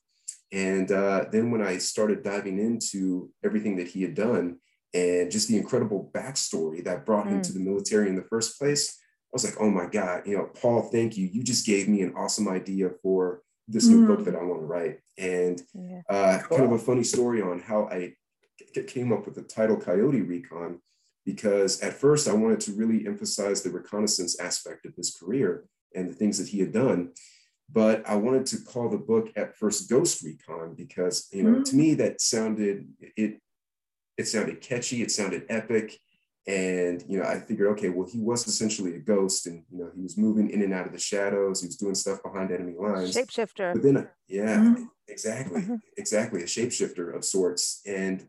And 0.52 0.92
uh, 0.92 1.26
then 1.32 1.50
when 1.50 1.64
I 1.64 1.80
started 1.80 2.24
diving 2.24 2.60
into 2.60 3.32
everything 3.44 3.78
that 3.78 3.88
he 3.88 4.04
had 4.04 4.14
done 4.14 4.58
and 4.94 5.32
just 5.32 5.48
the 5.48 5.58
incredible 5.58 6.12
backstory 6.14 6.84
that 6.84 7.06
brought 7.06 7.26
mm. 7.26 7.32
him 7.32 7.42
to 7.42 7.54
the 7.54 7.60
military 7.60 8.08
in 8.08 8.16
the 8.16 8.28
first 8.30 8.60
place, 8.60 9.00
I 9.00 9.34
was 9.34 9.44
like, 9.44 9.56
oh 9.60 9.72
my 9.72 9.88
God, 9.88 10.28
you 10.28 10.38
know, 10.38 10.50
Paul, 10.62 10.84
thank 10.84 11.18
you. 11.18 11.26
You 11.26 11.42
just 11.42 11.66
gave 11.66 11.88
me 11.88 12.02
an 12.02 12.14
awesome 12.16 12.48
idea 12.48 12.92
for 13.02 13.42
this 13.68 13.88
new 13.88 14.04
mm. 14.04 14.08
book 14.08 14.26
that 14.26 14.36
I 14.36 14.44
want 14.44 14.62
to 14.62 14.66
write. 14.66 15.00
And 15.18 15.62
yeah. 15.74 16.02
uh, 16.10 16.40
cool. 16.44 16.58
kind 16.58 16.74
of 16.74 16.80
a 16.80 16.84
funny 16.84 17.04
story 17.04 17.42
on 17.42 17.60
how 17.60 17.88
I 17.90 18.14
came 18.88 19.12
up 19.12 19.26
with 19.26 19.36
the 19.36 19.44
title 19.44 19.78
Coyote 19.78 20.22
Recon 20.22 20.80
because 21.26 21.82
at 21.82 21.94
first 21.94 22.28
I 22.28 22.34
wanted 22.34 22.60
to 22.62 22.74
really 22.74 23.06
emphasize 23.06 23.62
the 23.62 23.70
reconnaissance 23.70 24.40
aspect 24.40 24.86
of 24.86 24.96
his 24.96 25.16
career 25.16 25.66
and 25.96 26.10
the 26.10 26.14
things 26.14 26.38
that 26.38 26.48
he 26.48 26.60
had 26.60 26.72
done. 26.72 27.12
But 27.72 28.08
I 28.08 28.16
wanted 28.16 28.46
to 28.48 28.58
call 28.58 28.90
the 28.90 28.98
book 28.98 29.30
at 29.36 29.56
first 29.56 29.90
Ghost 29.90 30.24
Recon 30.24 30.74
because, 30.76 31.30
you 31.32 31.44
know, 31.44 31.52
mm-hmm. 31.52 31.64
to 31.64 31.76
me 31.76 31.94
that 31.96 32.20
sounded 32.20 32.88
it 33.00 33.40
it 34.18 34.28
sounded 34.28 34.62
catchy, 34.62 35.02
it 35.02 35.12
sounded 35.12 35.46
epic. 35.50 35.98
And 36.48 37.04
you 37.08 37.20
know, 37.20 37.26
I 37.26 37.40
figured, 37.40 37.70
okay, 37.74 37.90
well, 37.90 38.08
he 38.08 38.20
was 38.20 38.48
essentially 38.48 38.96
a 38.96 39.00
ghost, 39.00 39.46
and 39.46 39.64
you 39.72 39.78
know, 39.78 39.92
he 39.96 40.02
was 40.02 40.18
moving 40.18 40.50
in 40.50 40.64
and 40.64 40.74
out 40.74 40.88
of 40.88 40.92
the 40.92 40.98
shadows. 40.98 41.62
He 41.62 41.68
was 41.68 41.78
doing 41.78 41.94
stuff 41.94 42.24
behind 42.24 42.52
enemy 42.52 42.74
lines. 42.80 43.16
Shapeshifter. 43.16 43.74
But 43.74 43.84
then, 43.84 44.10
yeah, 44.28 44.58
mm-hmm. 44.58 44.86
exactly, 45.08 45.62
mm-hmm. 45.62 45.76
exactly, 45.98 46.42
a 46.42 46.46
shapeshifter 46.46 47.16
of 47.16 47.24
sorts. 47.24 47.82
And 47.86 48.28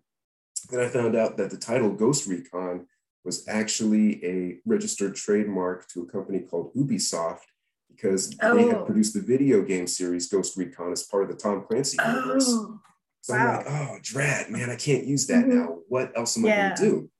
then 0.70 0.80
I 0.80 0.88
found 0.88 1.16
out 1.16 1.36
that 1.36 1.50
the 1.50 1.56
title 1.56 1.90
Ghost 1.90 2.26
Recon 2.26 2.86
was 3.24 3.46
actually 3.48 4.24
a 4.24 4.58
registered 4.66 5.14
trademark 5.14 5.88
to 5.88 6.02
a 6.02 6.06
company 6.06 6.40
called 6.40 6.74
Ubisoft 6.74 7.40
because 7.88 8.34
oh. 8.42 8.56
they 8.56 8.66
had 8.66 8.76
oh. 8.76 8.84
produced 8.84 9.14
the 9.14 9.20
video 9.20 9.62
game 9.62 9.86
series 9.86 10.28
Ghost 10.28 10.56
Recon 10.56 10.92
as 10.92 11.04
part 11.04 11.24
of 11.24 11.28
the 11.28 11.36
Tom 11.36 11.64
Clancy 11.68 11.98
universe. 12.04 12.46
Oh. 12.48 12.80
So 13.22 13.34
wow. 13.34 13.40
I'm 13.40 13.56
like, 13.56 13.66
oh, 13.68 13.98
drat, 14.02 14.50
man, 14.50 14.70
I 14.70 14.76
can't 14.76 15.06
use 15.06 15.26
that 15.28 15.44
mm-hmm. 15.44 15.58
now. 15.58 15.78
What 15.88 16.12
else 16.16 16.36
am 16.36 16.44
yeah. 16.44 16.52
I 16.52 16.56
going 16.56 16.76
to 16.76 16.82
do? 16.82 17.10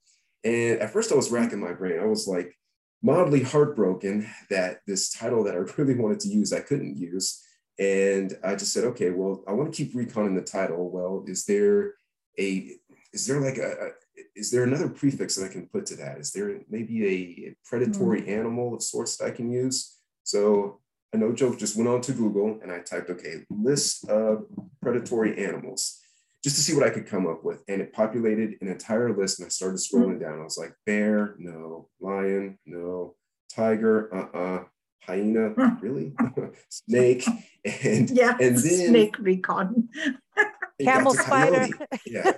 And 0.45 0.81
at 0.81 0.93
first 0.93 1.13
I 1.13 1.15
was 1.15 1.31
racking 1.31 1.61
my 1.61 1.73
brain. 1.73 2.01
I 2.01 2.07
was 2.07 2.27
like 2.27 2.57
mildly 3.03 3.43
heartbroken 3.43 4.29
that 4.51 4.81
this 4.87 5.13
title 5.13 5.45
that 5.45 5.55
I 5.55 5.59
really 5.81 5.95
wanted 5.95 6.21
to 6.21 6.29
use, 6.29 6.53
I 6.53 6.61
couldn't 6.61 6.97
use. 6.97 7.41
And 7.79 8.37
I 8.45 8.55
just 8.55 8.73
said, 8.73 8.85
okay, 8.85 9.11
well, 9.11 9.45
I 9.47 9.53
want 9.53 9.73
to 9.73 9.77
keep 9.77 9.95
recon 9.95 10.27
in 10.27 10.35
the 10.35 10.43
title. 10.43 10.91
Well, 10.91 11.25
is 11.27 11.45
there 11.47 11.95
a 12.39 12.73
is 13.13 13.27
there 13.27 13.41
like 13.41 13.59
a, 13.59 13.71
a, 13.71 13.89
is 14.35 14.51
there 14.51 14.65
another 14.65 14.89
prefix 14.89 15.37
that 15.37 15.45
I 15.45 15.53
can 15.53 15.67
put 15.67 15.87
to 15.87 15.97
that? 15.97 16.19
Is 16.19 16.33
there 16.33 16.61
maybe 16.69 17.07
a 17.07 17.57
predatory 17.65 18.23
mm. 18.23 18.29
animal 18.29 18.75
of 18.75 18.83
sorts 18.83 19.17
that 19.17 19.27
I 19.27 19.31
can 19.31 19.51
use? 19.51 19.99
So 20.25 20.81
I 21.15 21.19
no 21.19 21.33
joke, 21.33 21.59
just 21.59 21.77
went 21.77 21.89
on 21.89 22.01
to 22.03 22.13
Google 22.13 22.59
and 22.63 22.73
I 22.73 22.81
typed, 22.81 23.11
okay, 23.11 23.45
list 23.51 24.09
of 24.09 24.47
predatory 24.81 25.45
animals 25.45 25.99
just 26.43 26.57
to 26.57 26.63
see 26.63 26.75
what 26.75 26.87
I 26.87 26.91
could 26.91 27.07
come 27.07 27.27
up 27.27 27.45
with. 27.45 27.63
And 27.69 27.81
it 27.81 27.93
populated 27.93 28.57
an 28.61 28.69
entire 28.69 29.17
list 29.17 29.39
and 29.39 29.47
I 29.47 29.51
started 29.51 29.79
scrolling 29.79 30.21
down. 30.21 30.41
I 30.41 30.45
was 30.45 30.59
like, 30.59 30.75
bear, 30.87 31.37
no, 31.39 31.89
lion, 32.01 32.59
no, 32.67 33.15
tiger, 33.55 34.13
uh-uh, 34.15 34.65
hyena, 35.03 35.51
hmm. 35.51 35.79
really? 35.81 36.15
Snake. 36.69 37.27
And 37.65 38.11
yeah, 38.11 38.37
and 38.41 38.57
then 38.57 38.89
snake 38.89 39.19
recon. 39.19 39.89
camel 40.85 41.15
spider, 41.15 41.69
yeah, 42.07 42.33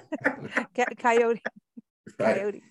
coyote, 0.98 1.42
right. 2.18 2.36
coyote. 2.36 2.62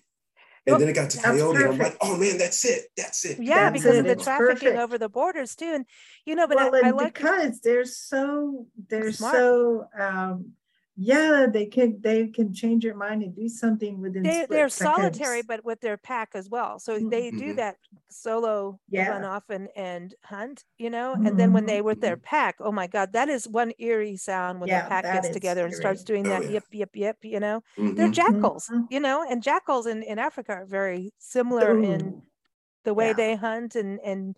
And 0.66 0.80
then 0.80 0.88
it 0.88 0.94
got 0.94 1.10
to 1.10 1.18
coyote. 1.18 1.56
And 1.56 1.72
I'm 1.72 1.78
like, 1.78 1.96
oh 2.00 2.16
man, 2.16 2.38
that's 2.38 2.64
it. 2.64 2.86
That's 2.96 3.24
it. 3.26 3.38
Yeah, 3.38 3.70
that's 3.70 3.82
because 3.82 3.96
it. 3.96 3.98
of 4.00 4.04
the 4.06 4.12
it's 4.12 4.24
trafficking 4.24 4.68
perfect. 4.68 4.78
over 4.78 4.98
the 4.98 5.10
borders 5.10 5.54
too. 5.54 5.72
And 5.74 5.86
you 6.24 6.34
know, 6.34 6.46
but 6.46 6.56
well, 6.56 6.74
I, 6.74 6.88
I 6.88 6.90
like 6.90 7.14
because 7.14 7.60
they're 7.60 7.84
so 7.84 8.66
they're 8.88 9.12
Smart. 9.12 9.34
so 9.34 9.86
um 9.98 10.52
yeah 10.96 11.46
they 11.52 11.66
can 11.66 11.98
they 12.00 12.28
can 12.28 12.54
change 12.54 12.84
your 12.84 12.94
mind 12.94 13.22
and 13.22 13.34
do 13.34 13.48
something 13.48 14.00
within 14.00 14.22
they, 14.22 14.46
they're 14.48 14.68
seconds. 14.68 14.96
solitary 14.96 15.42
but 15.42 15.64
with 15.64 15.80
their 15.80 15.96
pack 15.96 16.30
as 16.34 16.48
well 16.48 16.78
so 16.78 16.96
mm-hmm. 16.96 17.08
they 17.08 17.32
do 17.32 17.52
that 17.54 17.76
solo 18.10 18.78
yeah. 18.88 19.08
run 19.08 19.24
off 19.24 19.42
and, 19.48 19.68
and 19.74 20.14
hunt 20.22 20.62
you 20.78 20.90
know 20.90 21.14
mm-hmm. 21.14 21.26
and 21.26 21.38
then 21.38 21.52
when 21.52 21.66
they 21.66 21.82
with 21.82 22.00
their 22.00 22.16
mm-hmm. 22.16 22.26
pack 22.26 22.56
oh 22.60 22.70
my 22.70 22.86
god 22.86 23.12
that 23.12 23.28
is 23.28 23.48
one 23.48 23.72
eerie 23.78 24.16
sound 24.16 24.60
when 24.60 24.68
yeah, 24.68 24.82
the 24.82 24.88
pack 24.88 25.04
gets 25.04 25.30
together 25.30 25.62
eerie. 25.62 25.70
and 25.70 25.76
starts 25.76 26.04
doing 26.04 26.22
that 26.22 26.42
oh, 26.42 26.44
yeah. 26.44 26.50
yip 26.52 26.64
yip 26.70 26.90
yip 26.94 27.16
you 27.22 27.40
know 27.40 27.60
mm-hmm. 27.76 27.94
they're 27.96 28.10
jackals 28.10 28.68
mm-hmm. 28.68 28.84
you 28.88 29.00
know 29.00 29.26
and 29.28 29.42
jackals 29.42 29.86
in, 29.86 30.02
in 30.04 30.20
africa 30.20 30.52
are 30.52 30.66
very 30.66 31.12
similar 31.18 31.76
Ooh. 31.76 31.82
in 31.82 32.22
the 32.84 32.94
way 32.94 33.12
they 33.12 33.34
hunt 33.34 33.74
and 33.74 33.98
and 34.04 34.36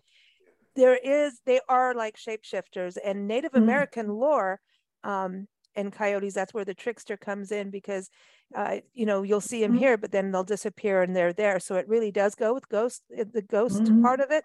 there 0.75 0.95
is 0.95 1.39
they 1.45 1.59
are 1.69 1.93
like 1.93 2.17
shapeshifters 2.17 2.97
and 3.03 3.27
native 3.27 3.51
mm-hmm. 3.51 3.63
american 3.63 4.09
lore 4.09 4.59
um 5.03 5.47
and 5.77 5.93
coyotes 5.93 6.33
that's 6.33 6.53
where 6.53 6.65
the 6.65 6.73
trickster 6.73 7.15
comes 7.15 7.51
in 7.51 7.69
because 7.69 8.09
uh, 8.55 8.77
you 8.93 9.05
know 9.05 9.23
you'll 9.23 9.39
see 9.39 9.63
him 9.63 9.71
mm-hmm. 9.71 9.79
here 9.79 9.97
but 9.97 10.11
then 10.11 10.31
they'll 10.31 10.43
disappear 10.43 11.01
and 11.01 11.15
they're 11.15 11.33
there 11.33 11.59
so 11.59 11.75
it 11.75 11.87
really 11.87 12.11
does 12.11 12.35
go 12.35 12.53
with 12.53 12.67
ghost 12.67 13.03
eh, 13.15 13.23
the 13.31 13.41
ghost 13.41 13.83
mm-hmm. 13.83 14.01
part 14.01 14.19
of 14.19 14.31
it 14.31 14.43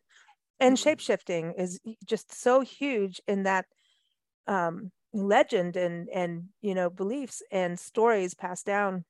and 0.61 0.77
shapeshifting 0.77 1.53
is 1.59 1.81
just 2.05 2.33
so 2.33 2.61
huge 2.61 3.21
in 3.27 3.43
that 3.43 3.65
um 4.47 4.91
legend 5.13 5.77
and 5.77 6.09
and 6.09 6.45
you 6.61 6.75
know 6.75 6.89
beliefs 6.89 7.43
and 7.51 7.79
stories 7.79 8.35
passed 8.35 8.67
down 8.67 9.05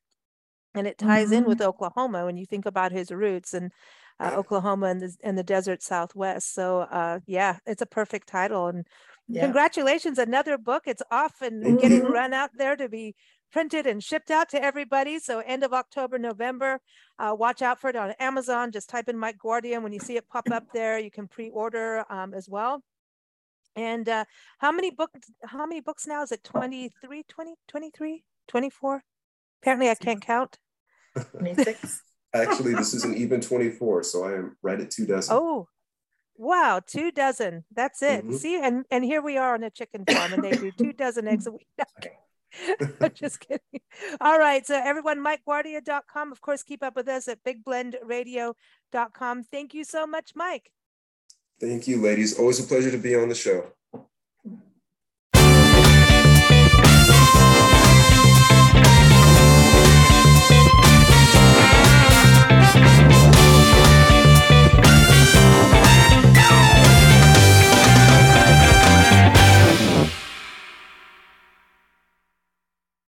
and 0.75 0.87
it 0.87 0.99
ties 0.99 1.27
mm-hmm. 1.27 1.35
in 1.35 1.45
with 1.45 1.61
Oklahoma 1.61 2.25
when 2.25 2.37
you 2.37 2.47
think 2.47 2.67
about 2.67 2.93
his 2.93 3.11
roots 3.11 3.55
and 3.55 3.73
uh, 4.19 4.33
Oklahoma 4.37 4.87
and 4.87 5.01
the 5.01 5.17
and 5.23 5.37
the 5.37 5.43
desert 5.43 5.83
Southwest. 5.83 6.55
So 6.55 6.81
uh, 6.81 7.21
yeah, 7.27 7.59
it's 7.67 7.83
a 7.83 7.87
perfect 7.87 8.29
title 8.29 8.69
and 8.69 8.87
yeah. 9.33 9.43
congratulations, 9.43 10.19
another 10.19 10.59
book. 10.59 10.85
It's 10.87 11.03
off 11.11 11.41
and 11.41 11.65
mm-hmm. 11.65 11.77
getting 11.77 12.05
run 12.05 12.33
out 12.33 12.51
there 12.57 12.77
to 12.77 12.89
be 12.89 13.15
printed 13.53 13.87
and 13.87 14.03
shipped 14.03 14.31
out 14.31 14.49
to 14.51 14.63
everybody. 14.63 15.19
So 15.19 15.41
end 15.41 15.63
of 15.63 15.73
October, 15.73 16.19
November. 16.19 16.81
Uh, 17.19 17.35
watch 17.39 17.63
out 17.63 17.81
for 17.81 17.91
it 17.91 17.97
on 17.97 18.13
Amazon. 18.19 18.73
Just 18.73 18.89
type 18.89 19.09
in 19.09 19.19
Mike 19.19 19.39
Guardia. 19.39 19.81
When 19.81 19.93
you 19.93 20.01
see 20.01 20.17
it 20.17 20.29
pop 20.29 20.51
up 20.51 20.65
there, 20.73 20.99
you 20.99 21.11
can 21.11 21.29
pre-order 21.29 22.05
um, 22.11 22.35
as 22.35 22.49
well. 22.49 22.83
And 23.75 24.09
uh, 24.09 24.25
how 24.59 24.71
many 24.71 24.91
books? 24.91 25.31
How 25.45 25.65
many 25.65 25.81
books 25.81 26.07
now? 26.07 26.23
Is 26.23 26.33
it 26.33 26.45
23, 26.45 27.23
20, 27.27 27.55
23, 27.69 28.25
24? 28.49 29.03
Apparently, 29.63 29.89
I 29.89 29.95
can't 29.95 30.21
count. 30.21 30.59
26. 31.39 32.03
Actually, 32.35 32.75
this 32.75 32.95
is 32.95 33.05
an 33.05 33.15
even 33.15 33.41
24, 33.41 34.03
so 34.05 34.25
I 34.25 34.33
am 34.33 34.57
right 34.63 34.81
at 34.81 34.91
two 34.91 35.07
dozen. 35.07 35.35
Oh, 35.35 35.69
wow, 36.43 36.81
two 36.85 37.13
dozen. 37.13 37.65
That's 37.75 38.03
it. 38.03 38.25
Mm-hmm. 38.25 38.37
See, 38.37 38.61
and 38.61 38.85
and 38.91 39.05
here 39.05 39.23
we 39.23 39.39
are 39.39 39.55
on 39.55 39.63
a 39.63 39.71
chicken 39.71 40.05
farm, 40.05 40.33
and 40.33 40.43
they 40.43 40.53
do 40.53 40.73
two 40.73 40.93
dozen 41.05 41.29
eggs 41.29 41.47
a 41.47 41.53
week. 41.53 41.69
Just 43.15 43.41
kidding. 43.41 43.81
All 44.21 44.39
right. 44.39 44.67
So 44.67 44.75
everyone, 44.75 45.25
MikeGuardia.com. 45.25 46.33
Of 46.33 46.41
course, 46.41 46.63
keep 46.63 46.83
up 46.83 46.97
with 46.97 47.09
us 47.09 47.29
at 47.29 47.39
bigblendradio.com. 47.45 49.45
Thank 49.45 49.75
you 49.75 49.85
so 49.85 50.07
much, 50.07 50.33
Mike. 50.35 50.71
Thank 51.61 51.87
you, 51.87 52.03
ladies. 52.03 52.39
Always 52.39 52.59
a 52.59 52.65
pleasure 52.65 52.91
to 52.91 52.99
be 52.99 53.15
on 53.15 53.29
the 53.29 53.35
show. 53.35 53.73